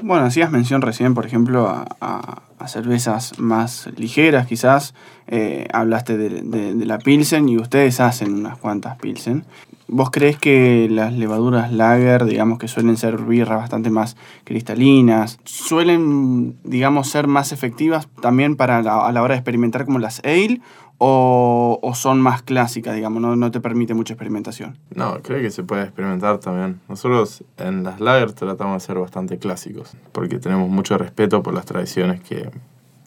Bueno, 0.03 0.25
hacías 0.25 0.51
mención 0.51 0.81
recién, 0.81 1.13
por 1.13 1.27
ejemplo, 1.27 1.69
a, 1.69 2.43
cervezas 2.67 3.39
más 3.39 3.91
ligeras, 3.95 4.47
quizás. 4.47 4.95
Eh, 5.27 5.69
hablaste 5.75 6.17
de, 6.17 6.87
la 6.87 6.97
Pilsen 6.99 7.47
y 7.51 7.59
ustedes 7.59 8.01
hacen 8.01 8.33
unas 8.33 8.57
cuantas 8.57 8.97
Pilsen. 8.97 9.45
¿Vos 9.87 10.09
crees 10.11 10.39
que 10.39 10.89
las 10.91 11.13
levaduras 11.13 11.71
lager, 11.71 12.25
digamos 12.25 12.59
que 12.59 12.69
suelen 12.69 12.97
ser 12.97 13.19
birras 13.19 13.59
bastante 13.59 13.91
más 13.91 14.17
cristalinas, 14.45 15.41
suelen, 15.45 16.57
digamos, 16.65 17.11
ser 17.11 17.27
más 17.27 17.53
efectivas 17.53 18.09
también 18.23 18.57
para 18.57 18.79
a 18.79 19.13
la 19.13 19.23
hora 19.23 19.35
de 19.35 19.41
experimentar 19.41 19.85
como 19.85 19.99
las 19.99 20.21
ale? 20.25 20.63
O, 21.05 21.81
o 21.83 21.95
son 21.97 22.21
más 22.21 22.43
clásicas, 22.43 22.95
digamos, 22.95 23.21
no, 23.21 23.35
no 23.35 23.51
te 23.51 23.61
permite 23.61 23.93
mucha 23.93 24.15
experimentación? 24.15 24.79
No, 24.95 25.21
creo 25.21 25.43
que 25.43 25.51
se 25.51 25.65
puede 25.65 25.83
experimentar 25.83 26.39
también. 26.39 26.81
Nosotros 26.89 27.43
en 27.57 27.83
las 27.83 27.99
lagers 27.99 28.37
tratamos 28.37 28.81
de 28.81 28.87
ser 28.87 28.99
bastante 28.99 29.37
clásicos, 29.37 29.97
porque 30.13 30.39
tenemos 30.39 30.71
mucho 30.71 30.97
respeto 30.97 31.43
por 31.43 31.55
las 31.55 31.65
tradiciones 31.65 32.21
que, 32.21 32.51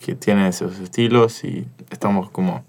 que 0.02 0.14
tienen 0.14 0.48
esos 0.48 0.78
estilos 0.80 1.46
y 1.46 1.70
estamos 1.90 2.30
como 2.32 2.66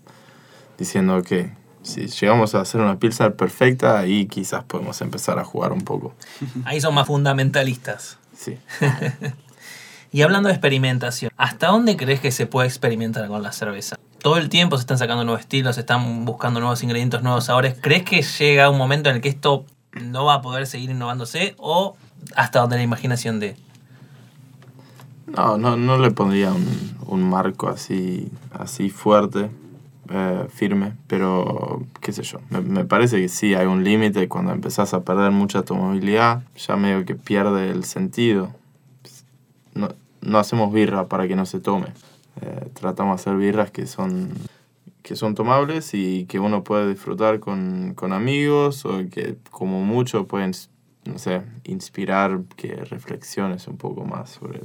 diciendo 0.78 1.20
que 1.22 1.50
si 1.82 2.06
llegamos 2.06 2.54
a 2.54 2.60
hacer 2.60 2.80
una 2.80 3.00
pizza 3.00 3.30
perfecta, 3.30 3.98
ahí 3.98 4.26
quizás 4.26 4.62
podemos 4.62 5.00
empezar 5.00 5.40
a 5.40 5.44
jugar 5.44 5.72
un 5.72 5.82
poco. 5.82 6.14
Ahí 6.64 6.80
son 6.80 6.94
más 6.94 7.08
fundamentalistas. 7.08 8.18
Sí. 8.32 8.58
Y 10.12 10.22
hablando 10.22 10.48
de 10.48 10.54
experimentación, 10.54 11.30
¿hasta 11.36 11.66
dónde 11.66 11.96
crees 11.96 12.20
que 12.20 12.30
se 12.30 12.46
puede 12.46 12.68
experimentar 12.68 13.28
con 13.28 13.42
la 13.42 13.52
cerveza? 13.52 13.98
Todo 14.20 14.38
el 14.38 14.48
tiempo 14.48 14.76
se 14.76 14.82
están 14.82 14.98
sacando 14.98 15.24
nuevos 15.24 15.40
estilos, 15.40 15.76
se 15.76 15.82
están 15.82 16.24
buscando 16.24 16.60
nuevos 16.60 16.82
ingredientes, 16.82 17.22
nuevos 17.22 17.44
sabores. 17.44 17.76
¿Crees 17.80 18.04
que 18.04 18.22
llega 18.22 18.70
un 18.70 18.78
momento 18.78 19.08
en 19.10 19.16
el 19.16 19.22
que 19.22 19.28
esto 19.28 19.64
no 19.92 20.24
va 20.24 20.34
a 20.34 20.42
poder 20.42 20.66
seguir 20.66 20.90
innovándose 20.90 21.54
o 21.58 21.96
hasta 22.34 22.60
donde 22.60 22.76
la 22.76 22.82
imaginación 22.82 23.40
de... 23.40 23.56
No, 25.26 25.58
no, 25.58 25.76
no 25.76 25.98
le 25.98 26.10
pondría 26.10 26.52
un, 26.52 26.96
un 27.06 27.28
marco 27.28 27.68
así, 27.68 28.30
así 28.52 28.90
fuerte, 28.90 29.50
eh, 30.08 30.46
firme, 30.50 30.92
pero 31.08 31.84
qué 32.00 32.12
sé 32.12 32.22
yo. 32.22 32.38
Me, 32.50 32.84
parece 32.84 33.20
que 33.20 33.28
sí, 33.28 33.54
hay 33.54 33.66
un 33.66 33.82
límite 33.82 34.28
cuando 34.28 34.52
empezás 34.52 34.94
a 34.94 35.02
perder 35.02 35.32
mucha 35.32 35.62
tu 35.62 35.74
ya 36.00 36.76
medio 36.76 37.04
que 37.04 37.14
pierde 37.14 37.70
el 37.70 37.84
sentido. 37.84 38.50
No, 39.74 39.88
no 40.20 40.38
hacemos 40.38 40.72
birra 40.72 41.06
para 41.06 41.26
que 41.26 41.36
no 41.36 41.44
se 41.46 41.60
tome. 41.60 41.88
Eh, 42.42 42.68
tratamos 42.74 43.16
de 43.16 43.22
hacer 43.22 43.36
birras 43.36 43.70
que 43.70 43.86
son, 43.86 44.30
que 45.02 45.16
son 45.16 45.34
tomables 45.34 45.94
y 45.94 46.26
que 46.26 46.38
uno 46.38 46.64
puede 46.64 46.88
disfrutar 46.88 47.40
con, 47.40 47.94
con 47.94 48.12
amigos 48.12 48.84
o 48.84 48.98
que 49.10 49.36
como 49.50 49.82
mucho 49.82 50.26
pueden, 50.26 50.52
no 51.04 51.18
sé, 51.18 51.42
inspirar 51.64 52.40
que 52.56 52.74
reflexiones 52.76 53.68
un 53.68 53.76
poco 53.76 54.04
más 54.04 54.30
sobre 54.30 54.60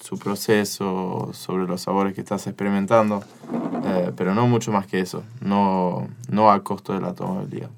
su 0.00 0.18
proceso, 0.18 1.30
sobre 1.32 1.66
los 1.66 1.82
sabores 1.82 2.14
que 2.14 2.20
estás 2.20 2.46
experimentando, 2.46 3.22
eh, 3.84 4.12
pero 4.16 4.34
no 4.34 4.46
mucho 4.46 4.72
más 4.72 4.86
que 4.86 5.00
eso, 5.00 5.22
no, 5.40 6.08
no 6.28 6.50
a 6.50 6.62
costo 6.62 6.94
de 6.94 7.00
la 7.00 7.14
tomabilidad. 7.14 7.70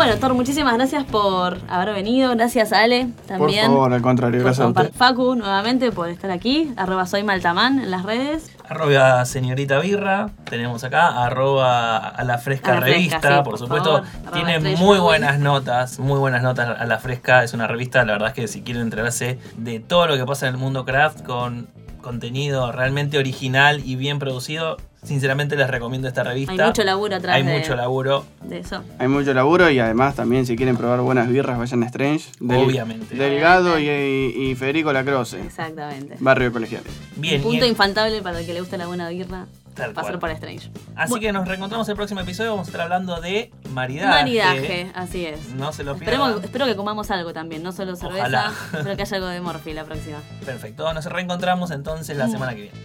Bueno, 0.00 0.16
Thor, 0.16 0.32
muchísimas 0.32 0.72
gracias 0.72 1.04
por 1.04 1.58
haber 1.68 1.94
venido. 1.94 2.34
Gracias, 2.34 2.72
Ale, 2.72 3.08
también. 3.28 3.66
Por 3.66 3.74
favor, 3.74 3.92
al 3.92 4.00
contrario, 4.00 4.40
gracias 4.40 4.64
a 4.64 4.68
usted. 4.70 4.92
Facu, 4.94 5.34
nuevamente, 5.34 5.92
por 5.92 6.08
estar 6.08 6.30
aquí. 6.30 6.72
Arroba 6.78 7.04
soy 7.04 7.22
Maltamán 7.22 7.80
en 7.80 7.90
las 7.90 8.04
redes. 8.04 8.50
Arroba 8.66 9.22
señorita 9.26 9.78
birra, 9.78 10.30
tenemos 10.48 10.84
acá, 10.84 11.22
arroba 11.22 11.98
a 11.98 12.24
la 12.24 12.38
fresca 12.38 12.70
A 12.70 12.74
la 12.76 12.80
Fresca, 12.80 12.96
revista, 12.96 13.20
sí, 13.20 13.34
por 13.34 13.44
por 13.44 13.58
supuesto. 13.58 14.02
favor. 14.02 14.32
Tiene 14.32 14.56
Estrella 14.56 14.78
muy 14.78 14.98
buenas 14.98 15.38
notas, 15.38 15.98
muy 15.98 16.18
buenas 16.18 16.42
notas 16.42 16.80
a 16.80 16.86
la 16.86 16.98
fresca. 16.98 17.44
Es 17.44 17.52
una 17.52 17.66
revista, 17.66 18.02
la 18.06 18.12
verdad 18.12 18.28
es 18.28 18.34
que 18.34 18.48
si 18.48 18.62
quieren 18.62 18.84
enterarse 18.84 19.38
de 19.58 19.80
todo 19.80 20.06
lo 20.06 20.16
que 20.16 20.24
pasa 20.24 20.48
en 20.48 20.54
el 20.54 20.58
mundo 20.58 20.86
craft 20.86 21.24
con 21.24 21.68
contenido 22.00 22.72
realmente 22.72 23.18
original 23.18 23.82
y 23.84 23.96
bien 23.96 24.18
producido, 24.18 24.78
sinceramente 25.02 25.56
les 25.56 25.68
recomiendo 25.68 26.08
esta 26.08 26.22
revista. 26.22 26.52
Hay 26.52 26.58
mucho 26.58 26.84
laburo 26.84 27.16
atrás 27.16 27.36
Hay 27.36 27.42
de, 27.42 27.58
mucho 27.58 27.76
laburo, 27.76 28.24
de 28.42 28.58
eso. 28.58 28.82
Hay 28.98 29.08
mucho 29.08 29.32
laburo 29.34 29.70
y 29.70 29.78
además 29.78 30.14
también 30.14 30.46
si 30.46 30.56
quieren 30.56 30.76
probar 30.76 31.00
buenas 31.00 31.28
birras 31.28 31.58
vayan 31.58 31.82
a 31.82 31.86
Strange. 31.86 32.30
Del- 32.40 32.58
Obviamente. 32.58 33.14
Delgado 33.14 33.78
y, 33.78 33.88
y 33.88 34.54
Federico 34.54 34.92
Lacroce. 34.92 35.40
Exactamente. 35.42 36.16
Barrio 36.20 36.52
Colegiales. 36.52 36.92
bien. 37.16 37.36
Un 37.36 37.42
punto 37.42 37.64
y- 37.66 37.68
infaltable 37.68 38.22
para 38.22 38.40
el 38.40 38.46
que 38.46 38.52
le 38.54 38.60
guste 38.60 38.76
la 38.78 38.86
buena 38.86 39.08
birra. 39.08 39.46
Tal 39.74 39.92
Pasar 39.92 40.18
cual. 40.18 40.20
por 40.20 40.30
Strange. 40.32 40.68
Así 40.96 41.20
que 41.20 41.32
nos 41.32 41.46
reencontramos 41.46 41.88
el 41.88 41.94
próximo 41.94 42.20
episodio. 42.20 42.50
Vamos 42.50 42.66
a 42.66 42.70
estar 42.70 42.80
hablando 42.82 43.20
de 43.20 43.52
maridaje. 43.72 44.08
Maridaje, 44.08 44.90
así 44.94 45.24
es. 45.24 45.50
No 45.54 45.72
se 45.72 45.84
lo 45.84 45.94
pierdan. 45.96 46.20
Esperemos, 46.20 46.44
espero 46.44 46.66
que 46.66 46.74
comamos 46.76 47.10
algo 47.12 47.32
también, 47.32 47.62
no 47.62 47.70
solo 47.70 47.94
cerveza. 47.94 48.18
Ojalá. 48.22 48.52
Espero 48.74 48.96
que 48.96 49.02
haya 49.02 49.16
algo 49.16 49.28
de 49.28 49.40
Morphy 49.40 49.72
la 49.72 49.84
próxima. 49.84 50.18
Perfecto. 50.44 50.92
Nos 50.92 51.06
reencontramos 51.06 51.70
entonces 51.70 52.16
la 52.16 52.28
semana 52.28 52.54
que 52.54 52.62
viene. 52.62 52.76